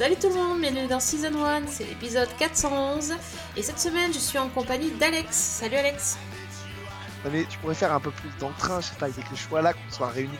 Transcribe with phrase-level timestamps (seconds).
[0.00, 3.12] Salut tout le monde, bienvenue dans Season 1, c'est l'épisode 411
[3.54, 5.36] et cette semaine je suis en compagnie d'Alex.
[5.36, 6.16] Salut Alex
[7.22, 9.60] Non, mais tu pourrais faire un peu plus d'entrain, je sais pas, avec le choix
[9.60, 10.38] là, qu'on soit réunis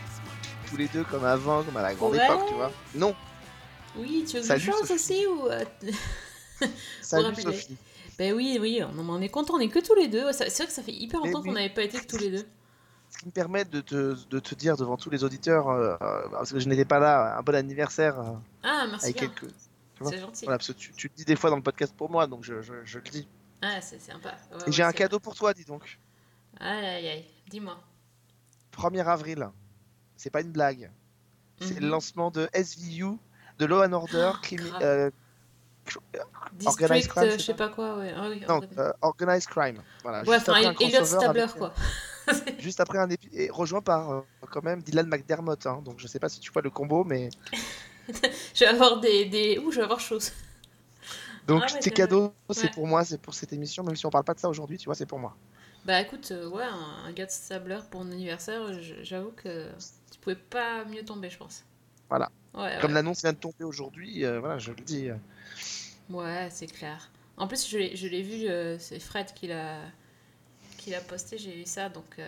[0.70, 2.24] tous les deux comme avant, comme à la grande Ouais.
[2.24, 2.72] époque, tu vois.
[2.94, 3.14] Non,
[3.98, 4.92] Oui, tu veux que Salut, je chante Sophie.
[4.94, 5.46] aussi ou...
[5.48, 5.62] euh,
[7.02, 7.42] salut.
[7.42, 7.76] Sophie.
[8.18, 10.32] Ben oui, oui, on, on est content, on est que tous les deux.
[10.32, 12.30] C'est vrai que ça fait hyper Mais longtemps qu'on n'avait pas été que tous les
[12.30, 12.46] deux.
[13.10, 16.28] Ce qui me permet de te, de te dire devant tous les auditeurs, euh, euh,
[16.30, 19.46] parce que je n'étais pas là, un bon anniversaire euh, Ah, merci quelques.
[20.02, 20.44] c'est gentil.
[20.44, 22.44] Voilà, parce que tu, tu le dis des fois dans le podcast pour moi, donc
[22.44, 23.28] je, je, je le dis.
[23.62, 24.28] Ah, c'est sympa.
[24.28, 25.98] Ouais, Et ouais, j'ai un cadeau pour toi, dis donc.
[26.60, 27.78] Aïe, aïe, aïe, dis-moi.
[28.76, 29.48] 1er avril,
[30.16, 30.90] c'est pas une blague.
[31.60, 31.80] C'est Mhm.
[31.80, 33.18] le lancement de SVU,
[33.58, 34.32] de Law and Order,
[34.82, 35.10] euh,
[36.54, 38.14] District, crime, euh, c'est je sais pas quoi, ouais.
[38.16, 38.60] Ah, oui, non,
[39.02, 39.82] organized- Crime.
[40.02, 41.72] Voilà, ouais, enfin, Elliot Stabler, quoi.
[42.58, 45.66] Juste après un épisode, et rejoint par euh, quand même Dylan McDermott.
[45.66, 45.82] hein.
[45.84, 47.30] donc je sais pas si tu vois le combo, mais
[48.54, 49.58] je vais avoir des, des...
[49.58, 50.18] Ouh, je vais avoir chaud.
[51.46, 52.70] donc Ah ouais, tes c'est- cadeaux, c'est ouais.
[52.70, 54.86] pour moi, c'est pour cette émission, même si on parle pas de ça aujourd'hui, tu
[54.86, 55.36] vois, c'est pour moi.
[55.84, 59.68] Bah écoute, euh, ouais, un, un gars de Stabler pour mon anniversaire, je- j'avoue que
[60.12, 61.64] tu pouvais pas mieux tomber, je pense.
[62.10, 62.30] Voilà.
[62.54, 65.08] Ouais, Comme l'annonce vient de tomber aujourd'hui, euh, voilà, je le dis.
[65.08, 65.16] euh,
[66.10, 67.10] Ouais, c'est clair.
[67.36, 69.78] En plus, je l'ai je l'ai vu, euh, c'est Fred qui l'a
[70.80, 72.04] qui l'a posté, j'ai vu ça, donc...
[72.18, 72.26] euh,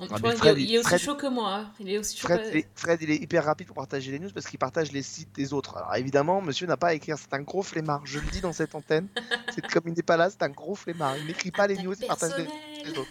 [0.00, 1.54] tu Ah, vois, mais il, Fred, est, il est aussi Fred- chaud que moi.
[1.54, 1.72] hein.
[1.80, 4.12] Il est aussi chaud Fred, que- il est, Fred, il est hyper rapide pour partager
[4.12, 5.76] les news parce qu'il partage les sites des autres.
[5.76, 8.02] Alors évidemment, monsieur n'a pas à écrire, c'est un gros flemmard.
[8.06, 9.08] Je le dis dans cette antenne.
[9.54, 11.16] C'est comme il n'est pas là, c'est un gros flemmard.
[11.16, 12.46] Il n'écrit pas les news, il partage les,
[12.84, 13.10] les autres.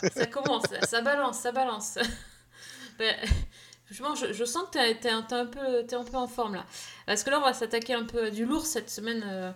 [0.16, 1.98] ça commence, ça balance, ça balance.
[2.98, 3.14] Ben,
[3.90, 6.54] je, je sens que t'es t'es un, t'es un, peu- t'es un peu en forme
[6.54, 6.64] là.
[7.06, 9.22] Parce que là, on va s'attaquer un peu à du lourd cette semaine.
[9.26, 9.50] euh,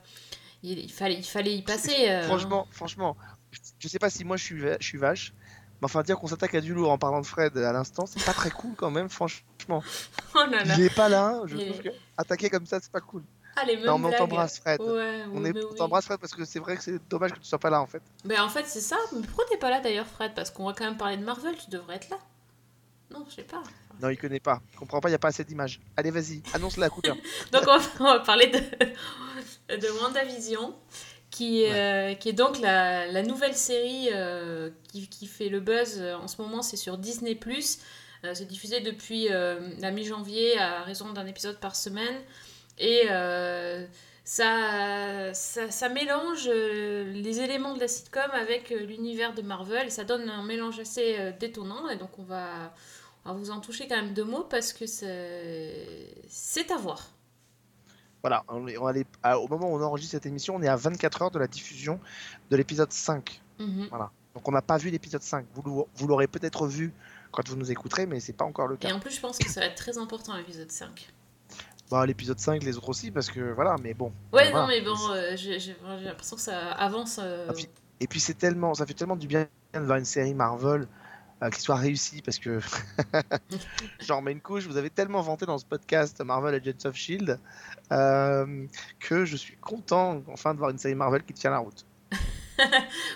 [0.64, 2.08] il, il fallait, il fallait y passer.
[2.08, 3.16] euh, Franchement, franchement,
[3.50, 5.32] je- je sais pas si moi je suis, va- je suis vache.
[5.80, 8.24] Mais enfin, dire qu'on s'attaque à du lourd en parlant de Fred à l'instant, c'est
[8.24, 9.44] pas très cool quand même, franchement.
[10.34, 10.74] Oh là là.
[10.76, 13.22] Il est pas là, je trouve que attaquer comme ça, c'est pas cool.
[13.56, 14.80] Ah, les mêmes Non, mais on t'embrasse, Fred.
[14.80, 15.74] Ouais, On, est, mais oui.
[15.76, 17.86] t'embrasse, Fred, parce que c'est vrai que c'est dommage que tu sois pas là en
[17.86, 18.02] fait.
[18.24, 18.96] Ben, en fait, c'est ça.
[19.12, 20.32] Mais pourquoi t'es pas là d'ailleurs, Fred?
[20.34, 22.18] Parce qu'on va quand même parler de Marvel, tu devrais être là.
[23.10, 23.62] Non, je sais pas.
[24.00, 24.60] Non, il connaît pas.
[24.72, 25.80] Il comprend pas, il y a pas assez d'images.
[25.96, 27.16] Allez, vas-y, annonce la couleur.
[27.52, 30.76] Donc on va, on va parler de, de WandaVision,
[31.30, 35.60] qui, est, euh, qui est donc la, la nouvelle série euh, qui, qui fait le
[35.60, 37.34] buzz euh, en ce moment, c'est sur Disney⁇
[38.34, 42.16] C'est diffusé depuis la mi-janvier à raison d'un épisode par semaine.
[42.78, 43.06] Et
[44.24, 49.86] ça, ça, ça mélange les éléments de la sitcom avec l'univers de Marvel.
[49.86, 51.88] Et ça donne un mélange assez détonnant.
[51.90, 52.74] Et donc on va,
[53.24, 57.17] on va vous en toucher quand même deux mots parce que c'est à voir.
[58.22, 58.86] Voilà, on est- on
[59.22, 61.46] à- au moment où on enregistre cette émission, on est à 24 heures de la
[61.46, 62.00] diffusion
[62.50, 63.40] de l'épisode 5.
[63.58, 63.88] Mhm.
[64.34, 65.44] Donc on n'a pas vu l'épisode 5.
[65.54, 66.92] Vous, l'aurez peut-être vu
[67.32, 68.94] quand vous nous écouterez, mais c'est pas encore le Et cas.
[68.94, 71.08] en plus, je pense que ça va être très important l'épisode 5.
[71.90, 74.12] Bah, l'épisode 5, les autres aussi, parce que voilà, mais bon.
[74.32, 74.66] Ouais, non, voilà.
[74.68, 75.74] mais bon, euh, j'ai
[76.04, 77.18] l'impression que ça avance.
[77.22, 77.68] euh, Ah, puis-
[78.00, 80.86] Et puis c'est tellement, ça fait tellement du bien de voir une série Marvel
[81.42, 82.60] euh, qui soit réussie parce que
[84.00, 84.66] j'en mets une couche.
[84.66, 87.38] Vous avez tellement vanté dans ce podcast Marvel Agents of Shield
[87.92, 88.66] euh,
[89.00, 91.84] que je suis content enfin de voir une série Marvel qui tient la route.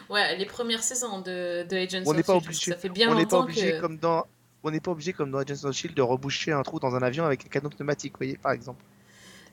[0.09, 3.09] Ouais, les premières saisons de, de Agents On of pas Shield, obligé- Ça fait bien
[3.09, 3.81] on pas longtemps obligé que.
[3.81, 4.25] comme dans
[4.63, 7.03] on n'est pas obligé comme dans Agents of Shield de reboucher un trou dans un
[7.03, 8.85] avion avec un canon pneumatique, vous voyez par exemple.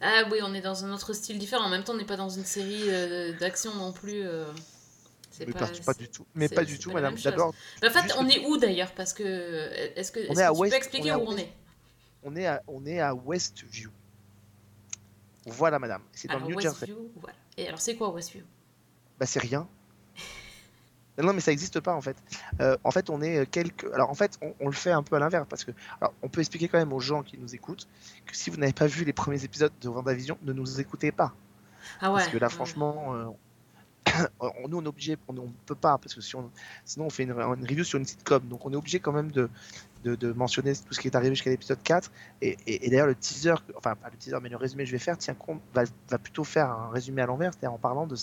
[0.02, 1.64] Ah oui, on est dans un autre style différent.
[1.66, 4.22] En même temps, on n'est pas dans une série euh, d'action non plus.
[5.42, 5.54] Euh, Mais
[5.86, 6.26] pas, du tout.
[6.36, 7.16] Mais pas du tout, madame.
[7.82, 9.24] Mais en fait, on est où d'ailleurs Parce que.
[9.96, 11.52] Est-ce que, est-ce est que à tu West- peux expliquer on où on est?
[12.24, 13.90] On est à, on est à Westview.
[15.46, 16.02] Voilà, madame.
[16.12, 16.88] C'est dans Alors, le New Jersey.
[17.16, 17.36] Voilà.
[17.58, 18.44] Et alors, c'est quoi Westview
[19.20, 19.68] Bah c'est rien.
[21.18, 22.16] Non, mais ça n'existe pas en fait.
[22.62, 23.86] Euh, en fait, on est quelques.
[23.94, 25.72] Alors en fait, on, on le fait un peu à l'inverse parce que.
[26.00, 27.88] Alors, on peut expliquer quand même aux gens qui nous écoutent
[28.26, 31.34] que si vous n'avez pas vu les premiers épisodes de WandaVision, ne nous écoutez pas.
[32.00, 32.20] Ah ouais.
[32.20, 32.54] Parce que là, ouais.
[32.54, 33.38] franchement, euh, on-
[34.70, 36.50] nous on est obligé, on ne peut pas parce que si on,
[36.86, 39.50] sinon on fait une, review sur une sitcom, donc on est obligé quand même de,
[40.34, 42.12] mentionner tout ce qui est arrivé jusqu'à l'épisode 4.
[42.42, 42.58] Et,
[42.90, 45.34] d'ailleurs, le teaser, enfin pas le teaser, mais le résumé que je vais faire, tient
[45.34, 45.84] compte, va,
[46.18, 48.16] plutôt faire un résumé à l'envers, c'est-à-dire en parlant de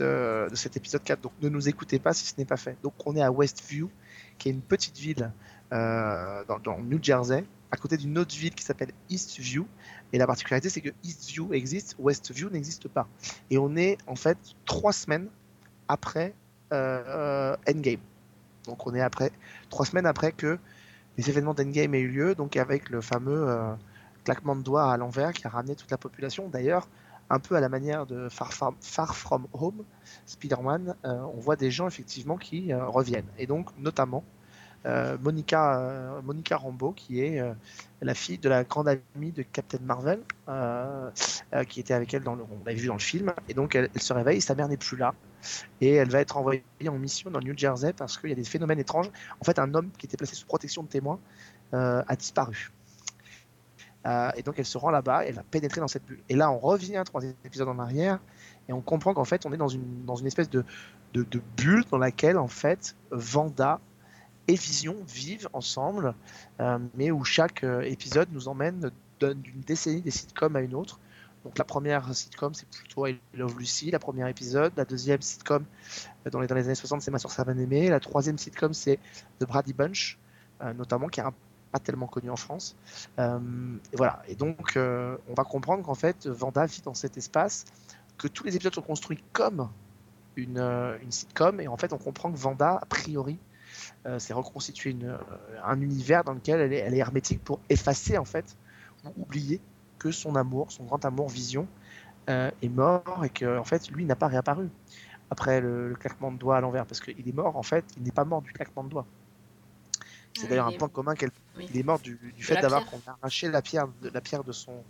[0.00, 1.20] euh, cet épisode 4.
[1.20, 2.76] Donc ne nous écoutez pas si ce n'est pas fait.
[2.82, 3.90] Donc on est à Westview,
[4.38, 5.32] qui est une petite ville
[5.72, 9.66] euh, dans, dans New Jersey, à côté d'une autre ville qui s'appelle Eastview.
[10.12, 13.06] Et la particularité, c'est que Eastview existe, Westview n'existe pas.
[13.50, 15.28] Et on est en fait trois semaines
[15.88, 16.34] après
[16.72, 18.00] euh, euh, Endgame.
[18.64, 19.32] Donc on est après
[19.70, 20.58] trois semaines après que
[21.16, 23.72] les événements d'Endgame aient eu lieu, donc avec le fameux euh,
[24.24, 26.48] claquement de doigts à l'envers qui a ramené toute la population.
[26.48, 26.88] D'ailleurs,
[27.30, 29.84] un peu à la manière de Far From, Far From Home,
[30.24, 33.26] Spider-Man, on voit des gens effectivement qui reviennent.
[33.36, 34.24] Et donc, notamment,
[34.84, 37.52] Monica, euh, Monica Rambeau, qui est euh,
[38.00, 41.10] la fille de la grande amie de Captain Marvel, euh,
[41.52, 43.32] euh, qui était avec elle, dans le, on l'avait vu dans le film.
[43.48, 45.14] Et donc, elle, se réveille, sa mère n'est plus là.
[45.80, 48.36] Et elle va être envoyée en mission dans le New Jersey parce qu'il y a
[48.36, 49.10] des phénomènes étranges.
[49.40, 51.18] En fait, un homme qui était placé sous protection de témoins
[51.74, 52.72] euh, a disparu.
[54.06, 56.20] Euh, et donc elle se rend là-bas, elle va pénétrer dans cette bulle.
[56.28, 58.20] Et là, on revient un troisième épisode en arrière
[58.68, 60.64] et on comprend qu'en fait, on est dans une, dans une espèce de,
[61.14, 63.80] de, de bulle dans laquelle, en fait, Vanda
[64.48, 66.14] et Vision vivent ensemble,
[66.60, 68.90] euh, mais où chaque euh, épisode nous emmène
[69.20, 70.98] d'une décennie des sitcoms à une autre.
[71.44, 74.72] Donc la première sitcom, c'est plutôt I Love Lucy, la première épisode.
[74.76, 75.64] La deuxième sitcom,
[76.26, 77.90] euh, dans les, années 60, c'est Ma soeur, ça va aimer.
[77.90, 78.98] La troisième sitcom, c'est
[79.38, 80.18] The Brady Bunch,
[80.76, 81.24] notamment, qui est
[81.70, 82.74] pas tellement connu en France.
[83.18, 84.22] Et voilà.
[84.26, 87.66] Et donc, on va comprendre qu'en fait, Vanda vit dans cet espace,
[88.16, 89.68] que tous les épisodes sont construits comme
[90.34, 91.60] une, une sitcom.
[91.60, 93.38] Et en fait, on comprend que Vanda, a priori,
[94.18, 95.18] c'est reconstituer une, euh,
[95.64, 98.56] un univers dans lequel elle est, elle est hermétique pour effacer, en fait,
[99.04, 99.60] ou oublier
[99.98, 101.66] que son amour, son grand amour Vision,
[102.30, 104.68] euh, est mort et que, en fait, lui n'a pas réapparu
[105.30, 106.86] après le, le claquement de doigts à l'envers.
[106.86, 109.06] Parce qu'il est mort, en fait, il n'est pas mort du claquement de doigts.
[110.34, 111.66] C'est Ouais, d'ailleurs il un est- point commun qu'elle oui.
[111.70, 114.84] il est mort du, du fait d'avoir arraché la pierre de, la pierre de son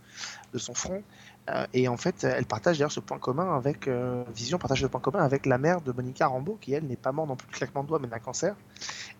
[0.53, 1.38] de son front Euh,
[1.73, 5.01] et en fait elle partage d'ailleurs ce point commun avec euh, Vision partage ce point
[5.01, 7.55] commun avec la mère de Monica Rambeau qui elle n'est pas morte non plus du
[7.55, 8.55] claquement de doigts mais d'un cancer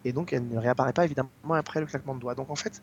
[0.05, 2.83] et donc elle ne réapparaît pas évidemment après le claquement de doigts donc en fait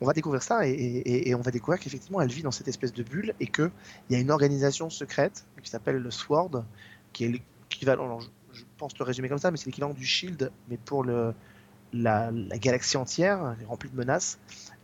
[0.00, 3.02] on va découvrir ça et, on va découvrir qu'effectivement elle vit dans cette espèce de
[3.02, 3.70] bulle et que
[4.08, 6.64] il y a une organisation secrète qui s'appelle le SWORD
[7.12, 8.20] qui est l'équivalent
[8.52, 11.34] je, pense le résumer comme ça mais c'est l'équivalent du Shield mais pour la,
[11.92, 14.38] la galaxie entière, remplie de menaces,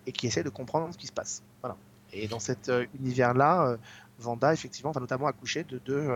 [0.06, 1.43] et qui essaie de comprendre ce qui se passe.
[1.60, 1.76] Voilà.
[2.12, 3.76] Et dans cet euh, univers-là, euh,
[4.19, 6.09] Vanda, effectivement, va notamment accoucher de deux,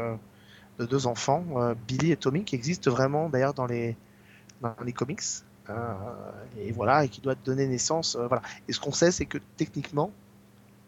[0.80, 1.44] euh, enfants,
[1.88, 3.96] Billy et Tommy, qui existent vraiment d'ailleurs dans les,
[4.60, 5.22] dans les comics.
[6.58, 8.14] Et voilà, et qui doit donner naissance.
[8.14, 8.42] voilà.
[8.68, 10.12] Et ce qu'on sait, c'est que techniquement,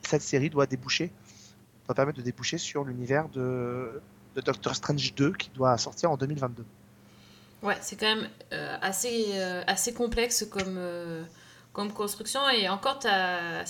[0.02, 1.10] cette série doit déboucher,
[1.86, 4.00] doit permettre de déboucher sur l'univers de,
[4.36, 6.64] Doctor Strange 2 qui doit sortir en 2022.
[7.62, 8.28] Ouais, c'est quand même
[8.82, 10.78] assez, assez complexe comme,
[11.72, 12.40] comme construction.
[12.50, 13.08] Et encore, c'est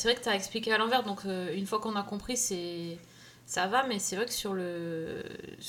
[0.09, 1.03] vrai que tu as expliqué à l'envers.
[1.03, 2.99] Donc, euh, une fois qu'on a compris, c'est
[3.47, 3.85] ça va.
[3.87, 5.23] Mais c'est vrai que sur le...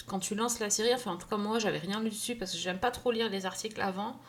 [0.08, 2.52] quand tu lances la série, enfin, en tout cas, moi, j'avais rien lu dessus parce
[2.52, 4.20] que j'aime pas trop lire les articles avant.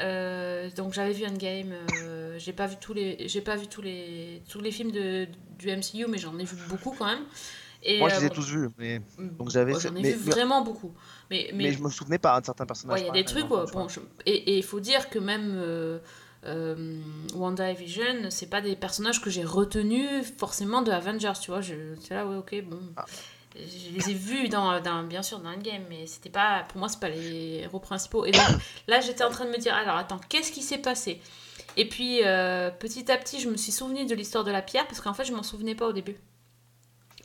[0.00, 1.72] Euh, donc j'avais vu Endgame,
[2.02, 5.28] euh, j'ai pas vu tous les j'ai pas vu tous les tous les films de,
[5.56, 7.22] du MCU mais j'en ai vu beaucoup quand même.
[7.80, 10.10] Et Moi, je euh, les ai bon, tous vus, mais, bon, j'avais- j'en ai mais-
[10.12, 10.92] vu vraiment beaucoup.
[11.30, 12.98] Mais, mais, mais je me souvenais pas de certains personnages.
[12.98, 15.54] Ouais, il y a des trucs, bon, je- et il faut dire que même
[16.46, 17.00] euh,
[17.34, 20.08] Wanda et Vision, c'est pas des personnages que j'ai retenus
[20.38, 21.60] forcément de Avengers, tu vois.
[21.60, 22.80] Je, c'est là, ouais, ok, bon.
[22.96, 23.04] Ah.
[23.56, 26.88] Je les ai vus, dans, dans, bien sûr, dans Endgame, mais c'était pas, pour moi,
[26.88, 28.24] c'est pas les héros principaux.
[28.24, 28.42] Et donc
[28.88, 31.20] là, j'étais en train de me dire, alors attends, qu'est-ce qui s'est passé?
[31.76, 34.86] Et puis, euh, petit à petit, je me suis souvenu de l'histoire de la pierre,
[34.88, 36.16] parce qu'en fait, je m'en souvenais pas au début.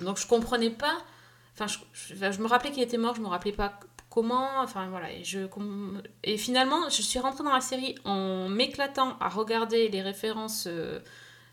[0.02, 0.98] Donc, je comprenais pas.
[1.56, 4.48] Enfin, je, je me rappelais qu'il était mort, je me rappelais pas comment.
[4.62, 5.12] Enfin, voilà.
[5.12, 5.40] Et, je,
[6.24, 11.00] et finalement, je suis rentrée dans la série en m'éclatant à regarder les références euh,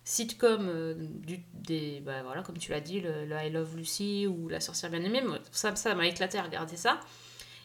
[0.05, 2.01] sitcom euh, du, des.
[2.01, 5.03] Bah, voilà, comme tu l'as dit, le, le I Love Lucy ou La sorcière bien
[5.03, 5.23] aimée.
[5.53, 7.01] Ça ça m'a éclaté à regarder ça.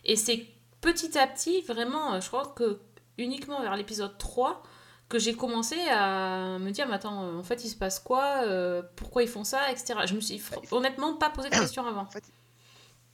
[0.06, 0.46] Et c'est
[0.82, 2.80] petit à petit, vraiment, euh, je crois que
[3.18, 4.64] uniquement vers l'épisode 3
[5.10, 8.44] que j'ai commencé à me dire, mais attends, euh, en fait, il se passe quoi
[8.46, 9.94] euh, Pourquoi ils font ça Etc.
[10.06, 12.02] Je me suis fr- honnêtement pas posé de questions avant.
[12.02, 12.24] En fait,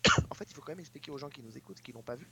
[0.29, 2.15] en fait, il faut quand même expliquer aux gens qui nous écoutent, qui l'ont pas
[2.15, 2.27] vu,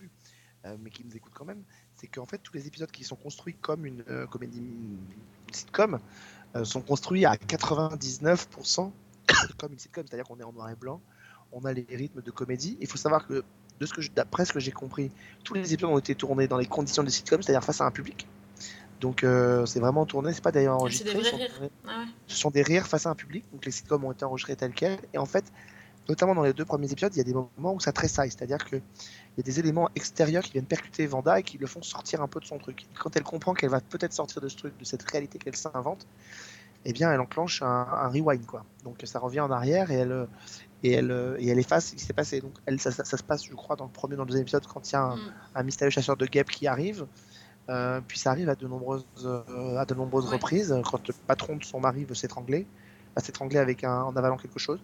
[0.65, 1.63] euh, mais qui nous écoutent quand même,
[1.95, 4.98] c'est qu'en fait, tous les épisodes qui sont construits comme une euh, comédie, une
[5.53, 6.00] sitcom,
[6.55, 8.91] euh, sont construits à 99%
[9.57, 11.01] comme une sitcom, c'est-à-dire qu'on est en noir et blanc,
[11.51, 12.77] on a les rythmes de comédie.
[12.81, 13.43] Il faut savoir que,
[13.79, 15.12] de ce que je- d'après ce que j'ai compris,
[15.43, 17.91] tous les épisodes ont été tournés dans les conditions de sitcom, c'est-à-dire face à un
[17.91, 18.27] public.
[19.01, 21.13] Donc euh, c'est vraiment tourné, c'est pas d'ailleurs Ah, des enregistré.
[21.13, 21.39] vrais sont
[21.86, 22.05] Ah ouais.
[22.27, 24.74] ce sont des rires face à un public, donc les sitcoms ont été enregistrés tels
[24.74, 25.51] quels, et en fait,
[26.09, 28.63] notamment dans les deux premiers épisodes, il y a des moments où ça tressaille, c'est-à-dire
[28.65, 28.81] qu'il
[29.38, 32.27] y a des éléments extérieurs qui viennent percuter Vanda et qui le font sortir un
[32.27, 32.83] peu de son truc.
[32.83, 35.55] Et quand elle comprend qu'elle va peut-être sortir de ce truc, de cette réalité qu'elle
[35.55, 36.05] s'invente,
[36.85, 38.63] eh bien, elle enclenche un, un rewind, quoi.
[38.83, 40.27] Donc ça revient en arrière et elle,
[40.83, 42.41] et elle, et elle efface ce qui s'est passé.
[42.41, 44.43] Donc elle, ça, ça- ça se passe, je crois, dans le premier, dans le deuxième
[44.43, 45.33] épisode, quand il y a un, Mm.
[45.55, 47.07] un mystérieux chasseur de guêpes qui arrive.
[47.71, 50.33] Euh, puis ça arrive à de nombreuses, euh, à de nombreuses Ouais.
[50.33, 52.67] reprises, quand le patron de son mari veut s'étrangler,
[53.15, 54.79] va s'étrangler avec un, en avalant quelque chose.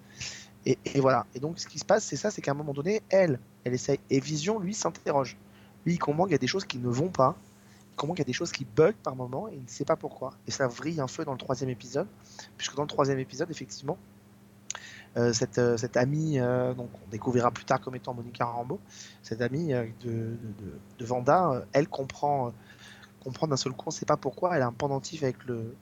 [0.65, 1.25] Et, voilà.
[1.33, 3.73] Et donc ce qui se passe, c'est ça, c'est qu'à un moment donné, elle, elle
[3.73, 3.99] essaye.
[4.09, 5.37] Et Vision, lui, s'interroge.
[5.85, 7.35] Lui, il comprend qu'il y a des choses qui ne vont pas.
[7.91, 9.85] Il comprend qu'il y a des choses qui bug par moment et il ne sait
[9.85, 10.33] pas pourquoi.
[10.47, 12.07] Et ça vrille un feu dans le troisième épisode,
[12.57, 13.97] puisque dans le troisième épisode, effectivement,
[15.17, 18.79] euh, cette, euh, cette amie, euh, donc on découvrira plus tard comme étant Monica Rambeau,
[19.21, 20.37] cette amie euh, de,
[20.97, 22.53] de, Vanda, elle comprend,
[23.21, 25.35] comprend d'un seul coup, on ne sait pas pourquoi, elle a un pendentif avec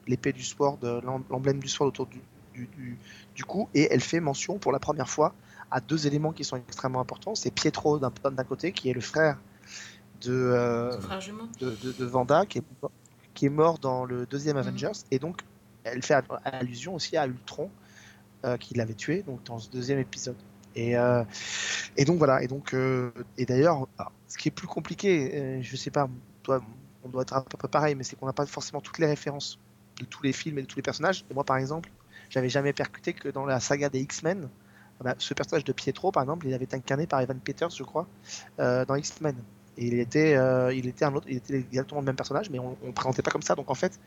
[0.08, 0.42] l'épée du
[0.82, 2.20] l'em- l'emblème du sword autour du,
[2.60, 2.98] du, du-
[3.34, 5.34] du cou, et elle fait mention pour la première fois
[5.70, 7.34] à deux éléments qui sont extrêmement importants.
[7.34, 9.38] C'est Pietro d'un côté, qui est le frère
[10.22, 11.20] de, euh, frère
[11.60, 12.64] de, de, de Vanda, qui est,
[13.34, 14.62] qui est mort dans le deuxième Mhm.
[14.66, 15.40] Avengers, et donc
[15.84, 16.14] elle fait
[16.44, 17.70] allusion aussi à Ultron,
[18.44, 20.36] euh, qui l'avait tué donc dans ce deuxième épisode.
[20.74, 21.24] Et, euh,
[21.96, 22.74] et donc voilà, et donc
[23.36, 23.86] et d'ailleurs,
[24.28, 26.08] ce qui est plus compliqué, je sais pas,
[26.42, 26.62] toi,
[27.02, 29.58] on doit être un peu pareil, mais c'est qu'on n'a pas forcément toutes les références
[30.00, 31.24] de tous les films et de tous les personnages.
[31.30, 31.90] Et moi, par exemple,
[32.30, 34.48] j'avais jamais percuté que dans la saga des X-Men,
[35.00, 37.70] ah bah, ce personnage de Pietro, par exemple, il avait été incarné par Evan Peters,
[37.70, 38.06] je crois,
[38.58, 39.34] euh, dans X-Men.
[39.78, 42.58] Et il était, euh, il était un autre, il était exactement le même personnage, mais
[42.58, 43.54] on, le présentait pas comme ça.
[43.54, 43.98] Donc en fait,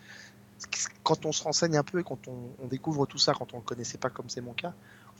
[1.01, 3.63] quand on se renseigne un peu et quand on, découvre tout ça, quand on le
[3.63, 4.73] connaissait pas comme c'est mon cas,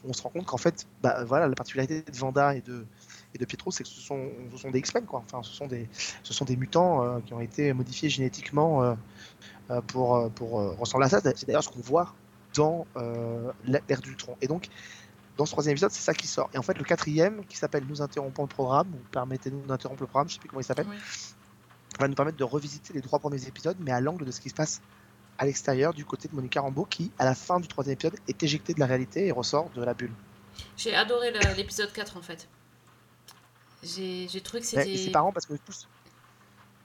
[0.06, 2.86] on se rend compte qu'en fait, bah, voilà, la particularité de Vanda et de,
[3.34, 5.24] et de Pietro, c'est que ce sont, ce sont des X-Men, quoi.
[5.26, 5.88] Enfin, ce sont des,
[6.22, 8.96] ce sont des mutants euh, qui ont été modifiés génétiquement
[9.88, 11.20] pour, pour ressembler à ça.
[11.20, 12.14] C'est d'ailleurs ce qu'on voit
[12.54, 14.36] dans euh, l'ère d'Ultron.
[14.40, 14.68] Et donc,
[15.36, 16.48] dans ce troisième épisode, c'est ça qui sort.
[16.54, 20.06] Et en fait, le quatrième, qui s'appelle Nous interrompons le programme, ou Permettez-nous d'interrompre le
[20.06, 20.96] programme, je sais plus comment il s'appelle, Oui.
[21.98, 24.50] va nous permettre de revisiter les trois premiers épisodes, mais à l'angle de ce qui
[24.50, 24.80] se passe
[25.38, 28.42] à l'extérieur, du côté de Monica Rambeau, qui, à la fin du troisième épisode, est
[28.42, 30.12] éjectée de la réalité et ressort de la bulle.
[30.76, 32.48] J'ai adoré l'épisode 4 en fait.
[33.82, 34.96] J'ai trouvé que c'était.
[34.96, 35.88] C'est marrant parce que tous.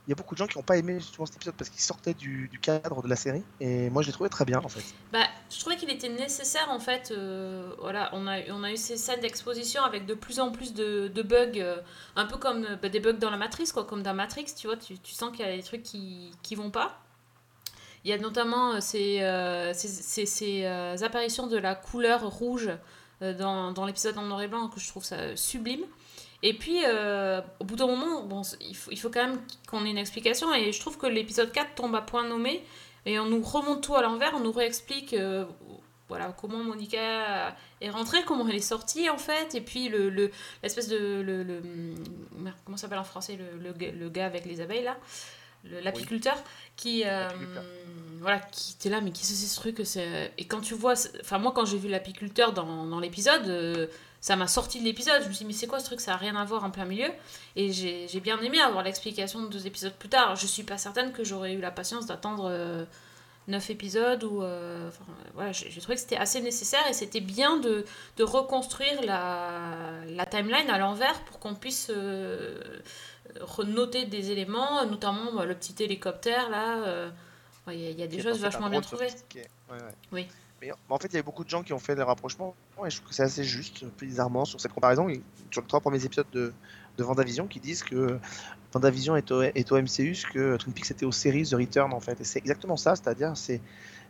[0.10, 1.82] Il y a beaucoup de gens qui n'ont pas aimé justement cet épisode parce qu'il
[1.82, 3.44] sortait du, cadre de la série.
[3.60, 4.82] Et moi, je l'ai trouvé très bien en fait.
[5.14, 5.20] Bah,
[5.52, 7.12] je trouvais qu'il était nécessaire en fait.
[7.12, 11.60] euh, voilà, on a, eu ces scènes d'exposition avec de plus en plus de, bugs,
[11.60, 11.78] euh,
[12.16, 14.66] un peu comme euh, bah, des bugs dans la matrice, quoi, comme dans Matrix, tu
[14.66, 17.04] vois, tu, sens qu'il y a des trucs qui, qui vont pas.
[18.04, 19.22] Il y a notamment ces,
[21.04, 22.72] apparitions de la couleur rouge
[23.22, 25.86] dans, dans l'épisode en noir et blanc que je trouve ça sublime.
[26.42, 29.86] Et puis, euh, au bout d'un moment, bon, il, faut, il faut quand même qu'on
[29.86, 30.54] ait une explication.
[30.54, 32.64] Et je trouve que l'épisode 4 tombe à point nommé.
[33.06, 35.46] Et on nous remonte tout à l'envers, on nous réexplique euh,
[36.10, 39.54] voilà, comment Monica est rentrée, comment elle est sortie en fait.
[39.56, 40.32] Et puis, le, le-
[40.64, 40.98] l'espèce de.
[41.22, 41.62] Le, le-
[42.38, 44.98] merde, comment ça s'appelle en français le, le, gars- le avec les abeilles là?
[45.66, 46.38] Le- L'apiculteur
[46.78, 47.04] qui.
[47.06, 47.28] euh,
[48.22, 50.34] voilà, qui était là, mais qu'est-ce que c'est ce truc c'est...
[50.38, 50.94] Et quand tu vois.
[51.22, 53.90] Enfin, moi, quand j'ai vu l'apiculteur dans, dans l'épisode.
[54.22, 55.22] Ça m'a sorti de l'épisode.
[55.24, 56.02] Je me suis dit, mais c'est quoi ce truc?
[56.02, 57.10] Ça n'a rien à voir en plein milieu.
[57.56, 60.36] Et j'ai bien aimé avoir l'explication de deux épisodes plus tard.
[60.36, 62.84] Je suis pas certaine que j'aurais eu la patience d'attendre euh,
[63.48, 64.24] neuf épisodes.
[64.24, 67.86] Ou, euh, enfin, euh, voilà, j'ai trouvé que c'était assez nécessaire et c'était bien de,
[68.18, 72.60] de reconstruire la, la timeline à l'envers pour qu'on puisse euh,
[73.42, 76.78] renoter des éléments, notamment bah, le petit hélicoptère là.
[76.88, 77.10] euh,
[77.68, 79.10] Il y, a- il y a des choses vachement bien trouvées.
[79.10, 79.46] sophistiqué.
[79.70, 79.94] Ouais, ouais.
[80.12, 80.28] Oui.
[80.62, 82.90] Mais en fait, il y a beaucoup de gens qui ont fait des rapprochements et
[82.90, 85.08] je trouve que c'est assez juste, bizarrement, sur cette comparaison.
[85.52, 86.54] Sur les trois premiers épisodes de,
[86.98, 88.20] de Vendavision qui disent que
[88.74, 89.42] Vendavision est au,
[89.82, 92.20] MCU, que Twin Peaks était aux séries The Return en fait.
[92.22, 93.62] Et c'est exactement ça, c'est-à-dire, c'est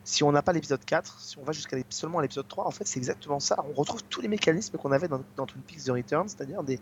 [0.04, 2.72] si on n'a pas l'épisode 4, si on va jusqu'à seulement à l'épisode 3, en
[2.72, 3.64] fait, c'est exactement ça.
[3.70, 6.80] On retrouve tous les mécanismes qu'on avait dans, dans Twin Peaks The Return, c'est-à-dire des,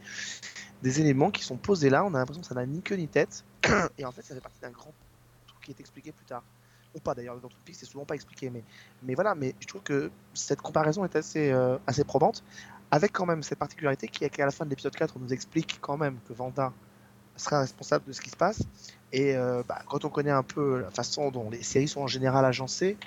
[0.81, 3.07] des éléments qui sont posés là, on a l'impression que ça n'a ni queue ni
[3.07, 3.43] tête.
[3.97, 4.93] Et en fait, ça fait partie d'un grand
[5.47, 6.43] truc qui est expliqué plus tard.
[6.95, 8.63] Ou pas d'ailleurs, dans Twin c'est souvent pas expliqué, mais,
[9.03, 12.43] mais voilà, mais je trouve que cette comparaison est assez, euh, assez probante,
[12.91, 15.33] avec quand même cette particularité qui est qu'à la fin de l'épisode 4, on nous
[15.33, 16.73] explique quand même que Vanda
[17.35, 18.61] sera responsable de ce qui se passe.
[19.11, 22.07] Et euh, bah, quand on connaît un peu la façon dont les séries sont en
[22.07, 22.97] général agencées,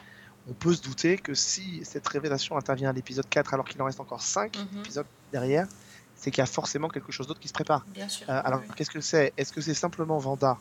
[0.48, 3.86] on peut se douter que si cette révélation intervient à l'épisode 4 alors qu'il en
[3.86, 4.80] reste encore 5 Mhm.
[4.82, 5.66] épisodes derrière,
[6.14, 7.84] c'est qu'il y a forcément quelque chose d'autre qui se prépare.
[7.88, 8.28] Bien sûr.
[8.30, 8.68] Euh, alors, Oui.
[8.76, 9.32] qu'est-ce que c'est?
[9.36, 10.58] Est-ce que c'est simplement Vanda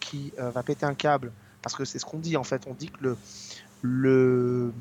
[0.00, 2.66] qui va péter un câble Parce que c'est ce qu'on dit en fait.
[2.66, 3.16] On dit que le,
[3.82, 4.72] le,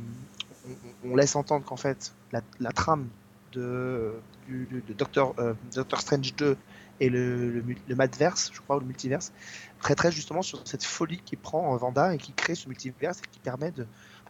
[1.06, 3.08] on, laisse entendre qu'en fait la, trame
[3.54, 4.14] de,
[4.48, 6.58] du, de Doctor, euh, Doctor Strange 2
[7.00, 9.32] et le, le, le Madverse, je crois, ou le multiverse,
[9.80, 13.40] traiterait justement sur cette folie qui prend Vanda et qui crée ce multiverse et qui
[13.40, 13.86] permet de,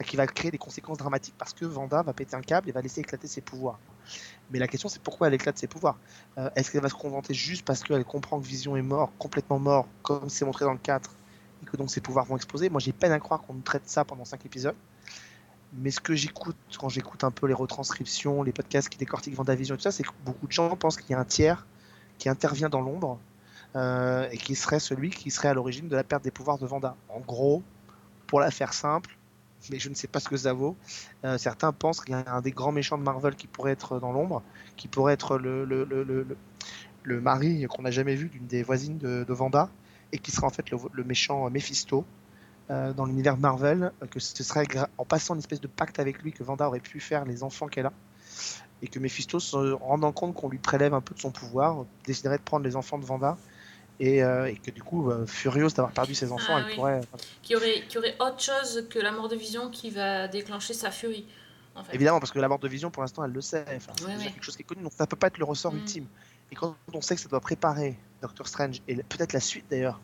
[0.05, 2.81] qui va créer des conséquences dramatiques parce que Vanda va péter un câble et va
[2.81, 3.79] laisser éclater ses pouvoirs.
[4.51, 5.97] Mais la question c'est pourquoi elle éclate ses pouvoirs?
[6.37, 9.59] Euh, Est-ce qu'elle va se contenter juste parce qu'elle comprend que Vision est mort, complètement
[9.59, 11.11] mort, comme c'est montré dans le 4,
[11.61, 13.83] et que donc ses pouvoirs vont exploser Moi j'ai peine à croire qu'on nous traite
[13.85, 14.75] ça pendant 5 épisodes.
[15.73, 19.75] Mais ce que j'écoute quand j'écoute un peu les retranscriptions, les podcasts qui décortiquent Vendavision
[19.75, 21.65] et tout ça, c'est que beaucoup de gens pensent qu'il y a un tiers
[22.17, 23.19] qui intervient dans l'ombre
[23.75, 26.65] euh, et qui serait celui qui serait à l'origine de la perte des pouvoirs de
[26.65, 26.95] Vanda.
[27.09, 27.63] En gros,
[28.27, 29.17] pour la faire simple,
[29.69, 30.77] mais je ne sais pas ce que ça vaut,
[31.25, 33.99] euh, certains pensent qu'il y a un des grands méchants de Marvel qui pourrait être
[33.99, 34.41] dans l'ombre,
[34.77, 36.37] qui pourrait être le, le, le,
[37.03, 39.69] le, mari qu'on n'a jamais vu d'une des voisines de Vanda,
[40.11, 42.05] et qui sera en fait le, le méchant Mephisto
[42.69, 44.65] euh, dans l'univers Marvel, euh, que ce serait
[44.97, 47.67] en passant une espèce de pacte avec lui que Vanda aurait pu faire les enfants
[47.67, 47.93] qu'elle a.
[48.81, 52.37] et que Mephisto se rendant compte qu'on lui prélève un peu de son pouvoir, déciderait
[52.37, 53.37] de prendre les enfants de Vanda.
[53.99, 56.75] Et, euh, et que du coup, euh, furieuse d'avoir perdu ses enfants, Ah elle oui.
[56.75, 57.01] pourrait.
[57.41, 60.91] Qui aurait, qui aurait autre chose que la mort de Vision qui va déclencher sa
[60.91, 61.25] furie.
[61.73, 61.95] En fait.
[61.95, 63.65] Évidemment, parce que la mort de Vision, pour l'instant, elle le sait.
[63.75, 64.31] Enfin, c'est Ouais, déjà ouais.
[64.33, 65.77] quelque chose qui est connu, donc ça peut pas être le ressort Mm.
[65.77, 66.05] ultime.
[66.51, 69.99] Et quand on sait que ça doit préparer Doctor Strange, et peut-être la suite d'ailleurs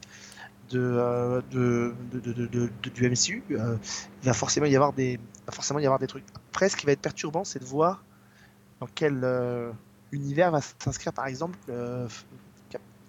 [0.69, 3.77] de, euh, du MCU, euh,
[4.21, 6.25] il va forcément y avoir des, va forcément y avoir des trucs.
[6.51, 8.03] Après, ce qui va être perturbant, c'est de voir
[8.79, 9.71] dans quel euh,
[10.11, 11.57] univers va s'inscrire, par exemple,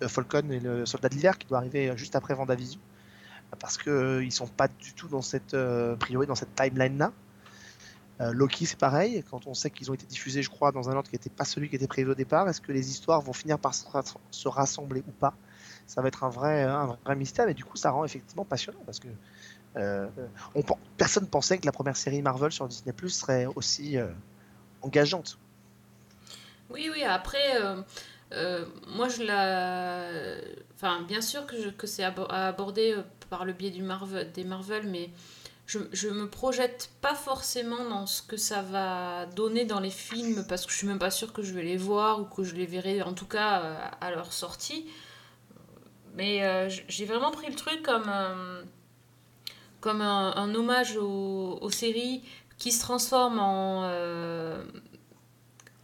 [0.06, 2.80] Falcon et le Soldat de l'hiver qui doit arriver juste après Vendavision,
[3.58, 5.56] parce que ils sont pas du tout dans cette
[5.98, 7.12] priori dans cette timeline là.
[8.20, 9.24] Euh, Loki, c'est pareil.
[9.30, 11.44] Quand on sait qu'ils ont été diffusés, je crois, dans un ordre qui n'était pas
[11.44, 14.14] celui qui était prévu au départ, est-ce que les histoires vont finir par se, ras-
[14.30, 15.34] se rassembler ou pas?
[15.86, 16.64] Ça va être un vrai,
[17.16, 19.08] mystère, mais du coup, ça rend effectivement passionnant parce que
[19.76, 20.06] euh,
[20.54, 20.62] on,
[20.96, 24.06] personne pensait que la première série Marvel sur Disney Plus serait aussi euh,
[24.82, 25.38] engageante.
[26.70, 27.60] Oui, oui, après,
[28.32, 30.06] euh, moi je la.
[30.74, 33.80] Enfin, bien sûr que, c'est abo- à aborder euh, par le biais des
[34.44, 35.10] Marvel, mais
[35.66, 40.44] je, je me projette pas forcément dans ce que ça va donner dans les films
[40.46, 42.54] parce que je suis même pas sûre que je vais les voir ou que je
[42.54, 44.86] les verrai en tout cas euh, à leur sortie.
[46.14, 48.62] Mais euh, j'ai vraiment pris le truc comme, euh,
[49.80, 52.22] comme un, hommage aux, séries
[52.58, 53.82] qui se transforment en,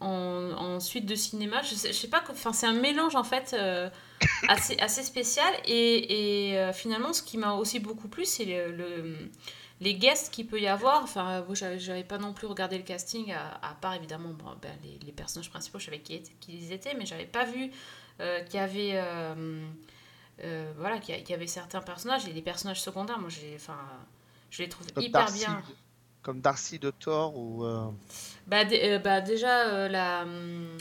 [0.01, 1.63] en, suite de cinéma.
[1.63, 1.91] Je sais,
[2.31, 3.57] enfin, c'est un mélange en fait
[4.47, 5.53] assez, assez spécial.
[5.65, 9.31] Et, et, finalement, ce qui m'a aussi beaucoup plu, c'est le-
[9.81, 11.03] les guests qu'il peut y avoir.
[11.03, 14.73] Enfin, moi, j'avais, pas non plus regardé le casting, à, à part évidemment bon, ben,
[14.85, 17.71] les, les personnages principaux, je savais qui, ils étaient, mais j'avais pas vu
[18.21, 18.91] euh, qu'il y avait.
[18.95, 19.66] euh,
[20.45, 23.79] euh, voilà, qu'il y, y avait certains personnages et les personnages secondaires, moi j'ai, enfin,
[24.51, 25.62] je les trouve Comme hyper Darcy, bien.
[26.23, 27.90] comme Darcy de Thor ou euh,
[28.47, 28.64] Bah,
[29.03, 30.77] bah déjà, la, hum,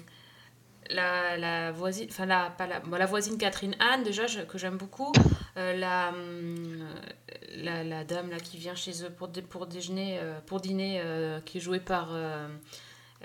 [0.89, 5.12] la, la voisine, enfin pas la, la voisine Catherine Anne, déjà, que j'aime beaucoup.
[5.58, 6.86] Euh, la, hum,
[7.56, 11.39] la, la dame là, qui vient chez eux pour, pour déjeuner, euh, pour dîner, euh,
[11.41, 12.47] qui est jouée par euh,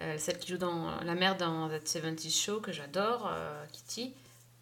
[0.01, 4.15] euh, celle qui joue dans la mère dans That 70 Show, que j'adore, euh, Kitty.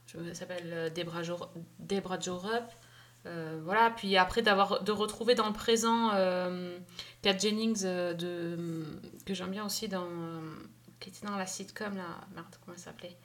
[0.06, 2.64] Je elle s'appelle euh, Debra, Jo- Debra Jorup.
[3.24, 6.76] Euh, voilà, puis après d'avoir de retrouver dans le présent euh,
[7.22, 8.84] Pat Jennings euh, de,
[9.24, 10.40] que j'aime bien aussi dans euh,
[11.02, 13.16] qui était dans la sitcom là merde comment elle s'appelait?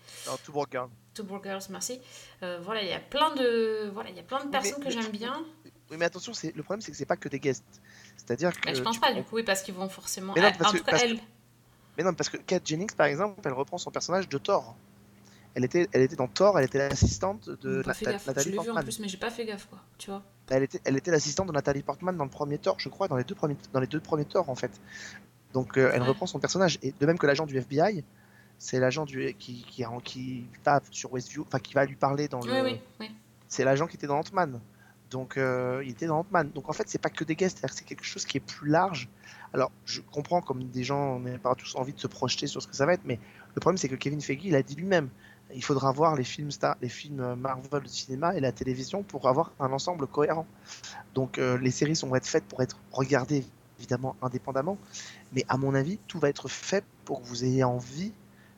[0.43, 0.89] Two Broke Girls.
[1.13, 2.01] Two Broke Girls merci
[2.43, 4.89] Euh, voilà il y a plein de voilà il y a plein de personnes que
[4.89, 5.45] j'aime bien
[5.89, 7.63] Oui, mais attention, c'est le problème, c'est que c'est pas que des guests.
[8.17, 10.41] C'est-à-dire que mais je pense pas prends- du coup oui parce qu'ils vont forcément Mais
[10.41, 11.19] non, parce en que- tout cas parce que- elle
[11.97, 14.75] Mais non, parce que Kat Jennings, par exemple, elle reprend son personnage de Thor.
[15.55, 18.51] Elle était, elle était dans Thor, elle était l'assistante de Nata- gaffe je Nathalie l'ai
[18.51, 18.83] vu en Portman.
[18.83, 21.53] plus mais j'ai pas fait gaffe quoi tu vois Elle était, elle était l'assistante de
[21.53, 23.99] Nathalie Portman dans le premier Thor, je crois, dans les deux premiers, dans les deux
[23.99, 24.71] premiers Thor en fait.
[25.53, 26.79] Donc euh, elle reprend son personnage.
[26.81, 28.03] Et de même que l'agent du FBI,
[28.57, 32.41] c'est l'agent du qui, qui, qui va sur Westview, enfin qui va lui parler dans
[32.41, 32.51] le.
[32.51, 33.12] oui oui oui
[33.47, 34.60] C'est l'agent qui était dans Ant-Man.
[35.10, 36.51] Donc euh, il était dans Ant-Man.
[36.53, 39.10] Donc en fait c'est pas que des guests, c'est quelque chose qui est plus large.
[39.53, 42.67] Alors je comprends comme des gens n'ont pas tous envie de se projeter sur ce
[42.67, 43.19] que ça va être, mais
[43.55, 45.10] le problème c'est que Kevin Feige il a dit lui-même,
[45.53, 49.03] il faudra voir les films Star, les films euh, Marvel du cinéma et la télévision
[49.03, 50.45] pour avoir un ensemble cohérent.
[51.13, 53.45] Donc euh, les séries sont être faites pour être regardées
[53.79, 54.77] évidemment indépendamment,
[55.33, 58.11] mais à mon avis tout va être fait pour que vous ayez envie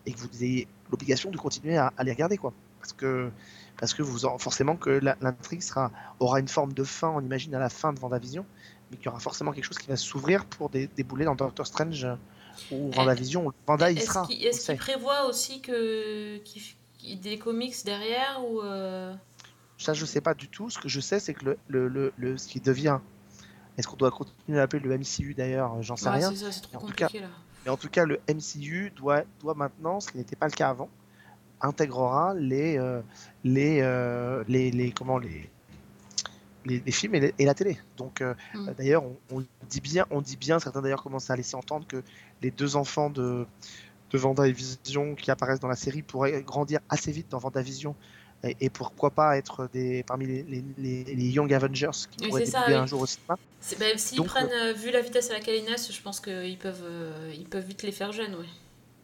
[0.05, 2.53] et que vous ayez l'obligation de continuer à, à les regarder quoi.
[2.79, 3.29] Parce que
[3.77, 4.89] parce que vous en- forcément que
[5.21, 8.45] l'intrigue sera aura une forme de fin, on imagine à la fin de Vendavision,
[8.91, 11.67] mais qu'il y aura forcément quelque chose qui va s'ouvrir pour dé- débouler dans Doctor
[11.67, 12.08] Strange
[12.71, 13.47] ou Vendavision.
[13.47, 14.27] où Vanda il est-ce sera.
[14.29, 16.38] est-ce qu'il prévoit aussi que
[17.01, 19.13] y ait des comics derrière ou euh,
[19.77, 20.69] Ça je sais pas du tout.
[20.69, 22.99] Ce que je sais c'est que le, le, le, le- ce qui devient
[23.80, 25.82] est-ce qu'on doit continuer à l'appeler le MCU d'ailleurs?
[25.82, 26.34] J'en sais ouais, rien.
[26.36, 27.28] ça trop En tout cas, là
[27.65, 30.70] Mais en tout cas, le MCU doit, doit maintenant, ce qui n'était pas le cas
[30.70, 30.89] avant,
[31.62, 33.02] intégrera les, euh,
[33.44, 35.50] les, euh, les, les, comment, les,
[36.65, 37.80] les, les films et, les- et la télé.
[37.98, 38.70] Donc, euh, Mm.
[38.78, 42.04] d'ailleurs, on, on dit bien, on dit bien, certains d'ailleurs commencent à laisser entendre que
[42.42, 43.46] les deux enfants de,
[44.12, 47.96] de Vanda et Vision qui apparaissent dans la série pourraient grandir assez vite dans Vendavision.
[48.43, 52.30] Et, et pourquoi pas être des, parmi les, les, les, les Young Avengers qui Oui,
[52.30, 52.73] pourraient ça, oui.
[52.73, 53.38] un jour au cinéma.
[53.80, 56.84] Bah, S'ils prennent, euh, vu la vitesse à laquelle ils naissent, je pense qu'ils peuvent,
[56.84, 58.45] euh, ils peuvent vite les faire jeunes, ouais.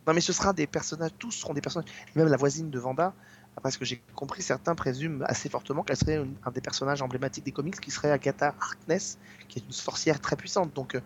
[0.08, 1.89] Non, mais ce sera des personnages, tous seront des personnages.
[2.15, 3.13] Même la voisine de Vanda,
[3.58, 7.02] après ce que j'ai compris, certains présument assez fortement qu'elle serait une- un des personnages
[7.02, 9.17] emblématiques des comics, qui serait Agatha Harkness,
[9.50, 10.74] qui est une sorcière très puissante.
[10.74, 11.02] Donc, euh,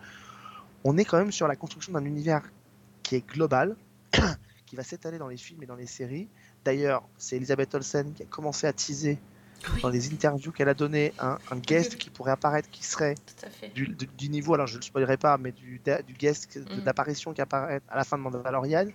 [0.84, 2.42] on est quand même sur la construction d'un univers
[3.02, 3.76] qui est global,
[4.66, 6.28] qui va s'étaler dans les films et dans les séries.
[6.64, 9.18] D'ailleurs, c'est Elisabeth Olsen qui a commencé à teaser
[9.74, 9.82] Oui.
[9.82, 13.14] dans les interviews qu'elle a donné, un, un guest qui pourrait apparaître, qui serait
[13.74, 16.62] du, du- du niveau, alors je ne le spoilerai pas, mais du, du guest, de
[16.62, 17.34] Mm.
[17.34, 18.86] qui apparaît à la fin de Mandalorian.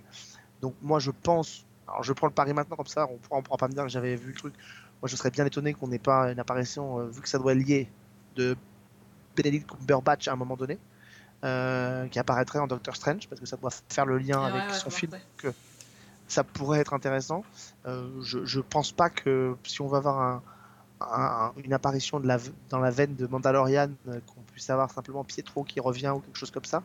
[0.60, 3.42] Donc moi je pense, alors je prends le pari maintenant comme ça, on pourra, on
[3.42, 4.54] pourra pas me dire que j'avais vu le truc.
[5.02, 7.54] Moi je serais bien étonné qu'on n'ait pas une apparition, euh, vu que ça doit
[7.54, 7.88] lier
[8.36, 8.56] de
[9.36, 10.78] Benedict Cumberbatch à un moment donné,
[11.44, 14.62] euh, qui apparaîtrait en Doctor Strange, parce que ça doit faire le lien Ah avec
[14.62, 15.52] ouais, ouais, son film ouais.
[16.28, 17.44] Ça pourrait être intéressant.
[17.86, 20.42] Euh, je, je pense pas que si on va avoir un,
[21.00, 22.38] un- une apparition de la,
[22.70, 26.36] dans la veine de Mandalorian, euh, qu'on puisse avoir simplement Pietro qui revient ou quelque
[26.38, 26.82] chose comme ça.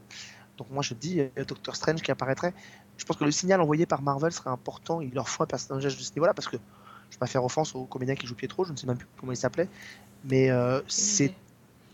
[0.57, 2.53] Donc moi je dis euh, Doctor Strange qui apparaîtrait.
[2.97, 5.01] Je pense que le signal envoyé par Marvel serait important.
[5.01, 6.57] Il leur faut un personnage de ce niveau-là parce que
[7.09, 9.07] je vais pas faire offense au comédien qui joue Pietro, je ne sais même plus
[9.19, 9.69] comment il s'appelait.
[10.25, 11.33] Mais euh, c'est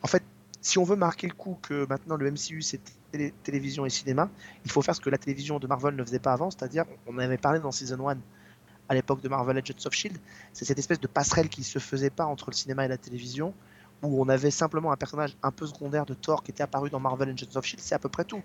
[0.03, 0.23] en fait,
[0.61, 4.29] si on veut marquer le coup que maintenant le MCU c'est télé- télévision et cinéma,
[4.65, 7.17] il faut faire ce que la télévision de Marvel ne faisait pas avant, c'est-à-dire, on
[7.17, 8.17] avait parlé dans Season 1
[8.89, 10.17] à l'époque de Marvel Agents of Shield,
[10.53, 13.53] c'est cette espèce de passerelle qui se faisait pas entre le cinéma et la télévision,
[14.03, 16.99] où on avait simplement un personnage un peu secondaire de Thor qui était apparu dans
[16.99, 18.41] Marvel Agents of Shield, c'est à peu près tout.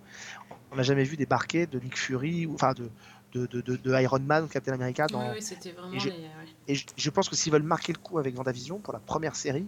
[0.73, 2.89] On n'a jamais vu débarquer de Nick Fury, ou enfin de,
[3.35, 6.01] de, de, de- de Iron Man ou Captain America dans, Oui, oui, c'était vraiment et
[6.01, 6.15] je- les-
[6.69, 9.37] et je, je pense que s'ils veulent marquer le coup avec Vendavision pour la première
[9.37, 9.67] série,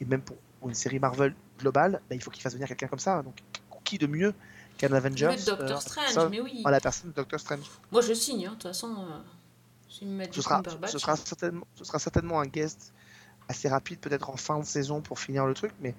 [0.00, 2.88] et même pour, pour une série Marvel globale, bah, il faut qu'ils fassent venir quelqu'un
[2.88, 3.22] comme ça.
[3.22, 3.36] Donc,
[3.84, 4.34] qui de mieux
[4.78, 6.62] qu'un Avengers Doctor euh, Strange, mais oui.
[6.64, 8.94] en la personne de Doctor Strange Moi, je signe, hein, de toute façon.
[8.94, 12.92] euh, me ce sera, ce, sera certainement, ce sera certainement un guest
[13.48, 15.94] assez rapide, peut-être en fin de saison pour finir le truc, mais,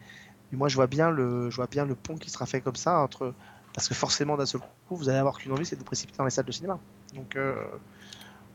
[0.52, 2.76] mais moi je vois, bien le, je vois bien le pont qui sera fait comme
[2.76, 3.34] ça entre.
[3.74, 6.18] Parce que forcément, d'un seul coup, vous allez avoir qu'une envie, c'est de vous précipiter
[6.20, 6.80] dans les salles de cinéma.
[7.16, 7.56] Donc, euh,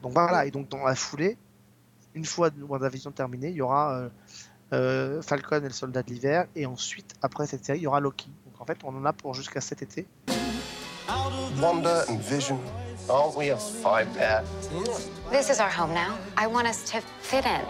[0.03, 1.37] donc voilà, et donc dans la foulée,
[2.15, 4.09] une fois WandaVision terminée, il y aura euh,
[4.73, 8.01] euh, Falcon et le soldat de l'hiver, et ensuite, après cette série, il y aura
[8.01, 8.29] Loki.
[8.61, 10.07] En fait, on en a pour jusqu'à cet été.
[11.61, 12.59] Wonder and Vision.
[13.09, 14.43] Aren't we a five pair?
[15.31, 16.17] This is our home now.
[16.37, 17.63] I want us to fit in.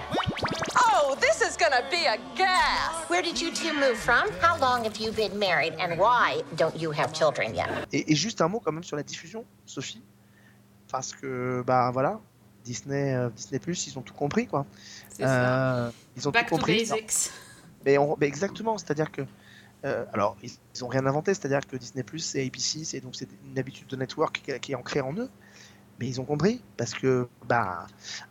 [0.90, 3.08] Oh, this is gonna be a gas!
[3.08, 4.28] Where did you two move from?
[4.40, 5.74] How long have you been married?
[5.78, 7.68] And why don't you have children yet?
[7.92, 10.02] Et, et juste un mot quand même sur la diffusion, Sophie,
[10.90, 12.18] parce que bah voilà,
[12.64, 14.66] Disney, euh, Disney Plus, ils ont tout compris quoi.
[15.10, 15.28] c'est ça.
[15.86, 16.84] Euh, ils ont Back tout to compris.
[16.84, 17.30] basics.
[17.86, 19.22] Mais, on- mais exactement, c'est-à-dire que
[19.84, 23.16] euh, alors ils, ils ont rien inventé, c'est-à-dire que Disney Plus c'est ABC, c'est donc
[23.16, 25.30] c'est une habitude de network qui, qui est ancrée en eux.
[26.00, 27.86] Mais ils ont compris parce que bah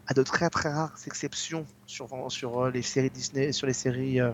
[0.08, 4.22] à de très très rares exceptions sur sur euh, les séries Disney, sur les séries
[4.22, 4.32] euh,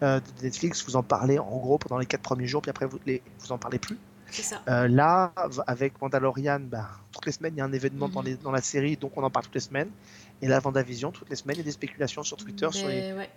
[0.00, 2.98] de Netflix, vous en parlez en gros pendant les quatre premiers jours, puis après vous
[3.06, 3.98] les vous en parlez plus.
[4.32, 4.62] Ça.
[4.68, 5.32] Euh, là,
[5.66, 8.26] avec Mandalorian, bah, toutes les semaines, il y a un événement dans, Mhm.
[8.26, 9.90] les- dans la série, donc on en parle toutes les semaines.
[10.40, 12.68] Et là, Vendavision, toutes les semaines, il y a des spéculations sur Twitter.
[12.70, 13.12] Sur les...
[13.12, 13.28] Ouais.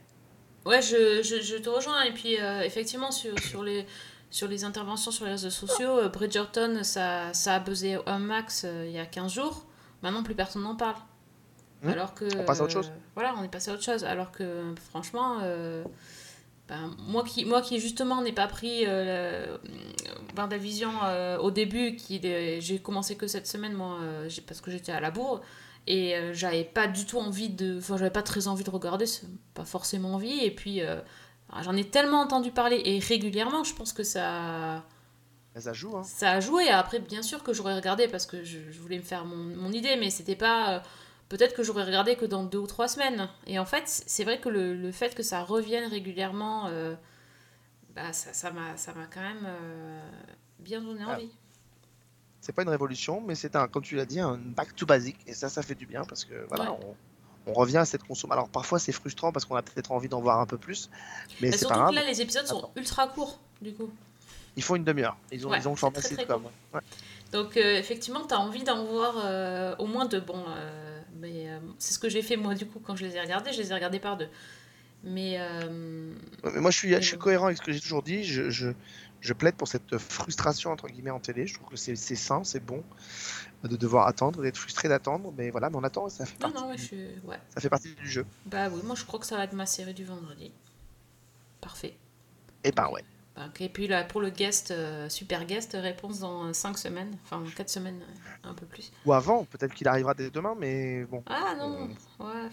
[0.65, 2.03] Ouais, je, je, je te rejoins.
[2.03, 3.85] Et puis, euh, effectivement, sur, sur, les,
[4.29, 8.63] sur les interventions sur les réseaux sociaux, euh, Bridgerton, ça, ça a buzzé un max
[8.65, 9.65] euh, il y a 15 jours.
[10.01, 10.95] Maintenant, plus personne n'en parle.
[11.81, 11.89] Hmm.
[11.89, 12.25] Alors que.
[12.37, 12.91] On passe à autre chose.
[13.15, 14.03] voilà, on est passé à autre chose.
[14.03, 15.39] Alors que, franchement,
[16.69, 19.57] ben, moi, qui, moi qui, justement, n'ai pas pris euh,
[21.39, 22.21] au début, qui,
[22.61, 23.99] j'ai commencé que cette semaine, moi,
[24.47, 25.41] parce que j'étais à la bourre.
[25.87, 27.77] Et euh, j'avais pas du tout envie de.
[27.77, 30.39] Enfin, j'avais pas très envie de regarder, c'est pas forcément envie.
[30.43, 31.01] Et puis, euh,
[31.61, 34.83] j'en ai tellement entendu parler, et régulièrement, je pense que ça,
[35.57, 36.03] Ça joue, hein.
[36.03, 36.69] ça a joué.
[36.69, 39.71] Après, bien sûr que j'aurais regardé parce que je, je voulais me faire mon, mon
[39.71, 40.75] idée, mais c'était pas.
[40.75, 40.79] euh,
[41.29, 43.27] Peut-être que j'aurais regardé que dans deux ou trois semaines.
[43.47, 46.69] Et en fait, c'est vrai que le, le fait que ça revienne régulièrement,
[47.95, 49.47] bah, ça ça m'a ça m'a quand même
[50.59, 51.13] bien donné Ah.
[52.45, 55.15] C'est pas une révolution, mais c'est un, comme tu l'as dit, un back to basic.
[55.27, 56.77] Et ça, ça fait du bien parce que voilà, Ouais.
[57.47, 58.33] on, on revient à cette consommation.
[58.37, 60.89] Alors parfois, c'est frustrant parce qu'on a peut-être envie d'en voir un peu plus.
[61.41, 61.89] Mais Et c'est pas grave.
[61.91, 63.89] que là, les épisodes sont ultra courts, du coup.
[64.57, 65.15] Ils font une demi-heure.
[65.31, 65.99] Ils ont, Ouais, ils ont le format.
[66.73, 66.81] Ouais.
[67.31, 70.19] Donc euh, effectivement, tu as envie d'en voir euh, au moins deux.
[70.19, 71.47] Bon, euh, mais
[71.79, 73.53] c'est ce que j'ai fait moi du coup quand je les ai regardés.
[73.53, 74.27] Je les ai regardés par deux.
[75.05, 75.37] Mais
[76.43, 78.23] Mais moi, je suis, je suis cohérent avec ce que j'ai toujours dit.
[78.23, 78.69] Je, je,
[79.23, 81.47] je plaide pour cette frustration, entre guillemets, en télé.
[81.47, 82.83] Je trouve que c'est sain, c'est bon
[83.63, 85.33] de devoir attendre, d'être frustré d'attendre.
[85.37, 87.07] Mais voilà, mais on attend et ça fait non, partie, non, ouais, du, je suis...
[87.23, 87.39] ouais.
[87.49, 88.25] ça fait partie du jeu.
[88.45, 90.51] Bah oui, moi je crois que ça va être ma série du vendredi.
[91.61, 91.95] Parfait.
[92.65, 93.03] Et ben ouais.
[93.35, 97.41] Bah, Et puis là, pour le guest, euh, super guest, réponse dans 5 semaines, enfin
[97.55, 98.91] 4 semaines, euh, un peu plus.
[99.05, 101.23] Ou avant, peut-être qu'il arrivera dès demain, mais bon.
[101.27, 102.49] Ah non, ouais.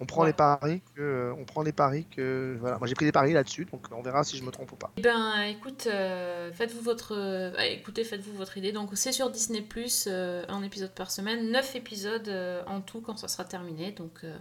[0.00, 0.28] On prend Ouais.
[0.28, 2.78] les paris que, on prend les paris que, voilà.
[2.78, 4.92] Moi, j'ai pris des paris là-dessus, donc on verra si je me trompe ou pas.
[4.98, 8.72] Eh ben, écoute, euh, faites-vous votre, euh, ah, écoutez, faites-vous votre idée.
[8.72, 9.66] Donc, c'est sur Disney
[10.06, 13.92] euh, un épisode par semaine, 9 épisodes euh, en tout quand ça sera terminé.
[13.92, 14.36] Donc, euh,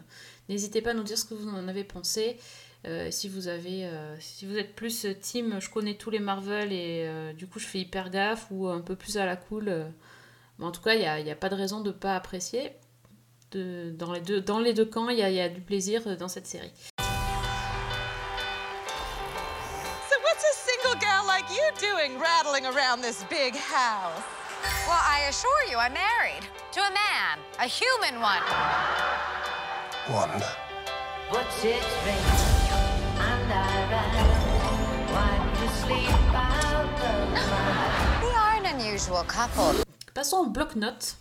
[0.49, 2.37] n'hésitez pas à nous dire ce que vous en avez pensé.
[2.85, 6.19] Euh, si vous avez, euh, si vous êtes plus euh, team, je connais tous les
[6.19, 9.35] Marvel et euh, du coup je fais hyper gaffe ou un peu plus à la
[9.35, 9.69] cool.
[9.69, 9.89] euh,
[10.59, 12.73] mais en tout cas, il n'y a, y a pas de raison de pas apprécier.
[13.55, 16.01] De, dans, les deux, dans les deux camps, il y a, y a du plaisir
[16.17, 16.71] dans cette série.
[16.99, 17.05] So
[20.23, 24.21] what's a single gal like you doing rattling around this big house?
[24.87, 28.43] Well, I assure you, I'm married to a man, a human one.
[30.11, 30.45] Wanda.
[38.21, 39.83] We are an unusual couple.
[40.13, 41.17] Passons au bloc-notes.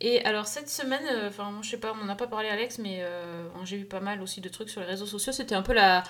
[0.00, 2.48] Et alors cette semaine, euh, enfin moi, je sais pas, on n'en a pas parlé
[2.48, 5.32] Alex, mais euh, j'ai vu pas mal aussi de trucs sur les réseaux sociaux.
[5.32, 6.02] C'était un peu la,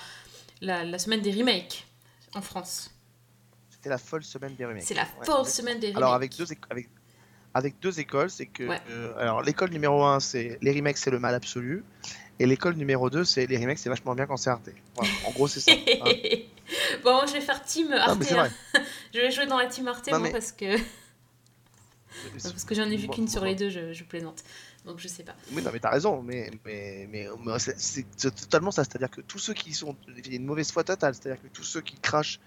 [0.61, 1.87] la, la semaine des remakes
[2.35, 2.91] en France.
[3.71, 4.83] C'était la folle semaine des remakes.
[4.83, 5.97] C'est la Ouais, folle semaine des remakes.
[6.03, 6.89] Alors avec deux, avec,
[7.55, 8.81] avec deux écoles, c'est que Ouais.
[8.91, 11.85] euh, alors l'école numéro 1 c'est les remakes c'est le mal absolu
[12.41, 14.69] et l'école numéro 2 c'est les remakes c'est vachement bien quand c'est Arte.
[14.97, 15.71] Voilà, en gros c'est ça.
[16.05, 16.11] hein.
[17.05, 18.29] bon, moi, je vais faire team Arte.
[18.33, 18.49] Non hein.
[19.15, 20.77] Je vais jouer dans la team Arte Non, moi mais- parce que
[22.43, 24.43] parce que j'en ai vu qu'une sur les deux, je, je plaisante.
[24.85, 25.35] Donc je sais pas.
[25.53, 28.85] Oui, non, mais t'as raison, mais, mais, mais, mais c'est- totalement ça.
[28.85, 29.97] C'est-à-dire que tous ceux qui sont.
[30.17, 31.15] Il y a une mauvaise foi totale.
[31.15, 32.39] C'est-à-dire que tous ceux qui crachent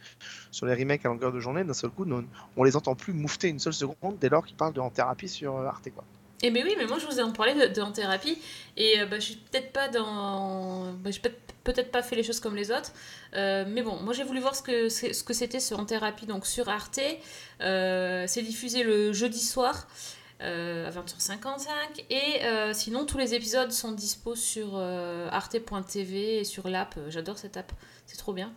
[0.52, 3.12] sur les remakes à longueur de journée, d'un seul coup, non- on les entend plus
[3.14, 5.90] moufter une seule seconde dès lors qu'ils parlent de en thérapie sur Arte.
[5.94, 6.06] Quoi.
[6.42, 8.38] Eh ben oui, mais moi je vous ai en parlé de, en thérapie
[8.78, 11.32] et euh, bah, je suis peut-être pas dans, bah, peut-
[11.66, 12.94] peut-être pas fait les choses comme les autres,
[13.36, 16.26] Euh, mais bon, moi j'ai voulu voir ce que ce que c'était ce en thérapie
[16.26, 17.00] donc sur Arte.
[17.62, 19.88] Euh, c'est diffusé le jeudi soir
[20.42, 24.78] euh, à 20h55 et sinon tous les épisodes sont dispo sur
[25.32, 26.96] arte.tv et sur l'app.
[27.10, 27.72] J'adore cette app,
[28.06, 28.52] c'est trop bien.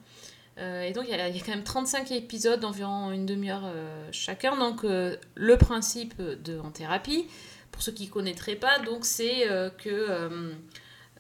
[0.59, 4.57] Et donc il y, a quand même 35 épisodes d'environ une demi-heure euh, chacun.
[4.57, 7.27] Donc le principe de en thérapie
[7.73, 10.53] pour ceux qui ne connaîtraient pas, donc c'est euh, que euh,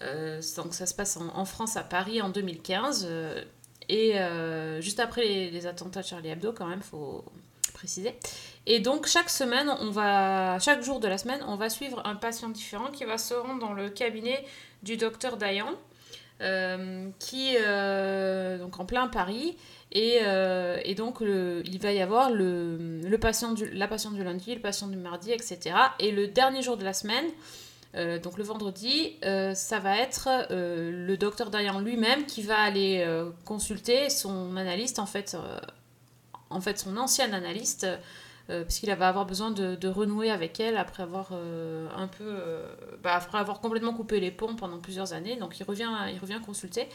[0.02, 3.42] euh, donc ça se passe en, France, à Paris, en 2015, euh,
[3.88, 4.14] et
[4.80, 7.24] juste après les, attentats de Charlie Hebdo, quand même, faut
[7.74, 8.14] préciser.
[8.66, 12.14] Et donc chaque semaine, on va, chaque jour de la semaine, on va suivre un
[12.14, 14.44] patient différent qui va se rendre dans le cabinet
[14.82, 15.72] du docteur Dayan,
[17.18, 17.54] qui
[18.58, 19.56] donc en plein Paris.
[19.92, 24.54] Et, euh, et donc, le- il va y avoir le, patient la patiente du lundi,
[24.54, 25.76] le patient du mardi, etc.
[26.00, 27.26] Et le dernier jour de la semaine,
[27.94, 33.06] euh, donc le vendredi, euh, ça va être le docteur Dayan lui-même qui va aller
[33.44, 35.36] consulter son analyste, en fait,
[36.48, 37.86] en fait son ancien analyste,
[38.50, 42.38] euh, parce qu'il va avoir besoin de, renouer avec elle après avoir un peu,
[43.02, 45.36] bah, après avoir complètement coupé les ponts pendant plusieurs années.
[45.36, 46.88] Donc il revient, il revient consulter.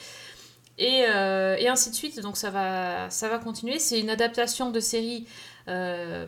[0.78, 3.80] Et, euh, et ainsi de suite, donc ça va, ça va continuer.
[3.80, 5.28] C'est une adaptation de série,
[5.68, 6.26] euh,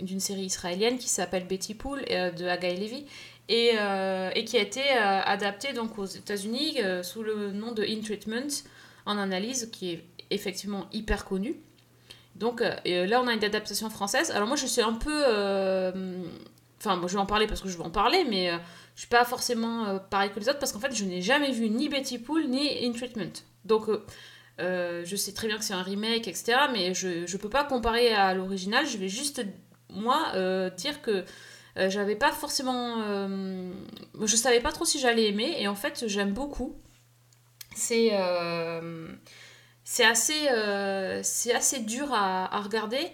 [0.00, 3.04] d'une série israélienne qui s'appelle Betty Pool euh, de Haggai Levy
[3.48, 3.74] et,
[4.44, 8.62] qui a été adaptée donc aux États-Unis sous le nom de In Treatment
[9.06, 11.56] en analyse, qui est effectivement hyper connu.
[12.36, 14.30] Donc là, on a une adaptation française.
[14.30, 15.92] Alors moi, je suis un peu...
[16.80, 18.56] Enfin, moi, je vais en parler parce que je vais en parler, mais euh,
[18.94, 21.52] je suis pas forcément euh, pareil que les autres parce qu'en fait, je n'ai jamais
[21.52, 23.44] vu ni Betty Pool ni In Treatment.
[23.64, 24.04] Donc, euh,
[24.60, 26.58] euh, je sais très bien que c'est un remake, etc.
[26.72, 28.86] Mais je ne peux pas comparer à l'original.
[28.86, 29.42] Je vais juste,
[29.88, 31.24] moi, euh, dire que
[31.78, 32.96] euh, j'avais pas forcément.
[34.20, 35.56] je savais pas trop si j'allais aimer.
[35.58, 36.76] Et en fait, j'aime beaucoup.
[37.74, 38.10] C'est.
[39.84, 43.06] c'est assez, assez dur à, regarder.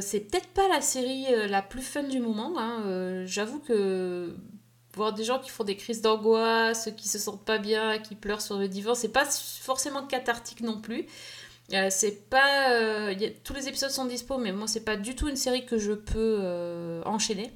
[0.00, 2.54] C'est peut-être pas la série la plus fun du moment.
[2.58, 3.24] hein.
[3.26, 4.34] J'avoue que
[4.94, 8.40] voir des gens qui font des crises d'angoisse, qui se sentent pas bien, qui pleurent
[8.40, 11.06] sur le divan, c'est pas forcément cathartique non plus.
[11.74, 14.96] Euh, c'est pas, euh, y a- tous les épisodes sont dispo, mais moi c'est pas
[14.96, 17.52] du tout une série que je peux euh, enchaîner.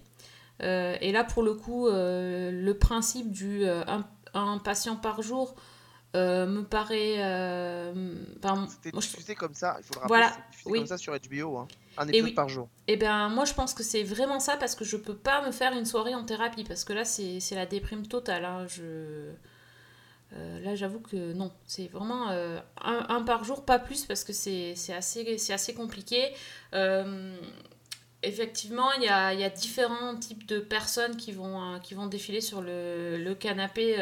[0.60, 5.56] Et là pour le coup, le principe du un, un patient par jour
[6.14, 7.16] me paraît.
[8.38, 10.78] enfin, C'était moi, je- diffusé comme ça, il faut le rappeler, Voilà, diffusé oui.
[10.78, 11.66] comme ça sur HBO, hein.
[11.96, 12.32] Un Et oui.
[12.32, 12.68] par jour.
[12.88, 15.52] Eh bien, moi, je pense que c'est vraiment ça parce que je peux pas me
[15.52, 18.44] faire une soirée en thérapie parce que là, c'est la déprime totale.
[18.44, 18.66] hein.
[18.68, 19.30] Je...
[20.34, 21.52] euh, là, j'avoue que non.
[21.66, 26.32] C'est vraiment euh, un, un par jour, pas plus parce que c'est assez, compliqué.
[26.74, 27.36] Euh,
[28.22, 32.06] effectivement, il y a, il y a différents types de personnes qui vont, qui vont
[32.06, 33.96] défiler sur le, le canapé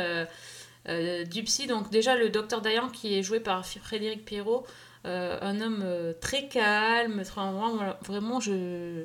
[0.87, 1.66] du psy.
[1.66, 4.64] Donc, déjà, le docteur Dayan qui est joué par Frédéric Pierrot.
[5.06, 9.04] Euh, un homme euh, très calme, très- vraiment, vraiment, je,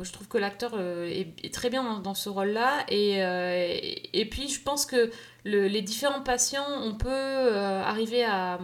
[0.00, 2.84] je trouve que l'acteur euh, est, très bien dans, ce rôle-là.
[2.88, 3.18] Et,
[4.18, 5.10] et, puis, je pense que
[5.44, 8.60] le- les différents patients, on peut arriver à,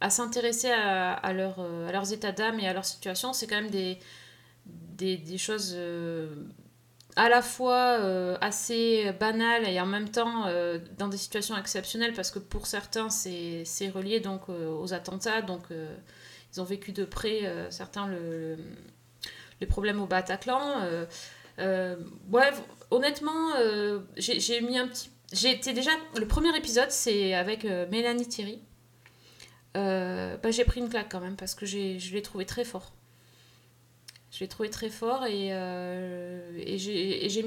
[0.00, 3.32] à s'intéresser à, leur, à leurs états d'âme et à leur situation.
[3.32, 3.98] C'est quand même des,
[4.66, 5.76] des, choses
[7.18, 12.12] à la fois euh, assez banales et en même temps euh, dans des situations exceptionnelles
[12.14, 15.42] parce que pour certains, c'est relié donc euh, aux attentats.
[15.42, 15.64] Donc,
[16.52, 18.64] ils ont vécu de près, certains, le, le-
[19.60, 20.80] les problèmes au Bataclan.
[21.58, 22.50] Ouais,
[22.90, 23.52] honnêtement,
[24.16, 25.10] j'ai mis un petit.
[25.32, 25.90] J'ai déjà.
[26.16, 28.62] Le premier épisode, c'est avec Mélanie Thierry.
[29.74, 32.92] Bah, j'ai pris une claque quand même parce que je l'ai trouvé très fort.
[34.30, 37.40] Je l'ai trouvé très fort et, euh, et j'ai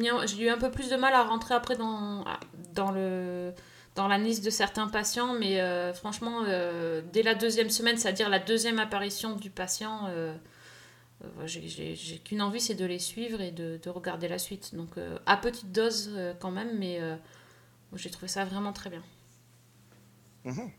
[0.44, 2.26] eu un peu plus de mal à rentrer après dans,
[2.74, 3.54] dans, le,
[3.96, 8.30] dans la liste de certains patients, mais euh, franchement, euh, dès la deuxième semaine, c'est-à-dire
[8.30, 10.10] la deuxième apparition du patient,
[11.46, 14.74] j'ai- qu'une envie, c'est de les suivre et de, de regarder la suite.
[14.74, 14.90] Donc
[15.28, 17.00] à petite dose quand même, mais
[17.94, 19.04] j'ai trouvé ça vraiment très bien.
[20.46, 20.72] Mhm.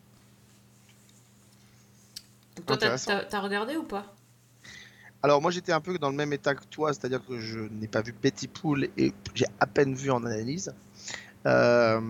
[2.56, 2.76] Donc, toi,
[3.28, 4.14] t'as regardé ou pas?
[5.22, 7.87] Alors moi j'étais un peu dans le même état que toi, c'est-à-dire que je n'ai
[7.87, 10.74] pas vu Betty Pool et j'ai à peine vu en analyse.
[11.46, 12.00] Euh,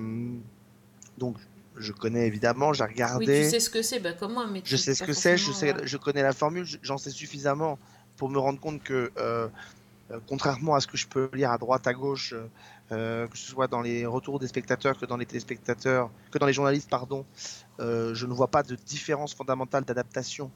[1.19, 1.37] donc
[1.77, 3.45] je connais évidemment, j'ai Oui, regardé.
[3.45, 5.53] tu sais ce que c'est, bah, comme moi, mais Je sais ce que c'est, je,
[5.53, 7.79] sais, je connais la formule, je- j'en sais suffisamment
[8.17, 9.49] pour me rendre compte que, euh,
[10.11, 12.35] euh, contrairement à ce que je peux lire à droite, à gauche,
[12.93, 16.47] euh, que ce soit dans les retours des spectateurs que dans les téléspectateurs, que dans
[16.47, 17.25] les journalistes, pardon,
[17.79, 20.51] je ne vois pas de différence fondamentale d'adaptation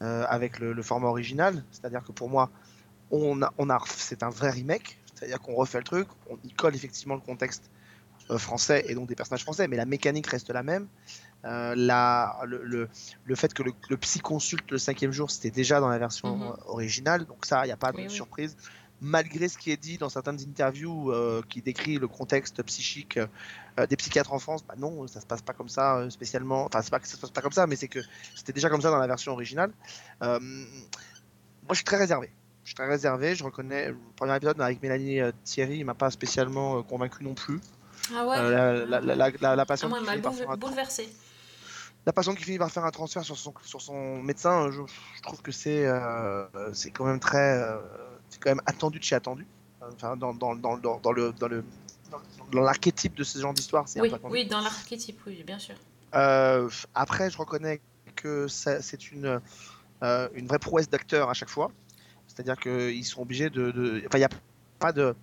[0.00, 1.64] avec le, le format original.
[1.70, 2.50] C'est-à-dire que pour moi,
[3.10, 6.52] on a, on a, c'est un vrai remake, c'est-à-dire qu'on refait le truc, on y
[6.52, 7.70] colle effectivement le contexte
[8.30, 10.88] euh, français et donc des personnages français, mais la mécanique reste la même.
[11.44, 12.88] Euh, la, le, le,
[13.24, 16.36] le fait que le, le psy consulte le cinquième jour, c'était déjà dans la version
[16.36, 16.42] Mhm.
[16.52, 18.16] euh, originale, donc ça, il n'y a pas de Oui, oui.
[19.02, 23.86] Malgré ce qui est dit dans certaines interviews euh, qui décrit le contexte psychique euh,
[23.86, 26.64] des psychiatres en France, bah non, ça se passe pas comme ça euh, spécialement.
[26.64, 27.98] Enfin, c'est pas que ça se passe pas comme ça, mais c'est que
[28.34, 29.70] c'était déjà comme ça dans la version originale.
[30.22, 30.40] Moi,
[31.70, 32.30] je suis très réservé.
[32.64, 33.34] Je suis très réservé.
[33.34, 37.60] Je reconnais le premier épisode avec Mélanie Thierry, il m'a pas spécialement convaincu non plus.
[38.14, 38.36] Ah ouais?
[38.36, 40.16] La, la, la, la, la Ah, moi, m'a
[42.06, 44.80] la patiente qui finit par faire un transfert sur son, sur son médecin, je,
[45.16, 45.86] je trouve que c'est
[46.72, 47.60] c'est quand même très.
[48.30, 49.46] C'est quand même attendu de chez attendu.
[49.80, 51.32] Enfin, dans, dans, dans, dans, le.
[51.32, 51.64] Dans le
[52.52, 55.74] dans- l'archétype de ce genre d'histoire, Oui, oui, dans l'archétype, oui, bien sûr.
[56.14, 57.80] Euh, après, je reconnais
[58.14, 59.40] que c'est une,
[60.02, 61.70] euh, une vraie prouesse d'acteur à chaque fois.
[62.28, 63.70] C'est-à-dire qu'ils sont obligés de.
[63.72, 64.28] de- Enfin, il n'y a
[64.78, 65.14] pas de.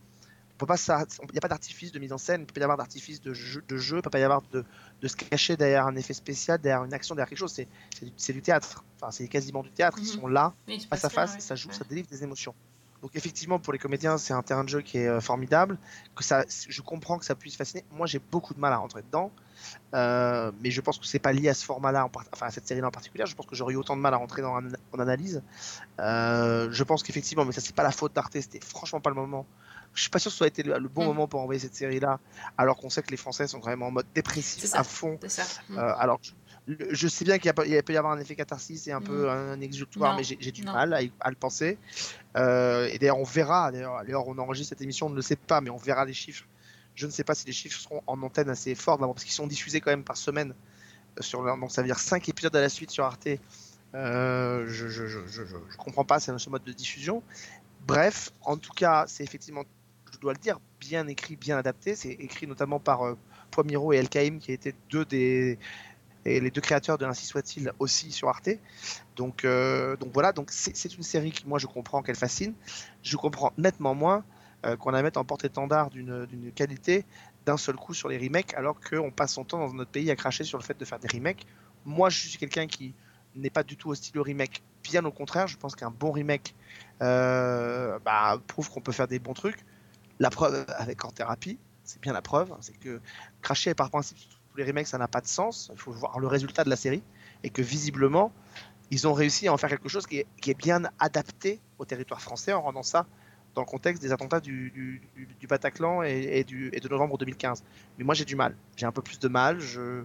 [0.62, 2.78] Il n'y a pas d'artifice de mise en scène, il ne peut pas y avoir
[2.78, 4.64] d'artifice de jeu, de jeu, il ne peut pas y avoir de,
[5.02, 7.52] de se cacher derrière un effet spécial, derrière une action, derrière quelque chose.
[7.52, 7.68] C'est
[8.18, 8.84] c'est du, du théâtre.
[8.96, 9.98] Enfin, c'est quasiment du théâtre.
[10.00, 10.22] Ils Mhm.
[10.22, 10.54] sont là,
[10.90, 11.40] face à face, ouais.
[11.42, 11.76] ça joue, Ouais.
[11.76, 12.54] ça délivre des émotions.
[13.04, 15.78] Donc effectivement, pour les comédiens, c'est un terrain de jeu qui est euh, formidable.
[16.16, 17.84] Que ça, je comprends que ça puisse fasciner.
[17.92, 19.30] Moi, j'ai beaucoup de mal à rentrer dedans,
[19.94, 22.52] Euh, mais je pense que c'est pas lié à ce format-là, en part- enfin à
[22.52, 23.26] cette série-là en particulier.
[23.28, 25.42] Je pense que j'aurais eu autant de mal à rentrer dans en analyse.
[26.00, 28.34] Euh, je pense qu'effectivement, mais ça c'est pas la faute d'Arte.
[28.40, 29.46] C'était franchement pas le moment.
[29.94, 31.08] Je suis pas sûr que ce soit été le, le bon Mm.
[31.08, 32.20] moment pour envoyer cette série-là,
[32.58, 34.80] alors qu'on sait que les Français sont vraiment en mode dépressif ça.
[34.80, 35.20] à fond.
[35.28, 35.44] Ça.
[35.70, 35.78] Mm.
[35.78, 36.20] Euh, alors,
[36.68, 39.04] je, je sais bien qu'il peut y avoir un effet catharsis et un Mm.
[39.04, 40.74] peu un exutoire, Non, mais j'ai du non.
[40.74, 41.78] mal à, le penser.
[42.38, 43.72] Euh, et d'ailleurs, on verra.
[43.72, 46.46] D'ailleurs, on enregistre cette émission, on ne le sait pas, mais on verra les chiffres.
[46.96, 49.48] Je ne sais pas si les chiffres seront en antenne assez forts, parce qu'ils sont
[49.48, 50.54] diffusés quand même par semaine.
[51.20, 53.28] euh, Sur donc, ça veut dire 5 épisodes à la suite sur Arte.
[53.96, 57.22] Euh, je, je, je, je, je- je comprends pas ce ce mode de diffusion.
[57.88, 59.64] Bref, en tout cas, c'est effectivement,
[60.14, 61.96] je dois le dire, bien écrit, bien adapté.
[61.96, 63.18] C'est écrit notamment par euh,
[63.52, 65.60] Poimiro et El Kaïm, qui étaient deux des
[66.26, 68.50] et les deux créateurs de Ainsi soit-il aussi sur Arte.
[69.16, 72.54] Donc, euh, voilà, donc c'est une série qui, moi, je comprends qu'elle fascine.
[73.02, 74.24] Je comprends nettement moins
[74.66, 77.06] euh, qu'on la mette en porte-étendard d'une qualité
[77.46, 80.16] d'un seul coup sur les remakes, alors qu'on passe son temps dans notre pays à
[80.16, 81.46] cracher sur le fait de faire des remakes.
[81.86, 82.94] Moi, je suis quelqu'un qui
[83.36, 84.64] n'est pas du tout hostile au remake.
[84.84, 86.56] Bien au contraire, je pense qu'un bon remake
[87.02, 89.66] euh, bah, prouve qu'on peut faire des bons trucs.
[90.20, 93.02] La preuve avec En Thérapie, c'est bien la preuve, hein, c'est que
[93.42, 94.18] cracher par principe
[94.54, 95.72] tous les remakes, ça n'a pas de sens.
[95.74, 97.04] Il faut voir le résultat de la série
[97.44, 98.32] et que visiblement,
[98.92, 102.54] ils ont réussi à en faire quelque chose qui est, bien adapté au territoire français
[102.54, 103.08] en rendant ça
[103.56, 105.02] dans le contexte des attentats du,
[105.48, 107.64] Bataclan et, de novembre 2015.
[107.98, 108.56] Mais moi, j'ai du mal.
[108.76, 109.60] J'ai un peu plus de mal.
[109.60, 110.04] Je,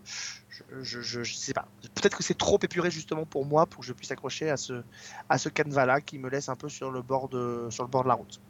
[0.83, 1.67] je, sais pas.
[1.95, 4.83] Peut-être que c'est trop épuré justement pour moi pour que je puisse accrocher à ce,
[5.29, 7.69] à ce canevas-là qui me laisse un peu sur le bord de,
[8.07, 8.41] la route.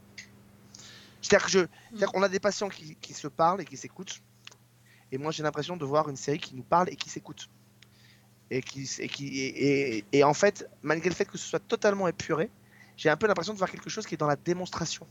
[1.23, 1.69] C'est-à-dire
[2.13, 4.21] qu'on a des patients qui se parlent et qui s'écoutent.
[5.13, 7.49] Et moi, j'ai l'impression de voir une série qui nous parle et qui s'écoute.
[8.51, 12.51] Et, qui, et, qui, et, en fait, malgré le fait que ce soit totalement épuré,
[12.97, 15.07] j'ai un peu l'impression de voir quelque chose qui est dans la démonstration.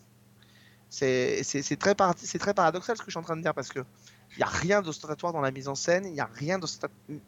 [0.89, 1.43] C'est
[1.79, 3.79] très, par- très paradoxal ce que je suis en train de dire parce que
[4.31, 6.59] il n'y a rien d'ostentatoire dans la mise en scène, il n'y a rien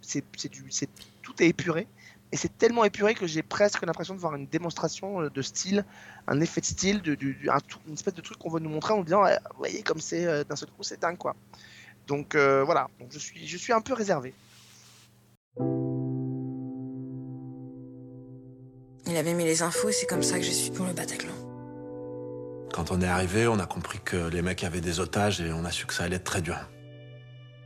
[0.02, 0.90] c'est-
[1.22, 1.88] Tout est épuré.
[2.32, 5.84] Et c'est tellement épuré que j'ai presque l'impression de voir une démonstration euh, de style,
[6.28, 8.98] un effet de style, de, tout- une espèce de truc qu'on veut nous montrer en
[8.98, 11.36] nous disant, Ouais, vous voyez, comme c'est euh, d'un seul coup, c'est dingue quoi.
[12.10, 14.34] Donc euh, voilà, Donc, je, suis, je suis un peu réservé.
[19.06, 21.34] Il avait mis les infos et c'est comme ça que j'ai su pour le Bataclan.
[22.74, 25.64] quand on est arrivé, on a compris que les mecs avaient des otages et on
[25.66, 26.58] a su que ça allait être très dur.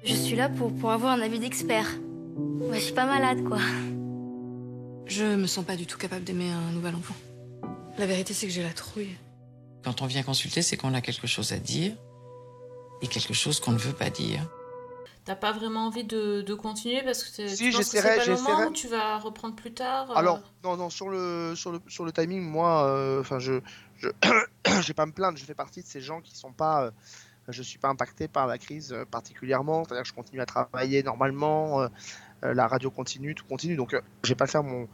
[0.03, 1.87] Je suis là pour, pour avoir un avis d'expert.
[2.35, 3.59] Moi, je suis pas malade, quoi.
[5.05, 7.15] Je me sens pas du tout capable d'aimer un nouvel enfant.
[7.97, 9.15] La vérité, c'est que j'ai la trouille.
[9.85, 11.95] Quand on vient consulter, c'est qu'on a quelque chose à dire
[13.03, 14.41] et quelque chose qu'on ne veut pas dire.
[15.25, 18.43] T'as pas vraiment envie de, de continuer parce que c'est Si, j'essaierai- pas le moment
[18.49, 18.65] j'essaierai.
[18.67, 22.03] ou tu vas reprendre plus tard euh, Alors, non, non, sur le, sur le, sur
[22.03, 23.61] le timing, moi, euh, enfin, je,
[23.97, 24.09] je,
[24.81, 26.91] je vais pas me plaindre, je fais partie de ces gens qui sont pas, euh,
[27.47, 31.03] je suis pas impacté par la crise euh, particulièrement, c'est-à-dire que je continue à travailler
[31.03, 31.87] normalement, euh,
[32.43, 34.89] euh, la radio continue, tout continue, donc euh, je vais pas faire mon,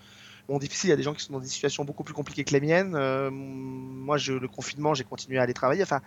[0.47, 0.89] mon difficile.
[0.89, 2.61] Il y a des gens qui sont dans des situations beaucoup plus compliquées que les
[2.61, 2.93] miennes.
[2.93, 5.81] Euh, moi, je, le confinement, j'ai continué à aller travailler.
[5.81, 6.01] Enfin,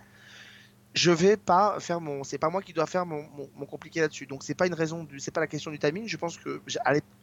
[0.93, 3.99] je vais pas faire mon, c'est pas moi qui dois faire mon, mon, mon compliqué
[4.01, 4.27] là-dessus.
[4.27, 6.07] Donc c'est pas une raison, du, c'est pas la question du timing.
[6.07, 6.61] Je pense que,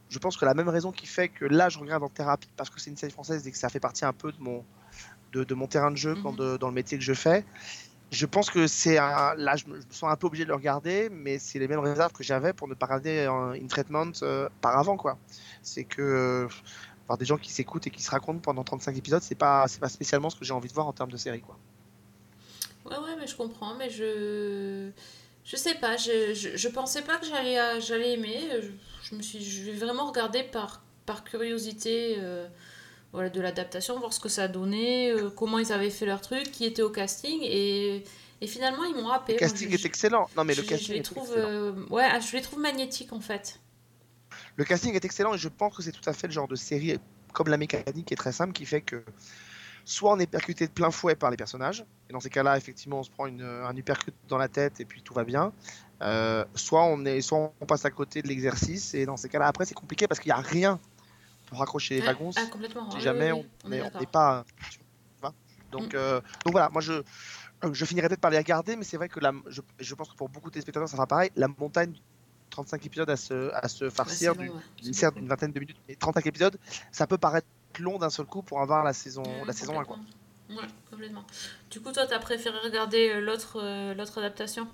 [0.09, 2.69] je pense que la même raison qui fait que là je regarde en thérapie parce
[2.71, 4.65] que c'est une série française et que ça fait partie un peu de mon,
[5.33, 7.45] de, de mon terrain de jeu quand de- dans le métier que je fais.
[8.11, 10.49] Je pense que c'est un, là je me, je me sens un peu obligé de
[10.49, 13.67] le regarder, mais c'est les mêmes réserves que j'avais pour ne pas regarder un In
[13.69, 15.17] Treatment euh, par avant quoi.
[15.63, 16.49] C'est que euh,
[17.07, 19.79] voir des gens qui s'écoutent et qui se racontent pendant 35 épisodes, c'est pas, c'est
[19.81, 21.57] pas spécialement ce que j'ai envie de voir en termes de série quoi.
[22.91, 24.91] Ouais, ouais, mais je comprends, mais je.
[25.43, 28.39] Je sais pas, je, je, je pensais pas que j'allais euh, j'allais aimer.
[28.61, 28.69] Je,
[29.09, 32.47] je me suis je vais vraiment regarder par, par curiosité euh,
[33.13, 36.67] voilà, de l'adaptation, voir ce que ça euh, comment ils avaient fait leur truc, qui
[36.67, 38.05] était au casting, et,
[38.43, 39.33] et finalement ils m'ont happé.
[39.33, 40.29] Le casting est excellent.
[40.37, 41.49] Non mais je, le casting les est trouve, excellent.
[41.49, 43.59] euh, ouais, ah, je les trouve magnétiques en fait.
[44.57, 46.55] Le casting est excellent et je pense que c'est tout à fait le genre de
[46.55, 46.99] série,
[47.33, 49.03] comme la mécanique est très simple, qui fait que
[49.85, 53.01] soit on est percuté de plein fouet par les personnages, et dans ces cas-là, effectivement,
[53.01, 55.53] on se prend une, un uppercut dans la tête et puis tout va bien.
[56.03, 59.47] Euh, soit, on est, soit on passe à côté de l'exercice, et dans ces cas-là,
[59.47, 60.79] après, c'est compliqué parce qu'il n'y a rien
[61.47, 62.41] pour raccrocher les Ouais, wagons ah,
[62.93, 64.45] si jamais oui, oui, on on est n'est pas.
[65.71, 65.99] Donc, Mm.
[65.99, 69.09] euh, donc voilà, moi je, euh, je finirai peut-être par les regarder, mais c'est vrai
[69.09, 71.31] que la, je, je pense que pour beaucoup de téléspectateurs, ça sera pareil.
[71.37, 71.95] La montagne,
[72.51, 74.51] 35 épisodes à se, à se farcir, ouais.
[74.83, 76.59] d'une vingtaine de minutes, mais 35 épisodes,
[76.91, 77.47] ça peut paraître
[77.79, 79.85] long d'un seul coup pour avoir la saison, Ouais, la saison 1.
[79.85, 79.99] Quoi.
[80.51, 80.57] Ouais,
[80.91, 81.25] complètement.
[81.71, 84.67] Du coup, toi, t'as préféré regarder euh, l'autre euh, l'autre adaptation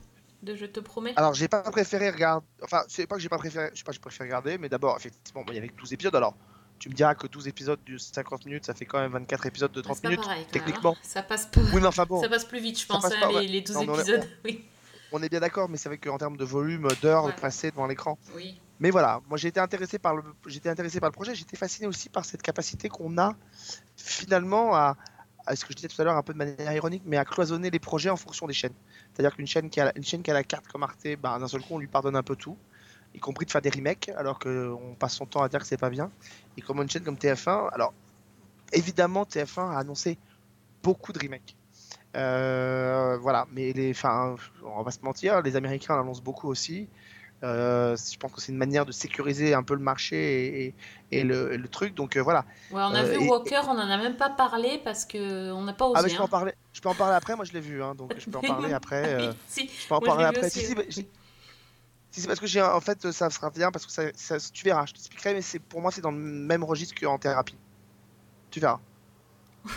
[0.42, 1.12] de Je te promets?
[1.16, 2.47] Alors, j'ai pas préféré regarder.
[2.62, 3.70] Enfin, c'est pas que j'ai pas préféré.
[3.72, 5.92] Je sais pas, j'ai préféré regarder, mais d'abord, effectivement, bon, il y avait que 12
[5.92, 6.14] épisodes.
[6.14, 6.34] Alors,
[6.78, 9.72] tu me diras que 12 épisodes de 50 minutes, ça fait quand même 24 épisodes
[9.72, 10.24] de 30 C'est pas minutes.
[10.24, 10.92] pareil, même, techniquement.
[10.92, 11.01] hein.
[11.03, 11.61] Ça passe pas.
[11.61, 12.20] Oui, mais enfin bon.
[12.22, 13.47] Ça passe plus vite, je pense, hein, pas, les, ouais.
[13.47, 14.28] les 12 Non, mais on est- épisodes.
[14.44, 14.64] Oui.
[15.12, 17.32] On est bien d'accord, mais c'est vrai qu'en termes de volume, d'heures Ouais.
[17.40, 18.18] passées devant l'écran.
[18.34, 18.61] Oui.
[18.80, 21.34] Mais voilà, moi j'ai été intéressé par le, j'étais intéressé par le projet.
[21.34, 23.34] J'étais fasciné aussi par cette capacité qu'on a
[23.96, 24.96] finalement à,
[25.46, 27.24] à ce que je disais tout à l'heure un peu de manière ironique, mais à
[27.24, 28.74] cloisonner les projets en fonction des chaînes.
[29.12, 31.48] C'est-à-dire qu'une chaîne qui a une chaîne qui a la carte comme Arte, bah, d'un
[31.48, 32.56] seul coup on lui pardonne un peu tout,
[33.14, 35.76] y compris de faire des remakes, alors qu'on passe son temps à dire que c'est
[35.76, 36.10] pas bien.
[36.56, 37.94] Et comme une chaîne comme TF1, alors
[38.72, 40.18] évidemment TF1 a annoncé
[40.82, 41.56] beaucoup de remakes.
[42.16, 46.88] Euh, voilà, mais les, enfin, on va se mentir, les Américains en annoncent beaucoup aussi.
[47.45, 50.74] Euh, je pense que c'est une manière de sécuriser un peu le marché et, et-
[51.20, 51.95] et le, et le truc.
[51.95, 52.47] Donc euh, voilà.
[52.70, 55.62] Ouais, on a Euh, vu Walker, on en a même pas parlé parce que on
[55.62, 55.95] n'a pas osé.
[55.99, 56.28] Ah, mais je peux en hein.
[56.28, 56.53] parler.
[56.72, 57.37] Je peux en parler après.
[57.37, 59.30] Moi, je l'ai vu, hein, donc je peux en parler après.
[59.49, 60.47] Si, je peux en moi, je parler l'ai vu après.
[60.47, 60.87] aussi, Si, si, ouais.
[60.91, 64.64] si, c'est parce que j'ai en fait ça sera bien parce que ça, ça- tu
[64.64, 64.87] verras.
[64.87, 67.57] Je t'expliquerai, mais c'est pour moi c'est dans le même registre qu'en thérapie.
[68.51, 68.80] Tu verras.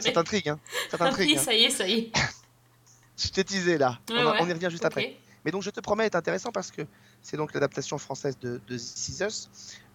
[0.00, 0.58] Ça t'intrigue, hein.
[0.90, 1.36] Ça Ah t'intrigue.
[1.36, 1.42] hein.
[1.42, 2.12] ça y est, ça y est.
[3.18, 3.98] Je t'ai teasé là.
[4.08, 5.16] Ouais, on, y revient juste après.
[5.44, 6.82] Mais donc je te promets est intéressant parce que
[7.20, 8.76] c'est donc l'adaptation française de, de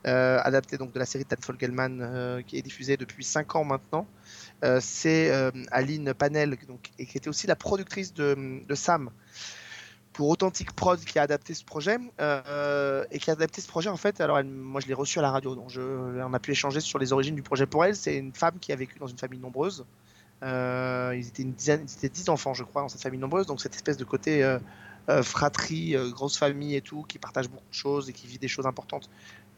[0.06, 3.56] euh, adaptée donc de la série de Dan Fogelman euh, qui est diffusée depuis 5
[3.56, 4.08] ans maintenant.
[4.64, 9.10] Euh, c'est euh, Aline Panel donc, qui était aussi la productrice de, Sam
[10.14, 13.98] pour Authentic Prod qui a adapté ce projet et qui a adapté ce projet en
[13.98, 14.22] fait.
[14.22, 17.14] Alors moi je l'ai reçu à la radio donc on a pu échanger sur les
[17.14, 17.96] origines du projet pour elle.
[17.96, 19.86] C'est une femme qui a vécu dans une famille nombreuse.
[20.42, 23.46] Ils étaient une dizaine, ils étaient 10 enfants, je crois, dans cette famille nombreuse.
[23.46, 24.44] Donc, cette espèce de côté
[25.24, 28.48] fratrie, euh, grosse famille et tout, qui partage beaucoup de choses et qui vit des
[28.48, 29.10] choses importantes.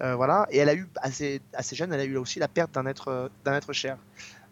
[0.01, 0.47] Euh, voilà.
[0.51, 3.07] Et elle a eu, assez, assez jeune, elle a eu aussi la perte d'un être,
[3.09, 3.97] euh, d'un être cher.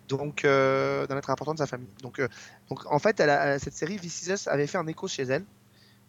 [0.08, 1.94] Donc, euh, d'un être important de sa famille.
[2.02, 2.28] Donc, euh,
[2.70, 5.24] donc en fait, elle a- cette série, This Is Us, avait fait un écho chez
[5.24, 5.46] elle,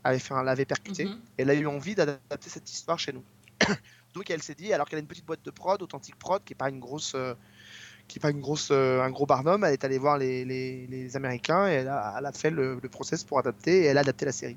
[0.04, 1.04] avait fait l'avait percuté.
[1.06, 1.22] Mhm.
[1.38, 3.24] et elle a eu envie d'adapter cette histoire chez nous.
[4.14, 6.52] Donc, elle s'est dit, alors qu'elle a une petite boîte de prod, Authentic Prod, qui
[6.54, 7.14] est pas une grosse.
[7.14, 7.34] euh,
[8.08, 11.16] qui est pas une grosse, euh, un gros barnum, elle est allée voir les, les,
[11.16, 14.56] Américains et elle a, fait le, process pour adapter et elle a adapté la série.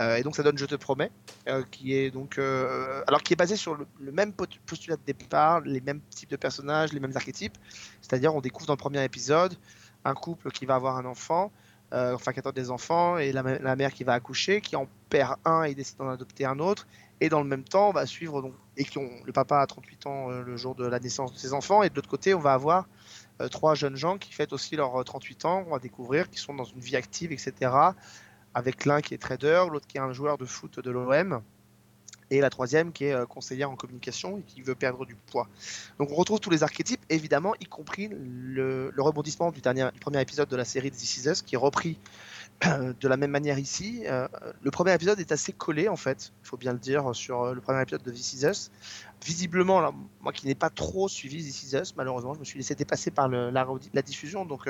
[0.00, 1.10] Euh, et donc ça donne Je te promets,
[1.48, 5.60] euh, qui est donc alors qui est basé sur le, le même postulat de départ,
[5.60, 7.56] les mêmes types de personnages, les mêmes archétypes.
[8.02, 9.54] C'est-à-dire on découvre dans le premier épisode
[10.04, 11.52] un couple qui va avoir un enfant,
[11.92, 15.36] euh, enfin qui attend des enfants et la, mère qui va accoucher, qui en perd
[15.44, 16.86] un et décide d'en adopter un autre.
[17.20, 19.66] Et dans le même temps, on va suivre donc et qui ont le papa a
[19.66, 22.34] 38 ans euh, le jour de la naissance de ses enfants et de l'autre côté,
[22.34, 22.86] on va avoir
[23.40, 26.38] euh, trois jeunes gens qui fêtent aussi leurs euh, 38 ans, on va découvrir, qui
[26.38, 27.72] sont dans une vie active, etc.
[28.54, 31.42] Avec l'un qui est trader, l'autre qui est un joueur de foot de l'OM,
[32.30, 35.48] et la troisième qui est euh, conseillère en communication et qui veut perdre du poids.
[35.98, 39.60] Donc on retrouve tous les archétypes, évidemment, y compris le, rebondissement du,
[40.00, 41.98] premier épisode de la série This Is Us, qui est repris
[42.62, 44.02] de la même manière ici.
[44.06, 44.28] Euh,
[44.62, 47.54] le premier épisode est assez collé, en fait, il faut bien le dire, sur euh,
[47.54, 48.70] le premier épisode de This Is Us.
[49.24, 52.74] Visiblement, moi qui n'ai pas trop suivi This Is Us, malheureusement, je me suis laissé
[52.74, 54.68] dépasser par la, diffusion, donc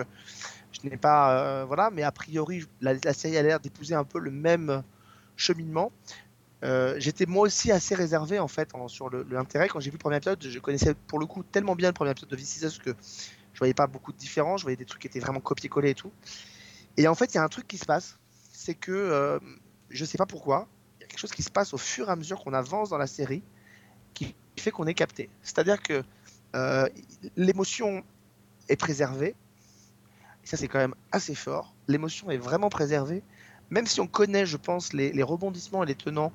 [0.73, 1.67] je n'ai pas...
[1.67, 4.83] voilà, mais a priori, la série a l'air d'épouser un peu le même
[5.37, 5.93] cheminement.
[6.65, 10.17] Euh, J'étais moi aussi assez réservé en fait sur l'intérêt quand j'ai vu le premier
[10.17, 10.43] épisode.
[10.43, 12.95] Je connaissais pour le coup tellement bien le premier épisode de This Is Us que
[13.53, 14.61] je voyais pas beaucoup de différence.
[14.61, 16.13] Je voyais des trucs qui étaient vraiment copier-coller et tout.
[16.97, 18.19] Et en fait, il y a un truc qui se passe,
[18.53, 19.39] c'est que euh,
[19.91, 22.13] je sais pas pourquoi, il y a quelque chose qui se passe au fur et
[22.13, 23.43] à mesure qu'on avance dans la série
[24.15, 25.31] qui fait qu'on est capté.
[25.43, 26.03] C'est-à-dire que
[26.57, 26.89] euh,
[27.37, 28.03] l'émotion
[28.69, 29.35] est préservée.
[30.45, 31.75] Ça, c'est quand même assez fort.
[31.89, 33.23] L'émotion est vraiment préservée.
[33.71, 36.33] Même si on connaît, je pense, les, les rebondissements et les tenants,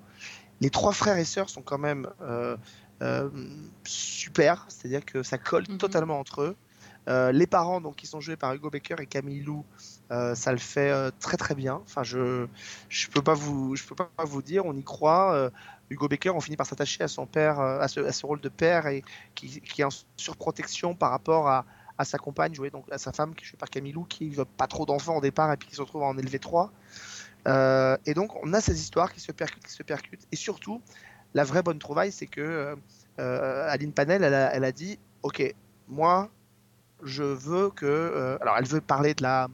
[0.61, 2.55] les trois frères et sœurs sont quand même euh,
[3.01, 3.29] euh,
[3.83, 4.65] super.
[4.69, 6.55] C'est-à-dire que ça colle totalement entre eux.
[7.09, 9.65] Euh, les parents, donc, qui sont joués par Hugo Becker et Camille Lou,
[10.11, 11.81] euh, ça le fait euh, très très bien.
[11.83, 12.47] Enfin, je
[12.87, 15.51] je peux pas vous je peux pas vous dire, on y croit.
[15.89, 18.49] Hugo Becker, on finit par s'attacher à son père, à ce, à ce rôle de
[18.49, 19.03] père et
[19.35, 21.65] qui, qui est en surprotection par rapport à,
[21.97, 24.29] à sa compagne, jouée donc à sa femme, qui est jouée par Camille Lou, qui
[24.29, 26.71] veut pas trop d'enfants au départ et puis qui se retrouve à en élever trois.
[27.47, 30.27] Euh, et donc, on a ces histoires qui se percutent, qui se percutent.
[30.31, 30.81] Et surtout,
[31.33, 32.75] la vraie bonne trouvaille, c'est que euh,
[33.19, 35.53] euh, Aline Panel, elle a, elle a dit, ok,
[35.87, 36.29] moi,
[37.03, 37.85] je veux que.
[37.85, 39.49] euh, alors, elle veut parler de la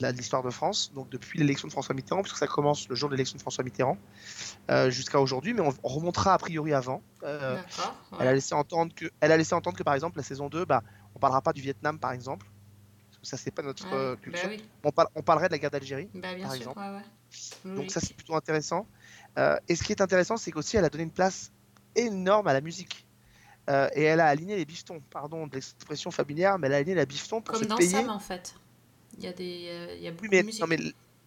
[0.00, 3.08] de l'histoire de France, donc depuis l'élection de François Mitterrand, puisque ça commence le jour
[3.08, 3.98] de l'élection de François Mitterrand,
[4.90, 7.02] jusqu'à aujourd'hui, mais on, on remontera a priori avant.
[7.24, 8.20] Ouais.
[8.20, 10.64] Elle a laissé entendre que, elle a laissé entendre que par exemple la saison 2,
[10.66, 10.84] bah,
[11.16, 12.46] on parlera pas du Vietnam par exemple,
[13.20, 14.48] parce que ça c'est pas notre euh, bah culture.
[14.48, 14.62] oui.
[14.84, 16.78] on, par- on parlerait de la guerre d'Algérie, Bah, par sûr, exemple.
[16.78, 17.02] ouais, ouais.
[17.64, 17.90] Oui, Donc oui.
[17.90, 18.86] ça c'est plutôt intéressant.
[19.38, 21.50] Euh, et ce qui est intéressant, c'est qu'aussi elle a donné une place
[21.94, 23.04] énorme à la musique.
[23.68, 26.94] Euh, et elle a aligné les bifetons, pardon de l'expression familière, mais elle a aligné
[26.94, 27.90] la bifton pour Comme se dans payer.
[27.90, 28.54] Sam, en fait.
[29.18, 30.60] Il y a, des, euh, il y a beaucoup Oui, mais, de musique.
[30.62, 30.78] non, mais,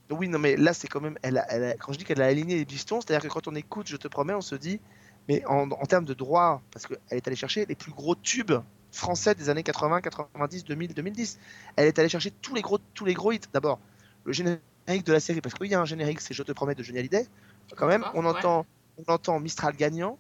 [0.10, 1.18] oui, non, mais là, c'est quand même.
[1.22, 3.48] Elle a- elle a- quand je dis qu'elle a aligné les pistons, c'est-à-dire que quand
[3.48, 4.80] on écoute, je te promets, on se dit,
[5.28, 8.54] mais en, en termes de droit, parce qu'elle est allée chercher les plus gros tubes
[8.92, 11.40] français des années 80, 90, 2000, 2010.
[11.76, 13.40] Elle est allée chercher tous les gros, tous les gros hits.
[13.54, 13.80] D'abord,
[14.26, 14.62] le générique
[15.06, 17.00] de la série, parce qu'il y a un générique, c'est Je te promets de Johnny
[17.00, 17.28] Hallyday.
[17.76, 18.30] Quand même, on ouais.
[18.30, 18.66] entend,
[18.98, 20.20] on entend Mistral gagnant,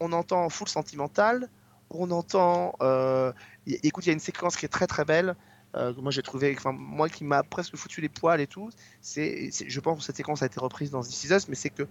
[0.00, 1.48] on entend Full Sentimental,
[1.90, 2.74] on entend.
[2.82, 3.32] euh,
[3.66, 5.36] écoute, il y a une séquence qui est très très belle.
[5.76, 8.70] euh, moi j'ai trouvé, enfin moi qui m'a presque foutu les poils et tout.
[9.00, 11.70] C'est, je pense que cette séquence a été reprise dans This Is Us, mais c'est
[11.70, 11.84] que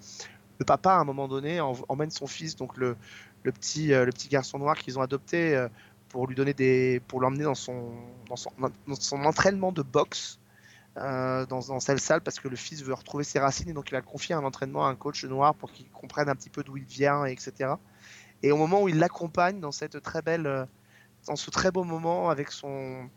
[0.59, 2.95] le papa à un moment donné emmène son fils, donc le,
[3.43, 5.67] le petit euh, le petit garçon noir qu'ils ont adopté
[6.13, 7.93] pour lui donner des, pour l'emmener dans son
[8.29, 8.51] dans son,
[8.87, 10.39] dans son entraînement de boxe.
[10.99, 13.91] euh, dans, dans cette salle parce que le fils veut retrouver ses racines et donc
[13.91, 16.63] il a confié un entraînement à un coach noir pour qu'il comprenne un petit peu
[16.63, 17.79] d'où il vient et etc.
[18.43, 20.65] Et au moment où il l'accompagne dans cette très belle, euh,
[21.27, 23.09] dans ce très beau moment avec son,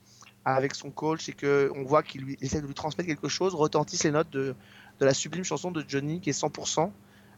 [0.44, 3.54] avec son coach et que on voit qu'il lui- essaie de lui transmettre quelque chose,
[3.54, 4.56] retentissent les notes de,
[5.00, 6.92] de la sublime chanson de Johnny qui est 100%,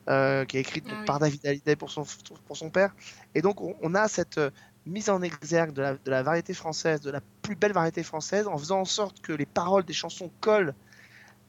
[0.08, 1.04] euh, qui est écrite Ah donc oui.
[1.04, 2.04] par David Hallyday pour son,
[2.46, 2.94] pour son père.
[3.34, 4.40] Et donc on, on a cette
[4.88, 8.80] mise en exergue de la, variété française, de la plus belle variété française, en faisant
[8.80, 10.74] en sorte que les paroles des chansons collent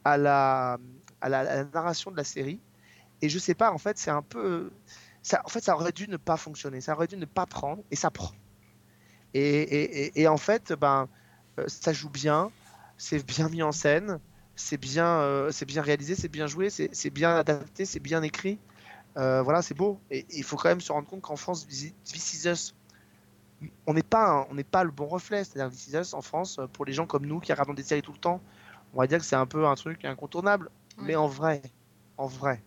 [0.03, 0.77] à la,
[1.21, 2.59] à la, narration de la série.
[3.21, 4.71] Et je sais pas, en fait, c'est un peu.
[5.21, 7.83] Ça, en fait, ça aurait dû ne pas fonctionner, ça aurait dû ne pas prendre,
[7.91, 8.31] et ça prend.
[9.33, 11.07] Et, et, en fait, ben,
[11.59, 12.51] euh, ça joue bien,
[12.97, 14.19] c'est bien mis en scène,
[14.55, 18.59] c'est bien, euh, bien réalisé, c'est bien joué, c'est bien adapté, c'est bien écrit.
[19.17, 19.99] Euh, voilà, c'est beau.
[20.09, 22.75] Et il faut quand même se rendre compte qu'en France, This Is Us,
[23.85, 25.43] on n'est pas, on n'est pas le bon reflet.
[25.43, 28.01] C'est-à-dire This Is Us en France, pour les gens comme nous qui regardons des séries
[28.01, 28.41] tout le temps,
[28.93, 30.69] on va dire que c'est un peu un truc incontournable.
[30.97, 31.61] Mais en vrai,
[32.17, 32.61] en vrai,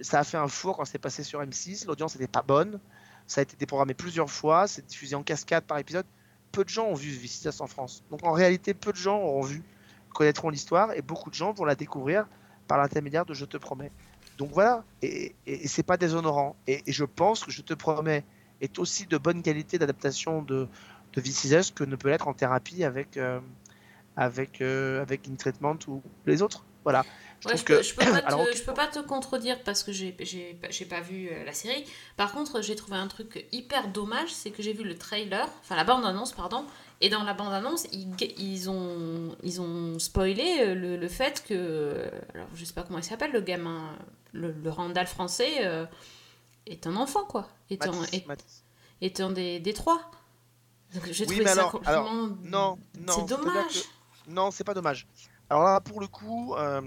[0.00, 1.86] ça a fait un four quand c'est passé sur M6.
[1.86, 2.80] L'audience n'était pas bonne.
[3.26, 4.66] Ça a été déprogrammé plusieurs fois.
[4.66, 6.06] C'est diffusé en cascade par épisode.
[6.50, 8.04] Peu de gens ont vu This Is Us en France.
[8.10, 9.62] Donc en réalité, peu de gens auront vu,
[10.14, 12.26] connaîtront l'histoire et beaucoup de gens vont la découvrir
[12.68, 13.90] par l'intermédiaire de Je te promets.
[14.38, 16.56] Donc voilà, et, et, et c'est pas déshonorant.
[16.66, 18.24] Et, et je pense que Je te promets
[18.62, 20.68] est aussi de bonne qualité d'adaptation de,
[21.14, 23.40] de Us que ne peut l'être en thérapie avec, euh,
[24.16, 26.64] avec, euh, avec In Treatment ou les autres.
[26.84, 27.04] Voilà.
[27.40, 29.60] Je Ouais, je, peux, que- je, peux pas te, Alors, je peux pas te contredire
[29.64, 31.84] parce que j'ai pas- vu euh, la série.
[32.16, 35.76] Par contre, j'ai trouvé un truc hyper dommage, c'est que j'ai vu le trailer, enfin
[35.76, 36.64] la bande-annonce, pardon,
[37.00, 42.08] et dans la bande-annonce, ils, ils, ont, ils ont spoilé euh, le, le fait que,
[42.34, 43.96] alors je sais pas comment il s'appelle, le gamin,
[44.32, 45.84] le, le Randall français, euh,
[46.66, 47.48] est un enfant, quoi.
[47.70, 48.64] Étant, est- Matisse.
[49.00, 50.10] étant des, des trois.
[50.94, 52.12] Donc j'ai Oui, mais ça alors,
[52.44, 53.14] non, non.
[53.14, 53.72] C'est dommage.
[54.26, 55.06] que- Non, c'est pas dommage.
[55.48, 56.82] Alors là, pour le coup, euh,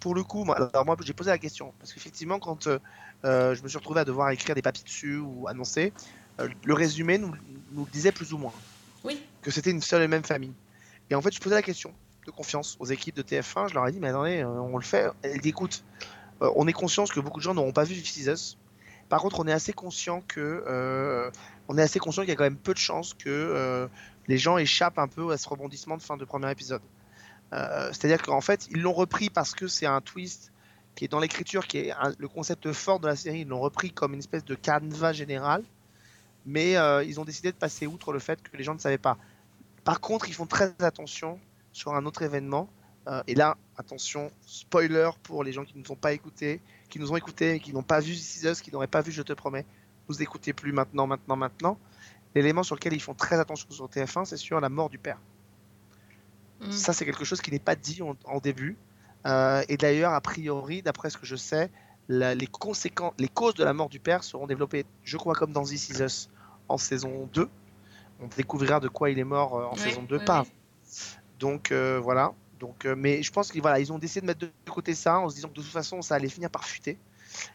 [0.00, 2.78] pour le coup, moi, alors moi, j'ai posé la question parce qu'effectivement, quand euh,
[3.24, 5.92] euh, je me suis retrouvé à devoir écrire des papiers dessus ou annoncer,
[6.40, 7.34] euh, le résumé nous,
[7.72, 8.52] nous le disait plus ou moins
[9.04, 9.22] Oui.
[9.42, 10.54] que c'était une seule et même famille.
[11.10, 11.92] Et en fait, je posais la question
[12.26, 13.68] de confiance aux équipes de TF1.
[13.68, 15.10] Je leur ai dit, mais attendez, on le fait.
[15.22, 15.82] Elles disent, écoute,
[16.42, 18.56] euh, on est conscient que beaucoup de gens n'auront pas vu Us.
[19.10, 21.30] Par contre, on est assez conscient euh,
[21.76, 23.88] est assez conscient qu'il y a quand même peu de chances que euh,
[24.28, 26.80] les gens échappent un peu à ce rebondissement de fin de premier épisode.
[27.52, 30.52] Euh, C'est-à-dire qu'en fait, ils l'ont repris parce que c'est un twist
[30.94, 33.40] qui est dans l'écriture, qui est le concept fort de la série.
[33.40, 35.64] Ils l'ont repris comme une espèce de canevas général,
[36.46, 39.18] mais ils ont décidé de passer outre le fait que les gens ne savaient pas.
[39.82, 41.40] Par contre, ils font très attention
[41.72, 42.68] sur un autre événement.
[43.10, 46.98] Euh, et là, attention, spoiler pour les gens qui ne nous ont pas écoutés, qui
[47.00, 49.66] nous ont écoutés, qui n'ont pas vu This qui n'auraient pas vu Je te promets.
[50.08, 51.78] Vous écoutez plus maintenant, maintenant, maintenant.
[52.34, 55.18] L'élément sur lequel ils font très attention sur TF1, c'est sur la mort du père.
[56.60, 56.70] Mm.
[56.70, 58.76] Ça, c'est quelque chose qui n'est pas dit en, en début.
[59.26, 61.70] Euh, et d'ailleurs, a priori, d'après ce que je sais,
[62.08, 65.52] la- les, conséquences, les causes de la mort du père seront développées, je crois, comme
[65.52, 66.30] dans This Is Us
[66.68, 67.48] en saison 2.
[68.20, 70.44] On découvrira de quoi il est mort euh, en saison 2, oui, pas.
[71.38, 72.34] Donc euh, voilà.
[72.60, 75.28] Donc, euh, mais je pense qu'ils voilà, ont décidé de mettre de côté ça en
[75.28, 76.98] se disant que de toute façon, ça allait finir par fuiter.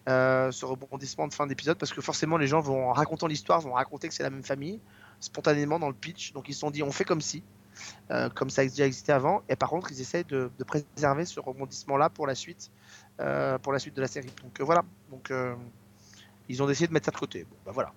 [0.09, 3.59] euh, ce rebondissement de fin d'épisode parce que forcément les gens vont en racontant l'histoire
[3.59, 4.79] vont raconter que c'est la même famille
[5.19, 6.31] spontanément dans le pitch.
[6.31, 7.43] Donc ils se sont dit on fait comme si
[8.09, 9.43] euh, comme ça a déjà existé avant.
[9.49, 12.71] Et par contre ils essayent de, préserver ce rebondissement là pour la suite
[13.19, 14.31] euh, pour la suite de la série.
[14.41, 14.83] Donc voilà.
[15.11, 15.31] Donc
[16.47, 17.45] ils ont décidé de mettre ça de côté.
[17.65, 17.91] Bah voilà.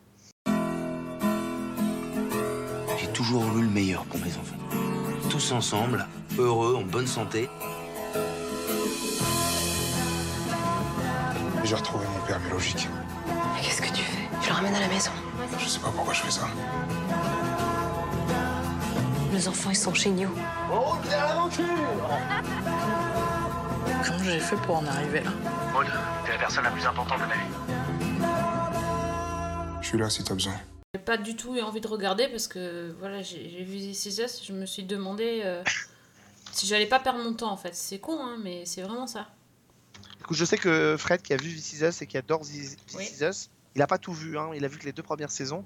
[2.98, 4.97] J'ai toujours voulu le meilleur pour mes enfants.
[5.38, 6.04] Tous ensemble,
[6.36, 7.48] heureux, en bonne santé.
[11.62, 12.88] J'ai retrouvé mon père biologique.
[13.54, 14.28] Mais qu'est-ce que tu fais?
[14.42, 15.12] Tu le ramènes à la maison?
[15.60, 16.48] Je sais pas pourquoi je fais ça.
[19.32, 20.28] Nos enfants, ils sont chez nous.
[20.72, 21.64] Oh, bien l'aventure
[24.04, 25.30] Comment j'ai fait pour en arriver là?
[25.72, 25.86] Maud,
[26.26, 28.26] t'es la personne la plus importante de ma vie.
[29.82, 30.54] Je suis là si t'as besoin.
[30.94, 34.22] J'ai pas du tout eu envie de regarder parce que voilà, j'ai vu This Is
[34.22, 35.62] Us, je me suis demandé euh,
[36.50, 37.74] si j'allais pas perdre mon temps en fait.
[37.74, 39.28] C'est con, hein, mais c'est vraiment ça.
[40.16, 42.40] Du coup, je sais que Fred, qui a vu This Is Us et qui adore
[42.40, 43.04] This Oui.
[43.04, 45.30] Is Us, il a pas tout vu, hein, il a vu que les deux premières
[45.30, 45.62] saisons,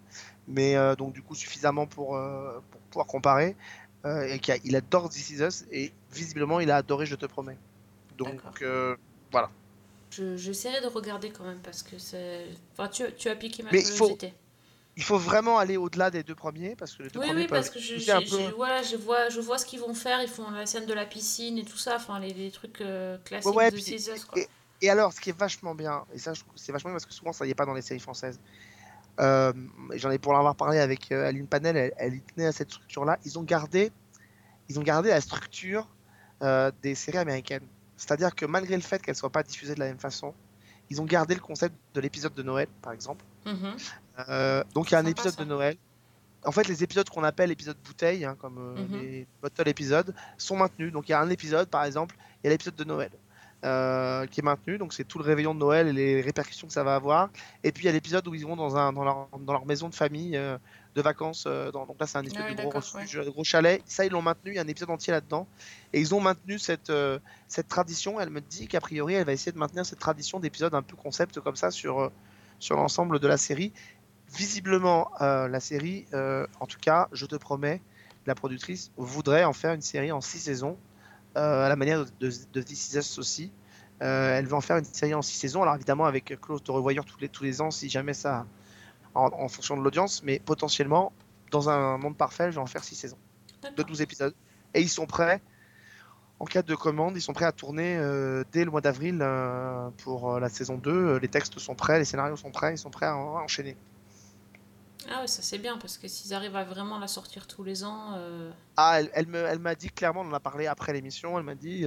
[0.49, 3.55] mais euh, donc du coup suffisamment pour, euh, pour pouvoir comparer,
[4.05, 7.15] euh, et qu'il a- il adore This Is Us, et visiblement il a adoré Je
[7.15, 7.59] te promets.
[8.19, 8.43] Donc
[9.31, 9.51] voilà.
[10.11, 12.49] Je- J'essaierai de regarder quand même parce que c'est.
[12.73, 14.35] Enfin, tu, tu as piqué ma Mais il faut- curiosité.
[14.97, 17.47] Il faut vraiment aller au-delà des deux premiers, parce que les deux Oui, premiers oui,
[17.49, 20.21] parce que je, j'ai- peu- j'ai- voilà, je, vois, je vois ce qu'ils vont faire.
[20.23, 23.17] Ils font la scène de la piscine et tout ça, enfin, les, les trucs euh,
[23.25, 23.97] classiques Ouais, ouais, de puis-
[24.29, 24.39] quoi.
[24.43, 24.49] et,
[24.83, 27.07] et alors, ce qui est vachement bien, et ça je trouve c'est vachement bien parce
[27.07, 28.39] que souvent ça y est pas dans les séries françaises.
[29.21, 29.53] Euh,
[29.95, 33.19] J'en ai pour l'avoir parlé avec euh, Aline Panel, elle, elle tenait à cette structure-là.
[33.25, 33.93] Ils ont gardé,
[34.69, 35.89] ils ont gardé la structure
[36.83, 37.63] des séries américaines.
[37.97, 40.35] C'est-à-dire que malgré le fait qu'elles soient pas diffusées de la même façon,
[40.91, 43.25] ils ont gardé le concept de l'épisode de Noël, par exemple.
[43.47, 43.77] Mhm.
[44.29, 45.77] Euh, donc il y a un épisode de Noël.
[46.45, 49.01] En fait, les épisodes qu'on appelle épisodes bouteille, hein, comme euh, Mhm.
[49.01, 50.93] les bottle épisodes, sont maintenus.
[50.93, 53.11] Donc il y a un épisode, par exemple, il y a l'épisode de Noël
[53.65, 54.77] euh, qui est maintenu.
[54.77, 57.31] Donc c'est tout le réveillon de Noël et les répercussions que ça va avoir.
[57.63, 59.67] Et puis il y a l'épisode où ils vont dans, un, dans, leur, dans leur
[59.67, 60.59] maison de famille euh,
[60.97, 61.45] de vacances.
[61.47, 63.81] euh, dans- donc là, c'est un espèce Ah oui, de gros, refuge, chalet.
[63.87, 64.51] Ça, ils l'ont maintenu.
[64.51, 65.47] Il y a un épisode entier là-dedans.
[65.93, 66.93] Et ils ont maintenu cette,
[67.47, 68.19] cette tradition.
[68.21, 70.97] Elle me dit qu'a priori, elle va essayer de maintenir cette tradition d'épisodes un peu
[70.97, 72.11] concept comme ça sur,
[72.63, 73.73] sur l'ensemble de la série.
[74.33, 77.83] Visiblement, euh, la série, euh, en tout cas, je te promets,
[78.25, 80.79] la productrice voudrait en faire une série en six saisons,
[81.37, 83.53] euh, à la manière de, de, de This Is Us aussi.
[83.99, 87.05] Elle veut en faire une série en six saisons, alors évidemment avec clause de revoyure
[87.05, 88.47] tous les, tous les ans si jamais ça,
[89.15, 91.13] en, en fonction de l'audience, mais potentiellement,
[91.53, 93.19] dans un monde parfait, elle va en faire six saisons
[93.77, 94.35] de 12 épisodes.
[94.75, 95.41] Et ils sont prêts,
[96.43, 99.89] en cas de commande, ils sont prêts à tourner euh, dès le mois d'avril euh,
[99.99, 100.91] pour euh, la saison 2.
[100.91, 103.43] Euh, Les textes sont prêts, les scénarios sont prêts, ils sont prêts à, en- à
[103.43, 103.77] enchaîner.
[105.09, 107.85] Ah ouais, ça c'est bien parce que s'ils arrivent à vraiment la sortir tous les
[107.85, 108.19] ans.
[108.77, 111.45] Ah, elle, elle me, elle m'a dit clairement, on en a parlé après l'émission, elle
[111.45, 111.87] m'a dit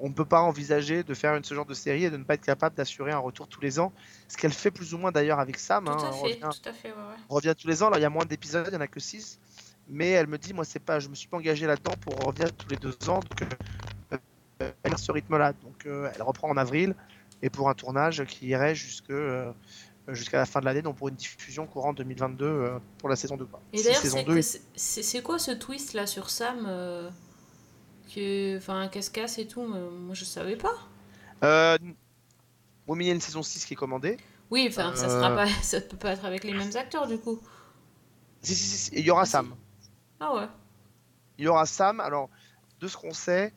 [0.00, 2.24] on ne peut pas envisager de faire une, ce genre de série et de ne
[2.24, 3.92] pas être capable d'assurer un retour tous les ans.
[4.26, 5.84] Ce qu'elle fait plus ou moins d'ailleurs avec Sam.
[5.84, 7.16] Tout hein, à on fait, revient- tout à fait, ouais, ouais.
[7.28, 7.86] on revient tous les ans.
[7.86, 9.38] Alors il y a moins d'épisodes, il n'y en a que 6.
[9.88, 12.52] Mais elle me dit, moi, c'est pas, je me suis pas engagé là-dedans pour revenir
[12.54, 13.18] tous les deux ans.
[13.18, 13.42] Donc,
[14.82, 15.52] elle a ce rythme-là.
[15.62, 16.94] Donc, euh, elle reprend en avril
[17.42, 19.52] et pour un tournage qui irait jusque, euh,
[20.08, 23.36] jusqu'à la fin de l'année, donc pour une diffusion courant 2022 euh, pour la saison
[23.36, 23.44] 2.
[23.46, 23.60] Quoi.
[23.72, 27.10] Et d'ailleurs, c'est- 2, c'est c'est- c'est quoi ce twist là sur Sam euh,
[28.14, 30.74] que, Enfin, qu'elle se casse et tout, mais moi je savais pas.
[31.44, 31.78] Euh,
[32.86, 34.16] bon, il y a une saison 6 qui est commandée.
[34.50, 37.18] Oui, enfin, ça Euh, sera pas, ça peut pas être avec les mêmes acteurs du
[37.18, 37.40] coup.
[38.42, 39.54] Si, si, si, si, il y aura Sam.
[40.20, 40.46] Ah ouais.
[41.38, 42.00] Il y aura Sam.
[42.00, 42.28] Alors,
[42.80, 43.52] de ce qu'on sait,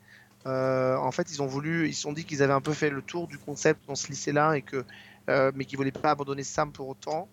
[0.46, 2.88] euh, en fait, ils ont voulu, ils se sont dit qu'ils avaient un peu fait
[2.90, 4.84] le tour du concept dans ce lycée-là et que,
[5.28, 7.28] euh, mais qu'ils voulaient pas abandonner Sam pour autant.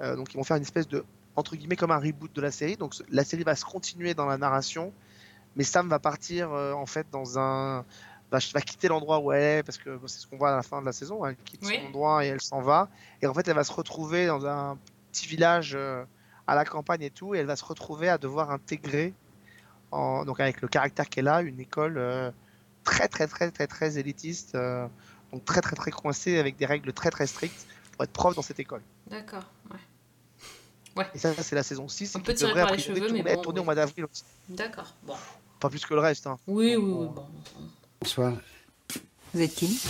[0.00, 1.04] Euh, donc, ils vont faire une espèce de
[1.34, 2.76] entre guillemets comme un reboot de la série.
[2.76, 4.92] Donc, la série va se continuer dans la narration,
[5.56, 7.84] mais Sam va partir en fait dans un
[8.30, 10.56] va, va quitter l'endroit où elle est parce que bon, c'est ce qu'on voit à
[10.56, 11.24] la fin de la saison.
[11.24, 11.76] Elle quitte Oui.
[11.80, 12.88] son endroit et elle s'en va.
[13.22, 14.78] Et en fait, elle va se retrouver dans un
[15.10, 15.76] petit village
[16.46, 19.14] à la campagne et tout, et elle va se retrouver à devoir intégrer,
[19.90, 21.98] en- donc avec le caractère qu'elle a, une école
[22.84, 24.86] très très très très très élitiste, euh,
[25.32, 28.42] donc très très très coincée avec des règles très très strictes pour être prof dans
[28.42, 28.82] cette école.
[29.08, 31.06] D'accord, ouais.
[31.14, 33.06] Et ça, c'est la saison 6 Un qui peu tiré devrait par les cheveux, mais
[33.08, 34.24] tourner, bon, tournée au mois d'avril aussi.
[34.48, 35.14] D'accord, bon.
[35.58, 36.26] Pas plus que le reste.
[36.26, 36.36] Hein.
[36.46, 37.26] Oui, oui, oui, bon.
[38.00, 38.34] Bonsoir.
[39.32, 39.80] Vous êtes qui?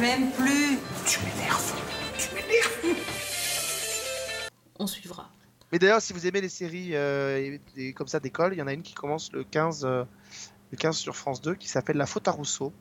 [0.00, 0.78] Même plus.
[1.04, 1.74] Tu m'énerves.
[2.18, 2.96] Tu m'énerves.
[4.78, 5.28] On suivra.
[5.72, 8.62] Mais d'ailleurs, si vous aimez les séries euh, et- et comme ça d'école, il y
[8.62, 10.04] en a une qui commence le 15, euh,
[10.70, 12.72] le 15 sur France 2 qui s'appelle La faute à Rousseau,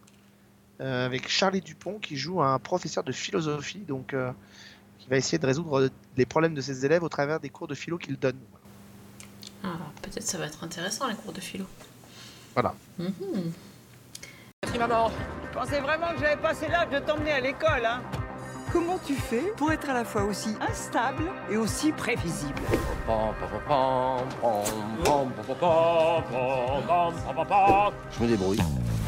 [0.82, 4.32] euh, avec Charlie Dupont qui joue un professeur de philosophie, donc euh,
[5.00, 7.76] qui va essayer de résoudre les problèmes de ses élèves au travers des cours de
[7.76, 8.38] philo qu'il donne.
[9.64, 11.66] Ah, peut-être ça va être intéressant les cours de philo.
[12.54, 12.76] Voilà.
[12.98, 13.52] Mhm.
[14.64, 15.12] Merci maman.
[15.50, 18.02] Je pensais vraiment que j'avais passé l'âge de t'emmener à l'école, hein.
[18.72, 22.62] Comment tu fais pour être à la fois aussi instable et aussi prévisible
[28.12, 28.60] Je me débrouille.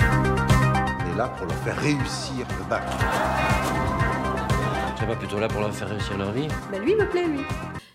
[0.01, 2.83] On est là pour leur faire réussir le bac.
[4.97, 7.25] Tu pas plutôt là pour leur faire réussir leur vie Bah lui il me plaît
[7.25, 7.41] lui.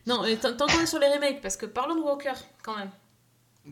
[0.07, 2.77] Non, mais tant tant qu'on est sur les remakes, parce que parlons de Walker quand
[2.77, 2.91] même.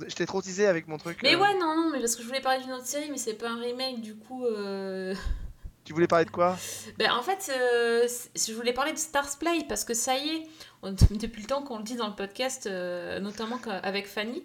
[0.07, 1.19] Je t'ai trop teasé avec mon truc.
[1.23, 3.19] Mais euh, ouais, non, non, mais parce que je voulais parler d'une autre série, mais
[3.19, 4.47] c'est pas un remake, du coup.
[4.47, 5.15] euh,
[5.85, 6.57] Tu voulais parler de quoi?
[6.97, 8.07] Ben, en fait, euh,
[8.37, 10.43] je voulais parler de Stars Play parce que ça y est,
[11.11, 14.43] depuis le temps qu'on le dit dans le podcast, euh, notamment avec Fanny.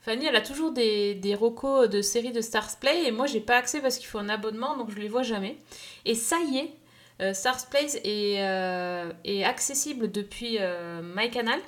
[0.00, 3.40] Fanny, elle a toujours des, des recos de séries de Stars Play et moi, j'ai
[3.40, 5.56] pas accès parce qu'il faut un abonnement donc je les vois jamais.
[6.04, 6.74] Et ça y est,
[7.20, 10.58] euh, Stars Play est, euh, est accessible depuis
[11.02, 11.60] MyCanal.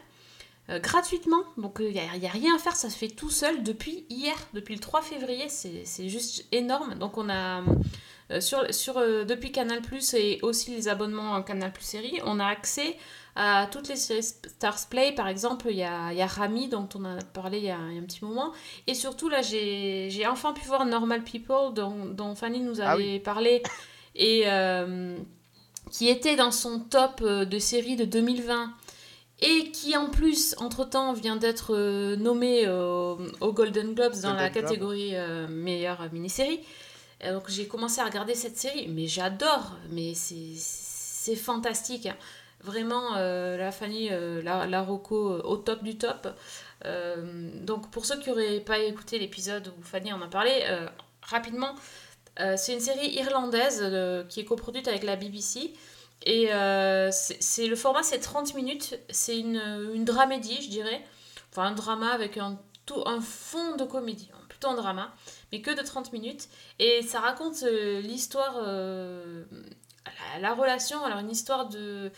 [0.71, 3.63] euh, gratuitement, donc il n'y a, a rien à faire, ça se fait tout seul
[3.63, 6.95] depuis hier, depuis le 3 février, c'est juste énorme.
[6.97, 7.63] Donc on a
[8.41, 12.47] sur, sur, euh, depuis Canal Plus et aussi les abonnements Canal Plus série, on a
[12.47, 12.97] accès
[13.37, 15.13] à toutes les séries Stars Play.
[15.13, 17.79] Par exemple, il y a, y a Rami, dont on a parlé il y a,
[17.91, 18.53] il y a un petit moment.
[18.87, 23.19] Et surtout, là, j'ai enfin pu voir Normal People, dont, dont Fanny nous Ah avait
[23.19, 23.63] parlé,
[24.15, 25.17] et euh,
[25.91, 28.73] qui était dans son top euh, de série de 2020.
[29.41, 34.49] Et qui en plus, entre-temps, vient d'être euh, nommé au, au Golden Globes dans la
[34.49, 36.61] Golden catégorie euh, meilleure mini-série.
[37.33, 42.07] Donc j'ai commencé à regarder cette série, mais j'adore, mais c'est- fantastique.
[42.07, 42.17] hein.
[42.61, 46.29] Vraiment, euh, la Fanny, euh, la, la Rocco euh, au top du top.
[47.63, 50.63] Donc pour ceux qui n'auraient pas écouté l'épisode où Fanny en a parlé,
[51.23, 51.75] rapidement,
[52.57, 53.83] c'est une série irlandaise
[54.29, 55.73] qui est coproduite avec la BBC.
[56.27, 58.99] Et le format, c'est 30 minutes.
[59.09, 59.57] C'est une,
[59.95, 61.03] une dramédie, je dirais.
[61.53, 64.31] Enfin, un drama avec un, tout, un fond de comédie.
[64.73, 65.15] Drama,
[65.53, 66.49] mais que de 30 minutes.
[66.79, 69.45] Et ça raconte euh, l'histoire, euh,
[70.35, 72.11] la, la relation, alors une histoire de.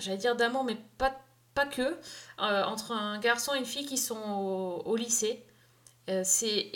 [0.00, 1.14] J'allais dire d'amour, mais pas,
[1.54, 1.82] pas que.
[1.82, 5.44] euh, entre un garçon et une fille qui sont au, au lycée.
[6.24, 6.72] C'est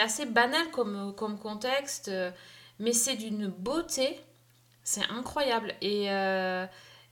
[0.00, 2.10] assez banal comme, comme contexte,
[2.78, 4.18] mais c'est d'une beauté.
[4.84, 5.74] C'est incroyable.
[5.82, 6.06] Et,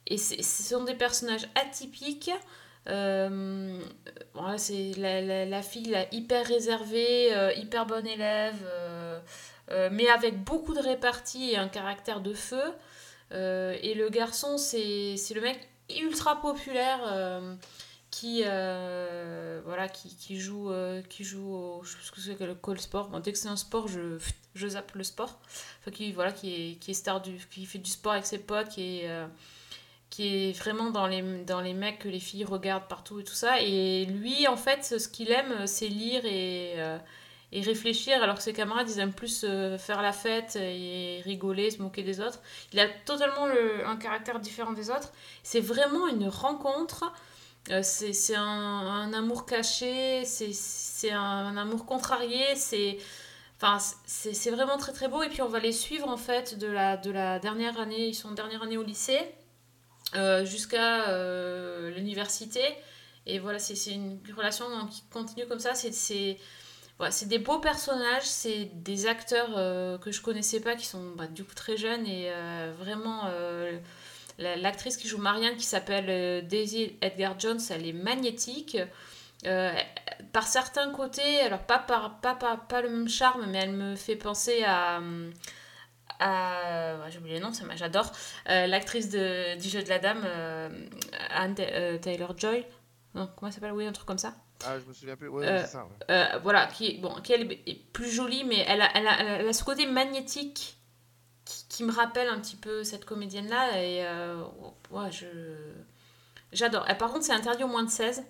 [0.07, 2.31] et ce sont des personnages atypiques.
[2.87, 3.80] Euh,
[4.59, 9.18] c'est la, la, la fille là, hyper réservée, euh, hyper bonne élève, euh,
[9.70, 12.72] euh, mais avec beaucoup de répartie et un caractère de feu.
[13.30, 17.01] Et le garçon, c'est le mec ultra populaire
[18.12, 20.70] qui, voilà, qui, qui joue,
[21.09, 23.09] qui joue au, je sais ce que c'est que le call sport.
[23.09, 24.18] Bon, dès que c'est un sport, je,
[24.55, 25.41] je zappe le sport.
[25.80, 28.68] Enfin, qui, voilà, qui, qui est star du, qui fait du sport avec ses potes,
[28.68, 29.03] qui
[30.15, 33.35] qui est vraiment dans les, dans les mecs que les filles regardent partout et tout
[33.35, 33.61] ça.
[33.61, 36.99] Et lui, en fait, ce qu'il aime, c'est lire et, euh,
[37.51, 41.73] et réfléchir, alors que ses camarades, ils aiment plus euh, faire la fête et rigoler,
[41.73, 42.39] se moquer des autres.
[42.73, 45.11] Il a totalement le- un caractère différent des autres.
[45.43, 47.12] C'est vraiment une rencontre.
[47.71, 52.99] Euh, c'est un, amour caché, c'est un, un amour contrarié, c'est
[53.61, 53.79] enfin,
[54.53, 55.23] vraiment très très beau.
[55.25, 58.15] Et puis on va les suivre en fait de la, de la dernière année, ils
[58.15, 59.19] sont dernière année au lycée,
[60.45, 62.62] jusqu'à euh, l'université.
[63.27, 65.75] Et voilà, c'est une relation qui continue comme ça.
[65.75, 66.37] C'est
[66.99, 71.27] voilà, des beaux personnages, c'est des acteurs euh, que je connaissais pas qui sont bah,
[71.27, 73.23] du coup très jeunes et euh, vraiment.
[73.27, 73.79] euh,
[74.39, 78.77] la- l'actrice qui joue Marianne, qui s'appelle euh, Daisy Edgar Jones, elle est magnétique.
[79.47, 79.73] Euh,
[80.33, 83.95] par certains côtés, alors pas, par, pas, pas, pas le même charme, mais elle me
[83.97, 84.99] fait penser à.
[84.99, 85.33] hum,
[86.21, 88.11] à ouais, J'ai oublié le nom, j'adore.
[88.49, 90.69] Euh, L'actrice du jeu de la dame, euh,
[91.31, 92.65] Anne Taylor Joy.
[93.15, 93.73] Non, comment elle s'appelle?
[93.73, 94.35] Oui, un truc comme ça.
[94.67, 95.29] Ah, je me souviens plus.
[95.29, 95.85] Ouais, Euh, c'est ça.
[95.85, 95.91] ouais.
[96.11, 99.21] euh, voilà, qui est, bon, qui elle est plus jolie, mais elle a, elle a,
[99.41, 100.77] elle a ce côté magnétique
[101.45, 103.81] qui, qui me rappelle un petit peu cette comédienne-là.
[103.83, 104.43] Et euh,
[104.91, 105.27] ouais, je.
[106.53, 106.89] J'adore.
[106.89, 108.25] Et par contre, c'est interdit au moins de 16.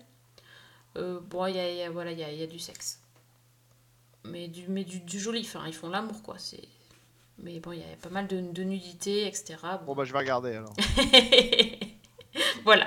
[0.97, 2.99] Euh, bon, il y a, y a- voilà, y a, y a du sexe.
[4.23, 5.41] Mais du, mais du, du joli.
[5.41, 6.35] Enfin, ils font l'amour, quoi.
[6.37, 6.67] C'est.
[7.37, 9.55] Mais bon, il y a pas mal de, de nudité, etc.
[9.79, 9.87] Bon.
[9.87, 10.73] Bon, bah, je vais regarder alors.
[12.63, 12.85] voilà.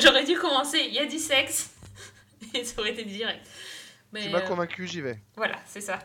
[0.00, 0.78] J'aurais dû commencer.
[0.88, 1.74] Il y a du sexe.
[2.54, 3.46] Et ça aurait été direct.
[4.12, 5.18] Mais, Tu m'as euh, convaincu, j'y vais.
[5.36, 5.98] Voilà, c'est ça.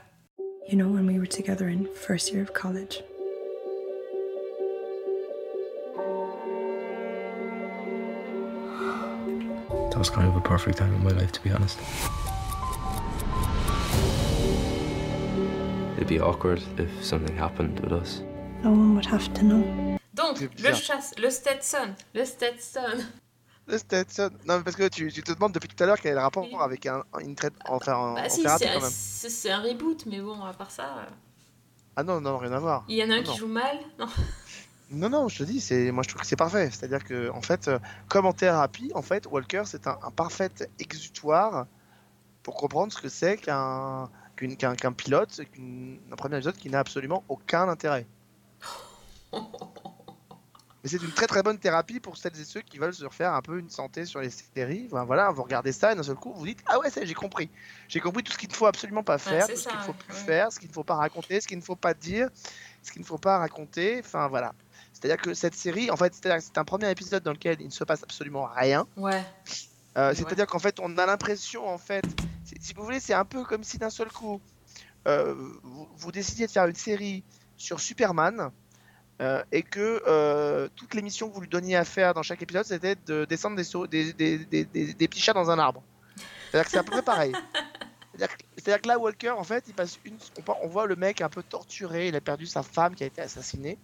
[0.70, 3.04] You know, when we were together in first year of college,
[9.92, 11.78] That was kind of a perfect time in my life, to be honest.
[16.02, 18.24] It'd be awkward if something happened with us.
[18.64, 19.64] no one would have to know.
[20.16, 21.94] Donc, le chasse, le Stetson.
[22.16, 23.06] Le Stetson.
[23.68, 24.32] Le Stetson.
[24.48, 26.22] Non, mais parce que tu, tu te demandes depuis tout à l'heure quel est le
[26.22, 27.54] rapport avec un, une traite.
[27.70, 31.10] Enfin, en, Bah en si, thérapie c'est un reboot, mais bon, à part ça, euh,
[31.96, 32.84] Ah non, non, rien à voir.
[32.88, 33.36] il y en a un Non, qui non.
[33.38, 33.78] joue mal.
[34.00, 34.08] Non?
[34.94, 36.70] Non, non, je te dis, c'est, moi je trouve que c'est parfait.
[36.70, 37.80] C'est-à-dire que, en fait, euh,
[38.10, 41.66] comme en thérapie, en fait, Walker, c'est un, un parfait exutoire
[42.44, 46.80] pour comprendre ce que c'est qu'un, qu'un, qu'un pilote, qu'une, un premier épisode qui n'a
[46.80, 48.06] absolument aucun intérêt.
[50.84, 53.34] Mais c'est une très très bonne thérapie pour celles et ceux qui veulent se refaire
[53.34, 54.88] un peu une santé sur les séries.
[54.92, 57.14] Enfin, voilà, vous regardez ça et d'un seul coup, vous dites Ah ouais, ça, j'ai
[57.14, 57.52] compris.
[57.88, 59.94] J'ai compris tout ce qu'il ne faut absolument pas faire, tout ce qu'il ne faut
[59.94, 60.24] plus ouais.
[60.24, 62.30] faire, ce qu'il ne faut pas raconter, ce qu'il ne faut pas dire,
[62.82, 64.00] ce qu'il ne faut pas raconter.
[64.00, 64.54] Enfin voilà.
[64.94, 67.84] C'est-à-dire que cette série, en fait, c'est un premier épisode dans lequel il ne se
[67.84, 68.88] passe absolument rien.
[68.98, 69.24] Ouais.
[69.98, 72.06] Euh, C'est-à-dire qu'en fait, on a l'impression, en fait,
[72.60, 74.42] si vous voulez, c'est un peu comme si d'un seul coup,
[75.08, 75.34] euh,
[75.64, 77.24] vous, vous décidiez de faire une série
[77.58, 78.52] sur Superman
[79.22, 82.66] euh, et que euh, toute l'émission que vous lui donniez à faire dans chaque épisode,
[82.66, 85.84] c'était de descendre des, petits chats dans un arbre.
[86.50, 87.34] C'est-à-dire que c'est à peu près pareil.
[88.58, 90.18] C'est-à-dire que, là, Walker, en fait, il passe une,
[90.64, 93.22] on, voit le mec un peu torturé, il a perdu sa femme qui a été
[93.22, 93.78] assassinée.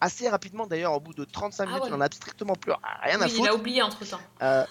[0.00, 1.88] Assez rapidement, d'ailleurs, au bout de 35 minutes, ouais.
[1.88, 3.50] il en a strictement plus rien à Oui, il foutre.
[3.50, 4.20] a oublié entre temps.
[4.42, 4.66] Euh,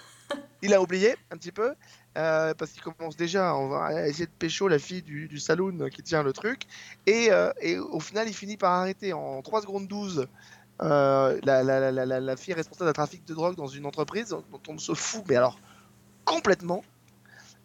[0.61, 1.73] il a oublié un petit peu
[2.17, 5.89] euh, parce qu'il commence déjà on va essayer de pécho la fille du, du saloon
[5.89, 6.63] qui tient le truc.
[7.05, 9.11] Et, euh, et au final il finit par arrêter.
[9.13, 10.27] En 3 secondes 12
[10.81, 13.85] euh, la, la, la, la- la- la fille responsable d'un trafic de drogue dans une
[13.85, 15.59] entreprise dont on se fout mais alors
[16.25, 16.83] complètement.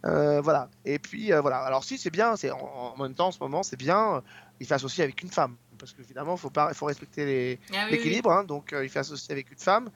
[0.02, 0.68] Voilà.
[0.84, 1.58] Et puis voilà.
[1.58, 2.58] Alors si c'est bien c'est en,
[2.96, 4.22] en même temps en ce moment c'est bien.
[4.60, 7.84] Il fait associer avec une femme parce que finalement faut pas il faut respecter Ah
[7.84, 9.88] oui, l'équilibre hein, donc il fait associer avec une femme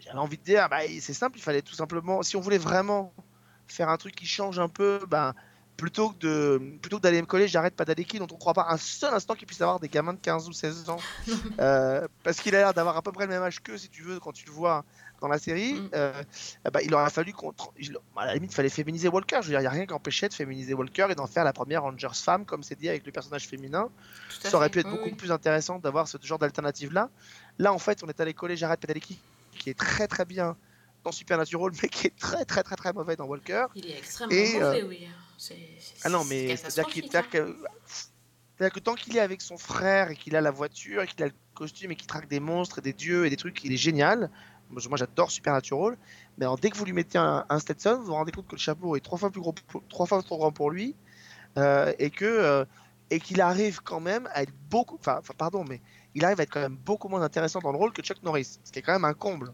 [0.00, 3.12] j'avais envie de dire, bah, c'est simple, il fallait tout simplement, si on voulait vraiment
[3.66, 5.34] faire un truc qui change un peu, bah,
[5.76, 8.66] plutôt que de plutôt que d'aller me coller, j'arrête pas Padalecki, dont on croit pas
[8.68, 10.98] un seul instant qu'il puisse avoir des gamins de 15 ou 16 ans,
[11.58, 14.02] euh, parce qu'il a l'air d'avoir à peu près le même âge qu'eux, si tu
[14.02, 14.84] veux, quand tu le vois
[15.20, 16.12] dans la série, euh,
[16.66, 17.52] eh bah, il aurait fallu qu'on.
[18.16, 19.38] À la limite, il fallait féminiser Walker.
[19.42, 21.44] Je veux dire, il n'y a rien qui empêchait de féminiser Walker et d'en faire
[21.44, 23.88] la première Rangers femme, comme c'est dit avec le personnage féminin.
[24.42, 25.14] Ça aurait fait, pu être oui, beaucoup oui.
[25.14, 27.10] plus intéressant d'avoir ce genre d'alternative-là.
[27.58, 29.18] Là, en fait, on est allé coller Jared Padalecki,
[29.52, 30.56] qui est très très bien
[31.04, 33.66] dans Supernatural, mais qui est très très très très mauvais dans Walker.
[33.74, 35.08] Il est extrêmement Et, euh, mauvais, oui.
[35.38, 35.56] C'est-
[36.04, 36.86] Ah non, mais c'est-à-dire
[37.30, 41.26] que, tant qu'il est avec son frère et qu'il a la voiture et qu'il a
[41.26, 43.78] le costume et qu'il traque des monstres et des dieux et des trucs, il est
[43.78, 44.30] génial.
[44.68, 45.96] Moi, j'adore Supernatural.
[46.38, 48.54] Mais alors, dès que vous lui mettez un, un Stetson, vous vous rendez compte que
[48.54, 49.54] le chapeau est trois fois plus gros,
[49.88, 50.94] trois fois trop grand pour lui
[51.56, 52.64] euh, et que euh,
[53.10, 55.80] et qu'il arrive quand même à être beaucoup, enfin, pardon, mais
[56.14, 58.58] il arrive à être quand même beaucoup moins intéressant dans le rôle que Chuck Norris,
[58.64, 59.52] ce qui est quand même un comble.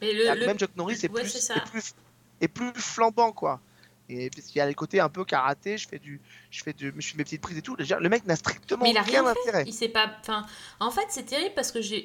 [0.00, 1.94] Mais le- le- Même Chuck Norris est, ouais, plus, est plus
[2.40, 3.60] est plus flambant quoi.
[4.08, 6.20] Et parce qu'il y a le côté un peu karaté, je fais du,
[6.50, 7.76] je fais du, je fais mes petites prises et tout.
[7.78, 9.40] Le mec n'a strictement Mais il a aucun rien fait.
[9.40, 9.64] intérêt.
[9.66, 10.10] Il sait pas.
[10.20, 10.44] Enfin,
[10.80, 12.04] en fait, c'est terrible parce que j'ai-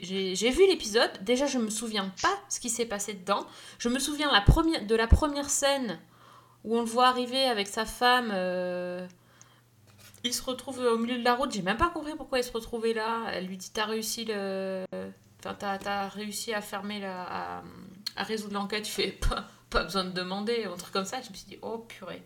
[0.51, 1.11] vu l'épisode.
[1.23, 3.45] Déjà, je me souviens pas ce qui s'est passé dedans.
[3.79, 5.99] Je me souviens la première, de la première scène
[6.63, 8.29] où on le voit arriver avec sa femme.
[8.31, 9.05] euh,
[10.23, 11.51] Il se retrouve au milieu de la route.
[11.51, 13.25] J'ai même pas compris pourquoi il se retrouvait là.
[13.31, 14.85] Elle lui dit T'as réussi le.
[15.39, 17.23] Enfin, t'as as réussi à fermer la.
[17.23, 17.63] à,
[18.15, 18.87] à résoudre l'enquête.
[18.87, 20.65] Il fait pas, pas besoin de demander.
[20.65, 21.21] Un truc comme ça.
[21.21, 22.23] Je me suis dit Oh purée.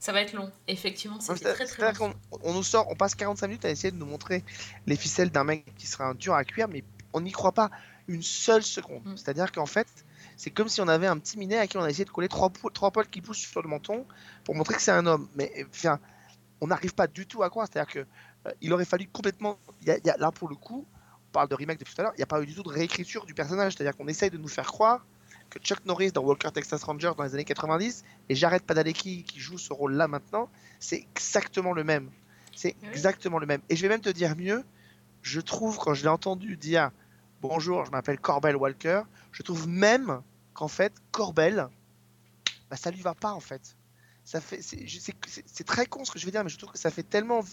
[0.00, 0.50] Ça va être long.
[0.66, 2.12] Effectivement, c'est- très très long.
[2.30, 4.42] qu'on on nous sort, on passe 45 minutes à essayer de nous montrer
[4.88, 7.70] les ficelles d'un mec qui serait un dur à cuire, mais on n'y croit pas
[8.08, 9.02] une seule seconde.
[9.04, 9.16] Mm.
[9.16, 9.86] C'est-à-dire qu'en fait,
[10.36, 12.26] c'est comme si on avait un petit minet à qui on a essayé de coller
[12.26, 14.04] trois, trois poils qui poussent sur le menton
[14.42, 15.28] pour montrer que c'est un homme.
[15.36, 16.00] Mais enfin,
[16.62, 17.66] on n'arrive pas du tout à croire.
[17.70, 17.98] C'est-à-dire que
[18.46, 20.86] euh, il aurait fallu complètement, il y a- il y a- là pour le coup,
[21.32, 22.68] parle de remake depuis tout à l'heure, il n'y a pas eu du tout de
[22.68, 23.74] réécriture du personnage.
[23.74, 25.04] C'est-à-dire qu'on essaye de nous faire croire
[25.50, 29.38] que Chuck Norris dans Walker Texas Ranger dans les années 90 et Jared Padalecki qui
[29.40, 30.48] joue ce rôle-là maintenant,
[30.80, 32.10] c'est exactement le même.
[32.54, 33.60] C'est exactement le même.
[33.68, 34.62] Et je vais même te dire mieux,
[35.22, 36.90] je trouve quand je l'ai entendu dire
[37.40, 39.02] bonjour, je m'appelle Corbel Walker,
[39.32, 40.20] je trouve même
[40.54, 41.68] qu'en fait Corbel,
[42.70, 43.74] bah, ça lui va pas en fait.
[44.32, 46.90] Ça fait, c'est, très con ce que je vais dire, mais je trouve que ça
[46.90, 47.44] fait tellement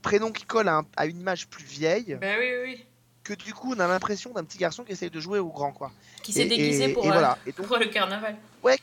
[0.00, 2.86] prénom qui colle à, un- à une image plus vieille oui, oui, oui.
[3.22, 5.72] que du coup on a l'impression d'un petit garçon qui essaye de jouer au grand
[5.72, 5.92] quoi.
[6.22, 7.36] Qui s'est déguisé et- pour, et euh, voilà.
[7.44, 8.34] Et donc, pour le carnaval.
[8.62, 8.78] Ouais,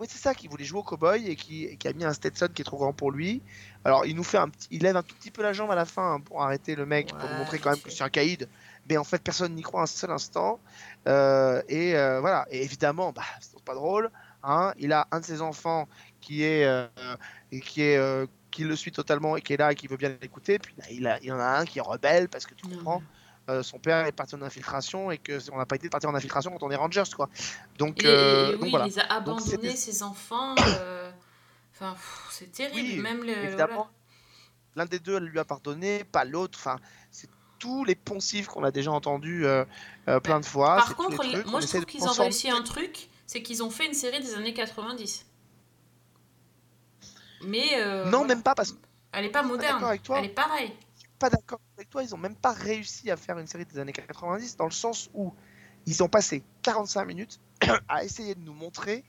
[0.00, 2.12] ouais, c'est ça, qui voulait jouer au cowboy et qui, et qui a mis un
[2.12, 3.40] Stetson qui est trop grand pour lui.
[3.84, 5.76] Alors, il nous fait un petit, il lève un tout petit peu la jambe à
[5.76, 8.08] la fin hein, pour arrêter le mec, pour nous montrer quand même que c'est un
[8.08, 8.48] caïd.
[8.88, 10.58] Mais en fait, personne n'y croit un seul instant.
[11.06, 12.46] Euh, et euh, voilà.
[12.50, 14.10] Et évidemment, bah, c'est pas drôle.
[14.46, 15.88] Hein, il a un de ses enfants
[16.20, 16.86] qui est, euh,
[17.50, 19.96] et qui est, euh, qui le suit totalement et qui est là et qui veut
[19.96, 20.58] bien l'écouter.
[20.58, 22.66] Puis là, il, a- il y en a un qui est rebelle parce que tu
[22.66, 23.02] comprends.
[23.50, 26.08] euh, son père est parti en infiltration et que on n'a pas été de partir
[26.10, 27.28] en infiltration quand on est Rangers quoi.
[27.78, 28.86] Donc, Et, euh, et donc oui, voilà.
[28.86, 30.54] il les a abandonnés, ses enfants.
[30.80, 31.10] euh,
[31.74, 31.94] Enfin,
[32.30, 32.76] c'est terrible.
[32.76, 33.56] Oui, Même le.
[34.76, 36.58] L'un des deux lui a pardonné, pas l'autre.
[36.58, 36.78] Enfin,
[37.10, 37.28] c'est
[37.58, 39.44] tous les poncifs qu'on a déjà entendus
[40.22, 40.76] plein de fois.
[40.76, 43.86] Par contre, trucs, moi je trouve qu'ils ont réussi un truc, c'est qu'ils ont fait
[43.86, 45.26] une série des années 90.
[47.42, 47.74] Mais.
[47.80, 48.34] euh, Non, voilà.
[48.34, 48.78] même pas parce que
[49.12, 49.74] Elle est pas moderne.
[49.74, 50.18] d'accord avec toi.
[50.18, 50.72] Elle est pareille.
[50.94, 52.02] je suis pas d'accord avec toi.
[52.02, 55.10] Ils ont même pas réussi à faire une série des années 90 dans le sens
[55.14, 55.32] où
[55.86, 57.40] ils ont passé 45 minutes
[57.88, 59.04] à essayer de nous montrer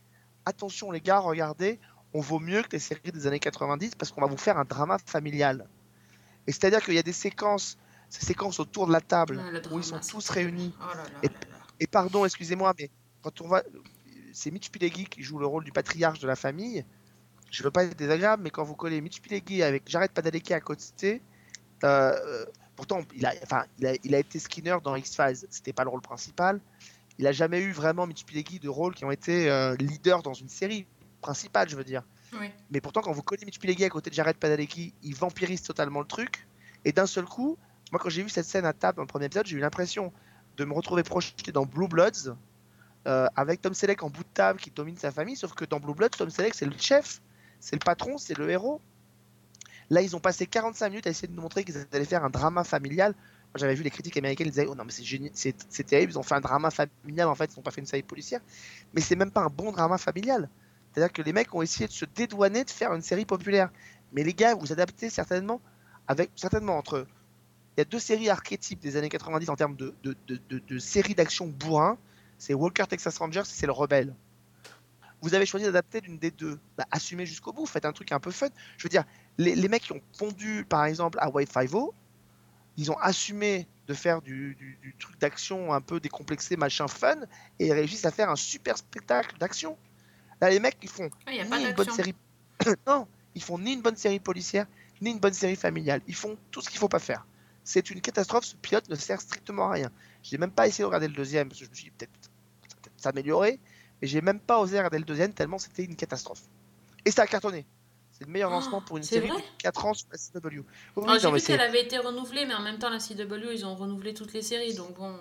[0.46, 1.80] attention les gars, regardez,
[2.14, 4.66] on vaut mieux que les séries des années 90 parce qu'on va vous faire un
[4.66, 5.68] drama familial.
[6.48, 7.78] Et c'est-à-dire qu'il y a des séquences,
[8.10, 10.74] ces séquences autour de la table Ah, où ils sont tous réunis.
[10.80, 11.34] Oh là là Et, là.
[11.80, 12.92] et pardon, excusez-moi, mais
[13.24, 13.64] quand on va.
[14.36, 16.86] C'est Mitch Pileggi qui joue le rôle du patriarche de la famille.
[17.52, 20.60] Je veux pas être désagréable, mais quand vous collez Mitch Pileggi avec Jared Padalecki à
[20.60, 21.22] côté,
[21.86, 25.72] euh, euh, pourtant, il a, enfin, il, a, il a été Skinner dans X-Files, c'était
[25.72, 26.60] pas le rôle principal.
[27.18, 30.34] Il a jamais eu vraiment Mitch Pileggi de rôles qui ont été euh, leaders dans
[30.34, 30.86] une série
[31.22, 32.04] principale, je veux dire.
[32.38, 32.52] Oui.
[32.72, 36.02] Mais pourtant, quand vous collez Mitch Pileggi à côté de Jared Padalecki, il vampirise totalement
[36.02, 36.46] le truc.
[36.84, 37.58] Et d'un seul coup,
[37.94, 40.12] moi, quand j'ai vu cette scène à table dans le premier épisode, j'ai eu l'impression
[40.58, 42.36] de me retrouver projeté dans Blue Bloods
[43.08, 45.36] euh, avec Tom Selleck en bout de table qui domine sa famille.
[45.36, 47.22] Sauf que dans Blue Bloods, Tom Selleck, c'est le chef,
[47.60, 48.82] c'est le patron, c'est le héros.
[49.92, 52.32] Là, ils ont passé 45 minutes à essayer de nous montrer qu'ils allaient faire un
[52.32, 53.14] drama familial.
[53.54, 56.20] J'avais vu les critiques américaines, ils disaient Oh non, mais c'est génial, c'est terrible, ils
[56.20, 57.28] ont fait un drama familial.
[57.28, 58.42] En fait, ils n'ont pas fait une série policière.
[58.94, 60.50] Mais c'est même pas un bon drama familial.
[60.92, 63.70] C'est-à-dire que les mecs ont essayé de se dédouaner de faire une série populaire.
[64.14, 65.62] Mais les gars, vous adaptez certainement,
[66.08, 67.06] avec, certainement entre.
[67.78, 71.48] Il y a deux séries archétypes des années 90 en termes de, de séries d'action
[71.48, 71.98] bourrin.
[72.38, 74.14] C'est Walker Texas Rangers et c'est le Rebelle.
[75.22, 76.60] Vous avez choisi d'adapter d'une des deux.
[76.78, 78.48] Bah, assumez jusqu'au bout, faites un truc un peu fun.
[78.78, 79.06] Je veux dire,
[79.38, 81.94] les, les mecs qui ont pondu, par exemple, à White Five-O,
[82.78, 87.16] ils ont assumé de faire du, du- du truc d'action un peu décomplexé, machin fun,
[87.60, 89.78] et ils réussissent à faire un super spectacle d'action.
[90.42, 91.10] Là, les mecs, ils font
[91.42, 92.16] Ah, ni une bonne série.
[92.88, 94.68] non, ils font ni une bonne série policière,
[95.02, 96.02] ni une bonne série familiale.
[96.08, 97.26] Ils font tout ce qu'il faut pas faire.
[97.64, 98.46] C'est une catastrophe.
[98.46, 99.92] Ce pilote ne sert strictement à rien.
[100.30, 102.12] J'ai même pas essayé de regarder le deuxième parce que je me suis dit peut-être
[102.82, 103.60] peut-être s'améliorer,
[104.02, 106.42] mais j'ai même pas osé regarder le deuxième tellement c'était une catastrophe.
[107.06, 107.66] Et ça a cartonné.
[108.12, 110.62] C'est le meilleur lancement pour une série de 4 ans sur la CW.
[110.96, 113.66] Oui, Alors, J'ai vu qu'elle avait été renouvelée, mais en même temps, la CW, ils
[113.66, 115.14] ont renouvelé toutes les séries, donc bon.
[115.14, 115.18] euh,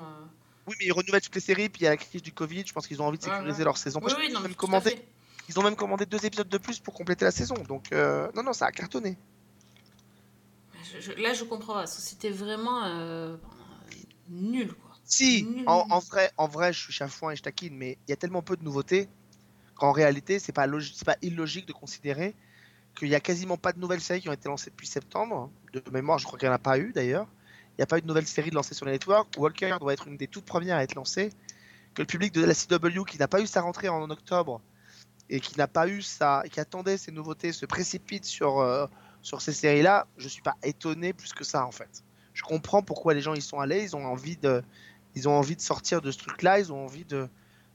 [0.68, 2.64] Oui, mais ils renouvellent toutes les séries, puis il y a la crise du Covid,
[2.64, 4.00] je pense qu'ils ont envie de sécuriser leur saison.
[4.02, 5.04] Oui, Moi, oui, ils, non, ont même commandé, fait.
[5.48, 7.56] ils ont même commandé deux épisodes de plus pour compléter la saison.
[7.68, 9.18] Donc, euh, non, non, ça a cartonné.
[10.92, 11.86] je- je- là, je comprends pas.
[11.86, 13.36] C'était vraiment euh,
[14.28, 14.83] nul, quoi.
[15.04, 18.12] Si, Nul, en, vrai, en vrai, je suis chafouin et je taquine, mais il y
[18.12, 19.08] a tellement peu de nouveautés
[19.74, 22.34] qu'en réalité, c'est pas, c'est pas illogique de considérer
[22.96, 25.50] qu'il y a quasiment pas de nouvelles séries qui ont été lancées depuis septembre.
[25.72, 27.26] De mémoire, je crois qu'il n'y en a pas eu d'ailleurs.
[27.72, 29.28] Il n'y a pas eu de nouvelles séries lancées sur les networks.
[29.36, 31.30] Walker doit être une des toutes premières à être lancée.
[31.94, 34.60] Que le public de la CW, qui n'a pas eu sa rentrée en octobre
[35.28, 38.86] et qui n'a pas eu sa, qui attendait ces nouveautés, se précipite sur, euh,
[39.22, 42.04] sur ces séries-là, je suis pas étonné plus que ça en fait.
[42.32, 43.82] Je comprends pourquoi les gens y sont allés.
[43.82, 44.62] Ils ont envie de,
[45.14, 47.28] ils ont envie de sortir de ce truc-là, ils ont envie de,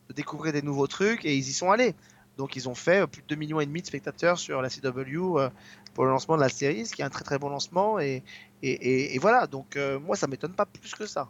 [0.10, 1.96] de découvrir des nouveaux trucs et ils y sont allés.
[2.38, 5.40] Donc ils ont fait plus de 2 millions et demi de spectateurs sur la CW
[5.40, 5.50] euh,
[5.94, 8.24] pour le lancement de la série, ce qui est un très très bon lancement et,
[8.64, 9.46] et, et- et voilà.
[9.48, 11.30] Donc euh, moi ça m'étonne pas plus que ça.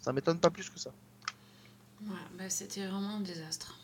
[0.00, 0.90] Ça m'étonne pas plus que ça.
[2.02, 3.78] Ouais, bah, c'était vraiment un désastre.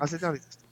[0.00, 0.64] Ah c'était un désastre.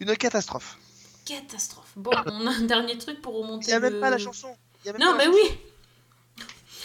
[0.00, 0.78] Une catastrophe.
[1.24, 1.92] Catastrophe.
[1.96, 3.66] Bon, on a un dernier truc pour remonter.
[3.68, 4.54] Il y a même pas la chanson.
[4.82, 5.40] Il y a même Non, mais oui.
[5.46, 5.58] chanson.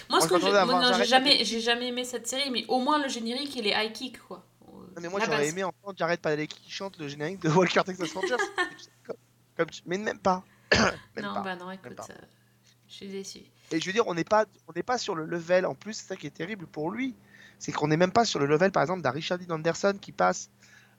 [0.09, 3.07] Moi, ce que je j'ai jamais, j'ai jamais aimé cette série, mais au moins le
[3.07, 4.43] générique et les high kicks, quoi.
[4.95, 8.11] Non, mais moi j'aurais aimé entendre Jared Padalecki qui chante le générique de Walker Texas
[8.13, 8.35] Rangers.
[9.05, 9.15] comme,
[9.55, 10.43] comme tu- mais même pas.
[11.15, 11.41] même non, pas.
[11.41, 11.93] bah non, écoute.
[12.09, 12.13] euh,
[12.87, 13.39] Je suis déçu.
[13.71, 15.65] Et je veux dire, on n'est pas, on n'est pas sur le level.
[15.67, 17.13] En plus, c'est ça qui est terrible pour lui,
[17.59, 20.11] c'est qu'on n'est même pas sur le level, par exemple, d'un Richard Dean Anderson qui
[20.11, 20.49] passe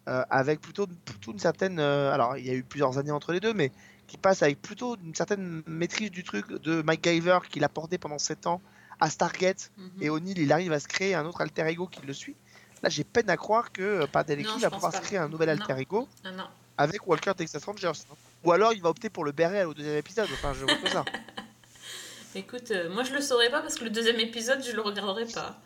[0.08, 1.78] euh, avec plutôt, plutôt une certaine.
[1.80, 3.72] euh, alors, il y a eu plusieurs années entre les deux, mais
[4.06, 7.98] qui passe avec plutôt une certaine maîtrise du truc de Mike Giver qu'il a porté
[7.98, 8.61] pendant 7 ans
[9.01, 9.70] à Stargate.
[9.76, 9.90] Mhm.
[10.01, 12.36] Et O'Neill, il arrive à se créer un autre alter ego qui le suit.
[12.82, 15.61] Là, j'ai peine à croire que euh, je va pouvoir se créer un nouvel Non.
[15.62, 16.44] alter ego Non, non.
[16.78, 17.88] avec Walker Texas Rangers.
[18.11, 18.14] hein.
[18.44, 20.28] Ou alors, il va opter pour le béret au deuxième épisode.
[20.32, 21.05] Enfin, je vois que ça.
[22.34, 25.26] Écoute, euh, moi je le saurais pas parce que le deuxième épisode, je le regarderai
[25.26, 25.61] pas.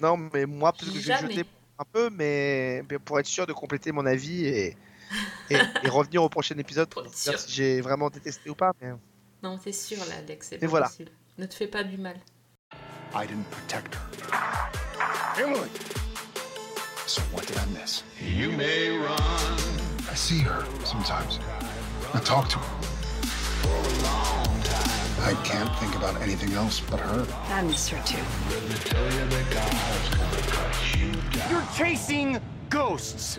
[0.00, 1.34] Non, mais moi, peut-être que je vais Jamais.
[1.34, 1.48] jeter
[1.78, 4.76] un peu, mais, mais pour être sûr de compléter mon avis et,
[5.50, 8.72] et, et revenir au prochain épisode pour dire si j'ai vraiment détesté ou pas.
[8.82, 8.92] Mais...
[9.42, 10.88] Non, t'es sûr là, Alex, c'est voilà.
[10.88, 11.10] possible.
[11.38, 12.16] Ne te fais pas du mal.
[13.16, 15.40] I didn't protect her.
[15.40, 15.68] Emily!
[17.06, 18.02] So what did I miss?
[18.20, 19.20] You may run.
[20.10, 21.38] I see her sometimes.
[22.12, 22.74] I talk to her.
[25.22, 27.24] I can't think about anything else but her.
[27.50, 28.18] I miss her too.
[31.50, 33.38] You're chasing ghosts.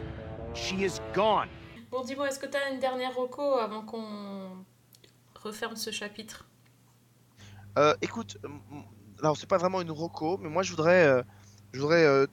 [0.53, 1.49] She is gone.
[1.91, 4.65] Bon, dis-moi, est-ce que t'as une dernière reco avant qu'on
[5.43, 6.47] referme ce chapitre?
[7.78, 8.38] Euh, écoute,
[9.26, 11.23] alors c'est pas vraiment une roco, mais moi je voudrais, euh,
[11.73, 12.28] je voudrais euh,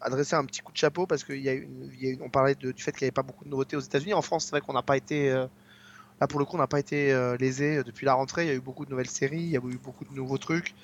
[0.00, 3.10] adresser un petit coup de chapeau parce une- on parlait du fait qu'il n'y avait
[3.12, 4.14] pas beaucoup de nouveautés aux États-Unis.
[4.14, 5.46] En France, c'est vrai qu'on n'a pas été, euh,
[6.20, 8.44] là pour le coup, on n'a pas été euh, lésé depuis la rentrée.
[8.46, 10.38] Il y a eu beaucoup de nouvelles séries, il y a eu beaucoup de nouveaux
[10.38, 10.74] trucs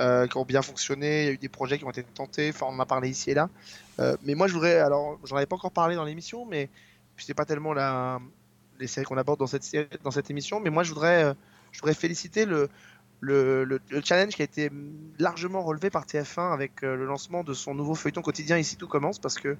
[0.00, 1.22] euh, qui ont bien fonctionné.
[1.24, 2.50] Il y a eu des projets qui ont été tentés.
[2.50, 3.50] Enfin, on en a parlé ici et là.
[4.00, 6.70] Euh, mais moi, je voudrais, alors, j'en avais pas encore parlé dans l'émission, mais
[7.18, 7.74] c'est pas tellement
[8.78, 9.64] les séries qu'on aborde dans cette
[10.04, 10.60] dans cette émission.
[10.60, 11.34] Mais moi, je voudrais, euh,
[11.72, 12.68] je voudrais féliciter le
[13.20, 14.70] le, le- le challenge qui a été
[15.18, 18.88] largement relevé par TF1 avec euh, le lancement de son nouveau feuilleton quotidien Ici tout
[18.88, 19.58] commence parce que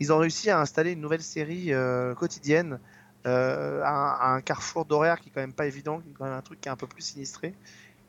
[0.00, 2.80] ils ont réussi à installer une nouvelle série euh, quotidienne
[3.26, 6.34] euh, à, un- carrefour d'horaire qui est quand même pas évident, qui est quand même
[6.34, 7.56] un truc qui est un peu plus sinistré.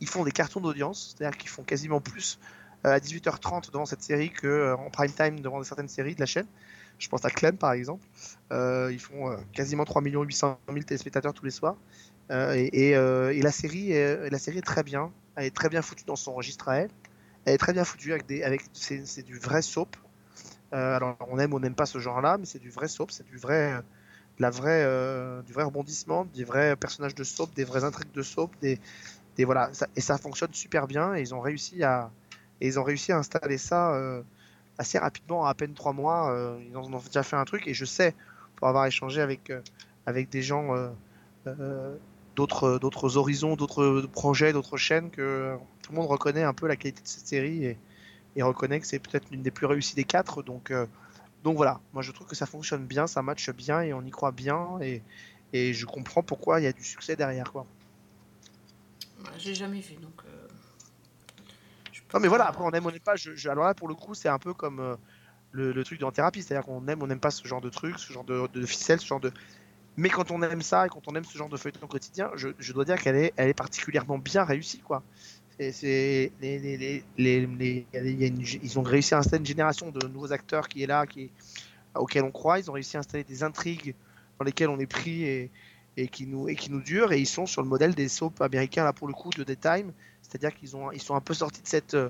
[0.02, 2.40] Ils font des cartons d'audience, c'est-à-dire qu'ils font quasiment plus
[2.84, 6.48] à 18h30 devant cette série que en prime time devant certaines séries de la chaîne.
[7.00, 8.08] Je pense à Clem par exemple.
[8.52, 11.78] Ils font quasiment 3 800 000 téléspectateurs tous les soirs.
[12.32, 15.12] Euh, euh, et la série, est, la série est très bien.
[15.36, 16.90] Elle est très bien foutue dans son registre à elle.
[17.46, 19.96] Elle est très bien foutue avec des, avec c'est, du vrai soap.
[20.74, 23.12] Euh, alors on aime ou on n'aime pas ce genre-là, mais c'est du vrai soap,
[23.12, 23.74] c'est du vrai,
[24.40, 24.84] la vraie,
[25.44, 28.80] du vrai rebondissement, des vrais personnages de soap, des vraies intrigues de soap, des,
[29.38, 29.70] des voilà.
[29.96, 31.16] Et ça fonctionne super bien.
[31.16, 32.10] Et ils ont réussi à,
[32.62, 34.00] ils ont réussi à installer ça
[34.78, 36.58] assez rapidement, en à peine trois mois.
[36.68, 37.68] ils en ont déjà fait un truc.
[37.68, 38.16] Et je sais,
[38.56, 39.52] pour avoir échangé avec,
[40.06, 40.74] avec des gens.
[42.36, 46.76] D'autres d'autres horizons, d'autres projets, d'autres chaînes que tout le monde reconnaît un peu la
[46.76, 47.78] qualité de cette série et,
[48.36, 50.42] et reconnaît que c'est peut-être l'une des plus réussies des quatre.
[50.44, 50.86] Donc euh,
[51.44, 54.12] donc voilà, moi je trouve que ça fonctionne bien, ça matche bien et on y
[54.12, 55.02] croit bien et,
[55.52, 57.66] et je comprends pourquoi il y a du succès derrière quoi.
[59.38, 60.22] J'ai jamais vu donc.
[60.26, 60.48] euh,
[62.14, 63.16] Non mais voilà, après on aime, on n'aime pas.
[63.16, 64.96] Je, je- alors là pour le coup c'est un peu comme euh,
[65.52, 68.00] le, le truc dans thérapie, c'est-à-dire qu'on aime, on n'aime pas ce genre de truc,
[68.00, 69.32] ce genre de, de ficelle, ce genre de.
[69.96, 72.74] Mais quand on aime ça et quand on aime ce genre de feuilleton quotidien, je,
[72.74, 75.04] dois dire qu'elle est, particulièrement bien réussie quoi.
[75.60, 76.32] Ils
[78.76, 81.06] ont réussi à installer une génération de nouveaux acteurs qui est là,
[81.96, 82.58] auxquels on croit.
[82.60, 83.94] Ils ont réussi à installer des intrigues
[84.40, 85.52] dans lesquelles on est pris et,
[86.12, 87.12] qui nous et durent.
[87.12, 89.94] Et ils sont sur le modèle des soaps américains là pour le coup de Daytime,
[90.24, 92.10] c'est-à-dire qu'ils ont ils sont un peu sortis de cette euh,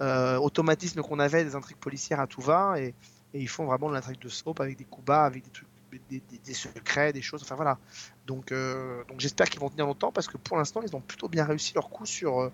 [0.00, 2.94] euh, automatisme qu'on avait des intrigues policières à tout va et,
[3.34, 5.67] et ils font vraiment de l'intrigue de soap avec des coups bas, avec des trucs,
[5.92, 7.42] des, des- des secrets, des choses.
[7.42, 7.78] Enfin voilà.
[8.26, 11.28] Donc, euh, donc j'espère qu'ils vont tenir longtemps parce que pour l'instant ils ont plutôt
[11.28, 12.52] bien réussi leur coup sur euh,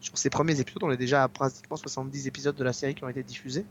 [0.00, 0.82] sur ces premiers épisodes.
[0.84, 3.64] On est déjà à pratiquement 70 épisodes de la série qui ont été diffusés.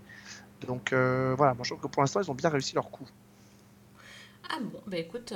[0.67, 3.07] Donc euh, voilà, moi je trouve que pour l'instant ils ont bien réussi leur coup.
[4.49, 5.33] Ah bon, bah écoute,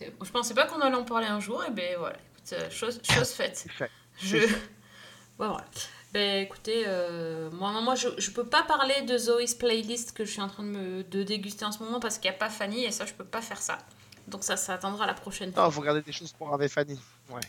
[0.00, 3.30] je pensais pas qu'on allait en parler un jour, et ben voilà, écoute, chose, chose
[3.30, 3.66] faite.
[3.70, 3.90] fait.
[4.18, 4.38] Je...
[4.38, 4.48] Fait.
[5.38, 5.62] Voilà.
[6.16, 10.30] Ben écoutez, euh, moi, moi je, je peux pas parler de Zoe's Playlist que je
[10.30, 12.48] suis en train de, me, de déguster en ce moment parce qu'il n'y a pas
[12.48, 13.76] Fanny, et ça je peux pas faire ça.
[14.26, 15.64] Donc ça, ça attendra la prochaine fois.
[15.64, 16.98] Non, faut regarder des choses pour avec Fanny.
[17.28, 17.42] Ouais.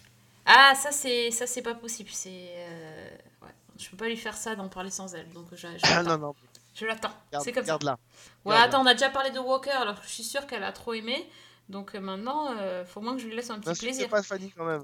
[0.46, 2.10] Ah, ça c'est ça c'est pas possible.
[2.12, 3.10] C'est euh,
[3.44, 3.54] ouais.
[3.80, 5.30] je peux pas lui faire ça d'en parler sans elle.
[5.30, 6.36] Donc je, Ah, non, non.
[6.76, 7.14] Je l'attends.
[7.42, 7.70] C'est comme ça.
[7.70, 7.98] garde-la.
[8.44, 10.94] Ouais, attends, on a déjà parlé de Walker, alors je suis sûre qu'elle a trop
[10.94, 11.26] aimé.
[11.70, 14.10] Donc euh, maintenant, euh, faut moins que je lui laisse un petit plaisir.
[14.10, 14.84] pas Fanny quand même.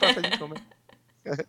[0.00, 1.36] Pas Fanny quand même.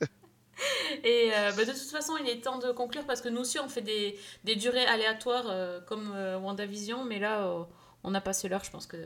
[1.04, 3.60] Et euh, bah, de toute façon, il est temps de conclure parce que nous aussi,
[3.60, 7.64] on fait des, des durées aléatoires euh, comme euh, WandaVision, mais là, euh,
[8.04, 8.98] on a passé l'heure, je pense que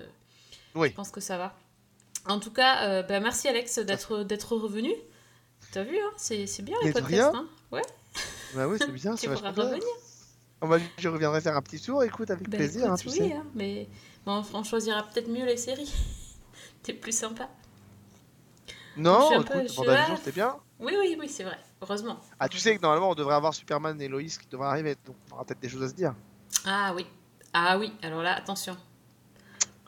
[0.76, 0.90] Oui.
[0.90, 1.56] je pense que ça va.
[2.28, 4.94] En tout cas, bah, merci Alex d'être d'être revenu.
[5.72, 7.36] T'as vu, hein, c'est c'est bien les podcasts.
[7.36, 7.82] Hein ouais.
[8.56, 9.84] Bah oui, c'est bien, Tu pourras revenir.
[10.62, 13.18] On que je reviendrai faire un petit tour, écoute, avec Bah, plaisir, hein, tu oui,
[13.18, 13.34] sais.
[13.34, 13.88] hein, mais
[14.26, 15.92] bon, on choisira peut-être mieux les séries.
[16.84, 17.50] T'es plus sympa.
[18.98, 20.58] Non, écoute, WandaVision, c'était bien.
[20.80, 21.58] Oui, oui, oui, c'est vrai.
[21.82, 22.20] Heureusement.
[22.40, 25.16] Ah, tu sais que normalement, on devrait avoir Superman et Lois qui devraient arriver, donc
[25.30, 26.16] on aura peut-être des choses à se dire.
[26.66, 27.06] Ah oui.
[27.54, 27.94] Ah oui.
[28.02, 28.78] Alors là, attention.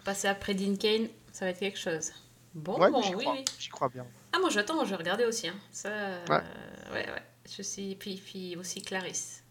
[0.04, 2.12] Passer après Dean Kane, ça va être quelque chose.
[2.54, 3.46] Bon, ouais, bon, oui, crois, oui.
[3.58, 4.06] j'y crois bien.
[4.34, 5.48] Ah, moi j'attends, je vais regarder aussi.
[5.48, 5.56] Hein.
[5.72, 6.44] Ça, euh, Ouais.
[6.92, 7.24] ouais, ouais.
[7.56, 7.96] Je suis.
[7.96, 9.44] Puis, puis aussi Clarisse.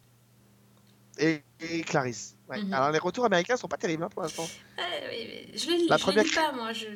[1.19, 2.37] Et, et Clarisse.
[2.49, 2.63] Ouais.
[2.63, 2.73] Mhm.
[2.73, 4.47] Alors, les retours américains sont pas terribles hein, pour l'instant.
[4.79, 6.73] Ah, oui, mais je les, La je première les lis pas, moi.
[6.73, 6.87] Je...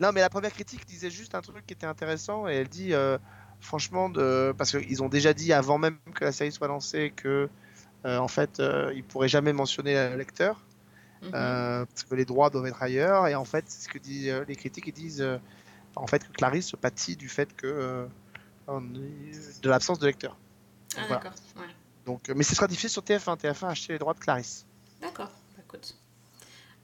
[0.00, 2.94] Non, mais la première critique disait juste un truc qui était intéressant et elle dit,
[2.94, 3.18] euh,
[3.60, 4.54] franchement, de...
[4.56, 7.48] parce qu'ils ont déjà dit avant même que la série soit lancée que,
[8.04, 10.62] euh, en fait, euh, ils pourraient jamais mentionner le lecteur
[11.20, 11.30] Mhm.
[11.34, 13.26] euh, parce que les droits doivent être ailleurs.
[13.26, 14.86] Et en fait, c'est ce que disent euh, les critiques.
[14.86, 15.36] Ils disent, euh,
[15.96, 18.06] en fait, que Clarisse se pâtit du fait que euh,
[19.62, 20.36] de l'absence de lecteur.
[20.96, 21.14] Ah, Voilà.
[21.24, 21.38] d'accord.
[21.56, 21.66] Ouais.
[22.06, 23.36] Donc, euh, mais ce sera diffusé sur TF1.
[23.36, 24.64] TF1 a acheté les droits de Clarisse.
[25.00, 25.30] D'accord.
[25.56, 25.96] Bah, écoute.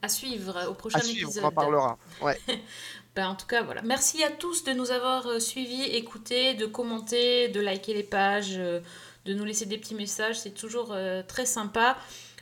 [0.02, 1.44] À suivre au prochain À suivre, épisode.
[1.44, 1.98] on en parlera.
[2.20, 2.38] Ouais.
[3.16, 3.82] Ben, en tout cas, voilà.
[3.82, 8.54] Merci à tous de nous avoir euh, suivis, écoutés, de commenter, de liker les pages,
[8.56, 8.80] euh,
[9.24, 10.40] de nous laisser des petits messages.
[10.40, 11.96] C'est toujours euh, très sympa.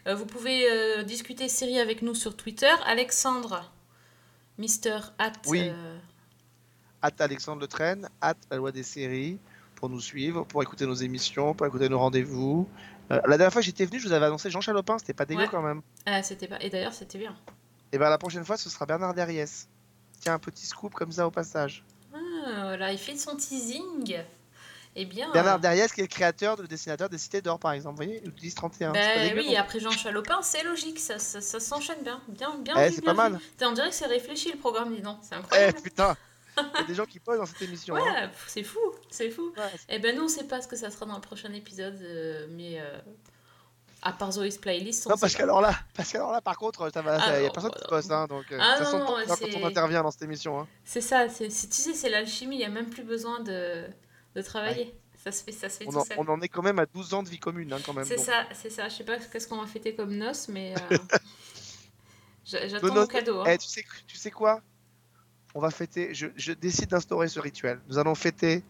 [0.04, 2.72] Vous pouvez discuter série avec nous sur Twitter.
[2.86, 3.70] Alexandre,
[4.58, 5.30] Mister At.
[5.46, 5.68] Oui.
[5.68, 5.98] euh,
[7.20, 9.38] Alexandre Le Train, hâte la loi des séries
[9.76, 12.68] pour nous suivre, pour écouter nos émissions, pour écouter nos rendez-vous.
[13.12, 15.24] Euh, la dernière fois que j'étais venu, je vous avais annoncé Jean Chalopin, c'était pas
[15.24, 15.48] dégueu Ouais.
[15.48, 15.82] quand même.
[16.06, 16.58] ah, c'était pas.
[16.60, 17.36] Et d'ailleurs, c'était bien.
[17.92, 19.68] Et ben la prochaine fois, ce sera Bernard Derriès.
[20.22, 21.84] Tiens, un petit scoop comme ça au passage.
[22.14, 24.16] Ah, là, il fait son teasing.
[24.94, 25.30] Eh bien.
[25.32, 27.96] Bernard Derriès, qui est le créateur, le dessinateur des Cités d'Or, par exemple.
[27.98, 28.92] Vous voyez, ou du 1031.
[28.92, 32.20] c'est pas Ben dégueu, oui, après Jean Chalopin, c'est logique, ça, ça, ça s'enchaîne bien.
[32.28, 33.16] Bien, bien Eh, c'est pas vu.
[33.16, 33.40] mal.
[33.62, 35.18] On dirait que c'est réfléchi le programme, dis donc.
[35.22, 35.80] C'est Eh incroyable.
[35.80, 36.16] putain,
[36.58, 37.96] il y a des gens qui posent dans cette émission.
[37.96, 38.00] hein.
[38.02, 38.78] Ouais, pff, c'est fou,
[39.10, 39.52] c'est fou.
[39.88, 42.46] Et ben nous, on sait pas ce que ça sera dans le prochain épisode, euh,
[42.50, 42.98] mais euh,
[44.02, 47.16] à part Zoe's Playlist, on Non, parce qu'alors là, parce qu'alors là, par contre, va,
[47.16, 47.96] Ah ça- y a personne bah qui non.
[47.96, 50.60] bosse, hein, donc euh, Ah ça non, non, quand on intervient dans cette émission.
[50.60, 50.68] Hein.
[50.84, 53.84] C'est ça, c'est, tu sais, c'est l'alchimie, il y a même plus besoin de,
[54.34, 54.94] de travailler.
[55.24, 56.16] Ça se fait, ça se fait On tout en, seul.
[56.18, 58.04] on en est quand même à 12 ans de vie commune, hein, quand même.
[58.04, 58.88] C'est ça, c'est ça.
[58.88, 60.96] Je sais pas qu'est-ce qu'on va fêter comme noces, mais euh,
[62.44, 63.40] j'a- j'attends mon cadeau.
[63.40, 63.44] hein.
[63.46, 64.60] Eh, tu, sais, tu sais quoi?
[65.54, 66.12] On va fêter.
[66.14, 67.80] Je, je décide d'instaurer ce rituel.
[67.88, 68.64] Nous allons fêter.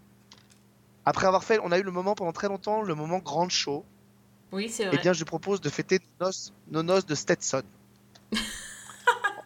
[1.04, 3.84] Après avoir fait, on a eu le moment pendant très longtemps, le moment grande show.
[4.52, 4.98] Oui, c'est Eh vrai.
[4.98, 7.62] bien, je propose de fêter nos noces, nos noces de Stetson.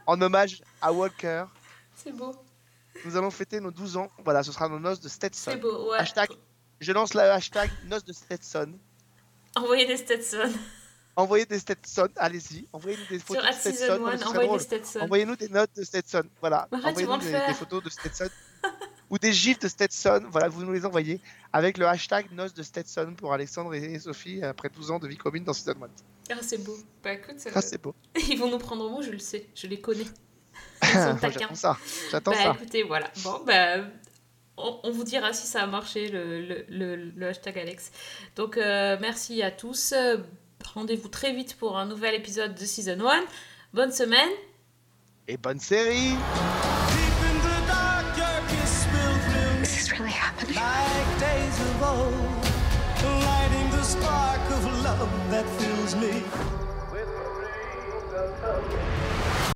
[0.06, 1.44] en hommage à Walker.
[1.94, 2.34] C'est beau.
[3.04, 4.10] Nous allons fêter nos 12 ans.
[4.24, 5.50] Voilà, ce sera nos noces de Stetson.
[5.52, 5.98] C'est beau, ouais.
[5.98, 6.30] Hashtag,
[6.80, 8.72] je lance le hashtag noces de Stetson.
[9.54, 10.52] Envoyez des Stetson.
[11.14, 12.68] Envoyez des Stetson, allez-y.
[12.72, 14.04] Envoyez-nous des photos Sur de Stetson.
[14.04, 14.58] One, envoyez des.
[14.58, 15.00] Stetson.
[15.00, 16.24] Envoyez-nous des notes de Stetson.
[16.40, 16.68] Voilà.
[16.72, 18.28] Envoyez-nous des photos de Stetson.
[19.10, 20.24] Ou des gifs de Stetson.
[20.30, 21.20] Voilà, vous nous les envoyez.
[21.52, 25.16] Avec le hashtag noces de Stetson pour Alexandre et Sophie après 12 ans de vie
[25.16, 25.86] commune dans Season 1.
[26.32, 26.76] Ah, c'est beau.
[27.04, 27.94] Bah écoute, euh, Ah, c'est beau.
[28.28, 30.06] ils vont nous prendre au mot, je le sais, je les connais.
[30.82, 31.76] J'attends ça.
[32.10, 32.52] J'attends bah, ça.
[32.60, 33.10] écoutez, voilà.
[33.22, 33.84] Bon, bah,
[34.56, 37.92] on, on vous dira si ça a marché, le, le, le, le hashtag Alex.
[38.34, 39.92] Donc, euh, merci à tous.
[39.92, 40.16] Euh,
[40.74, 43.24] Rendez-vous très vite pour un nouvel épisode de Season 1.
[43.72, 44.28] Bonne semaine.
[45.28, 46.14] Et bonne série
[55.06, 56.22] love that fills me.
[56.90, 59.15] With the rain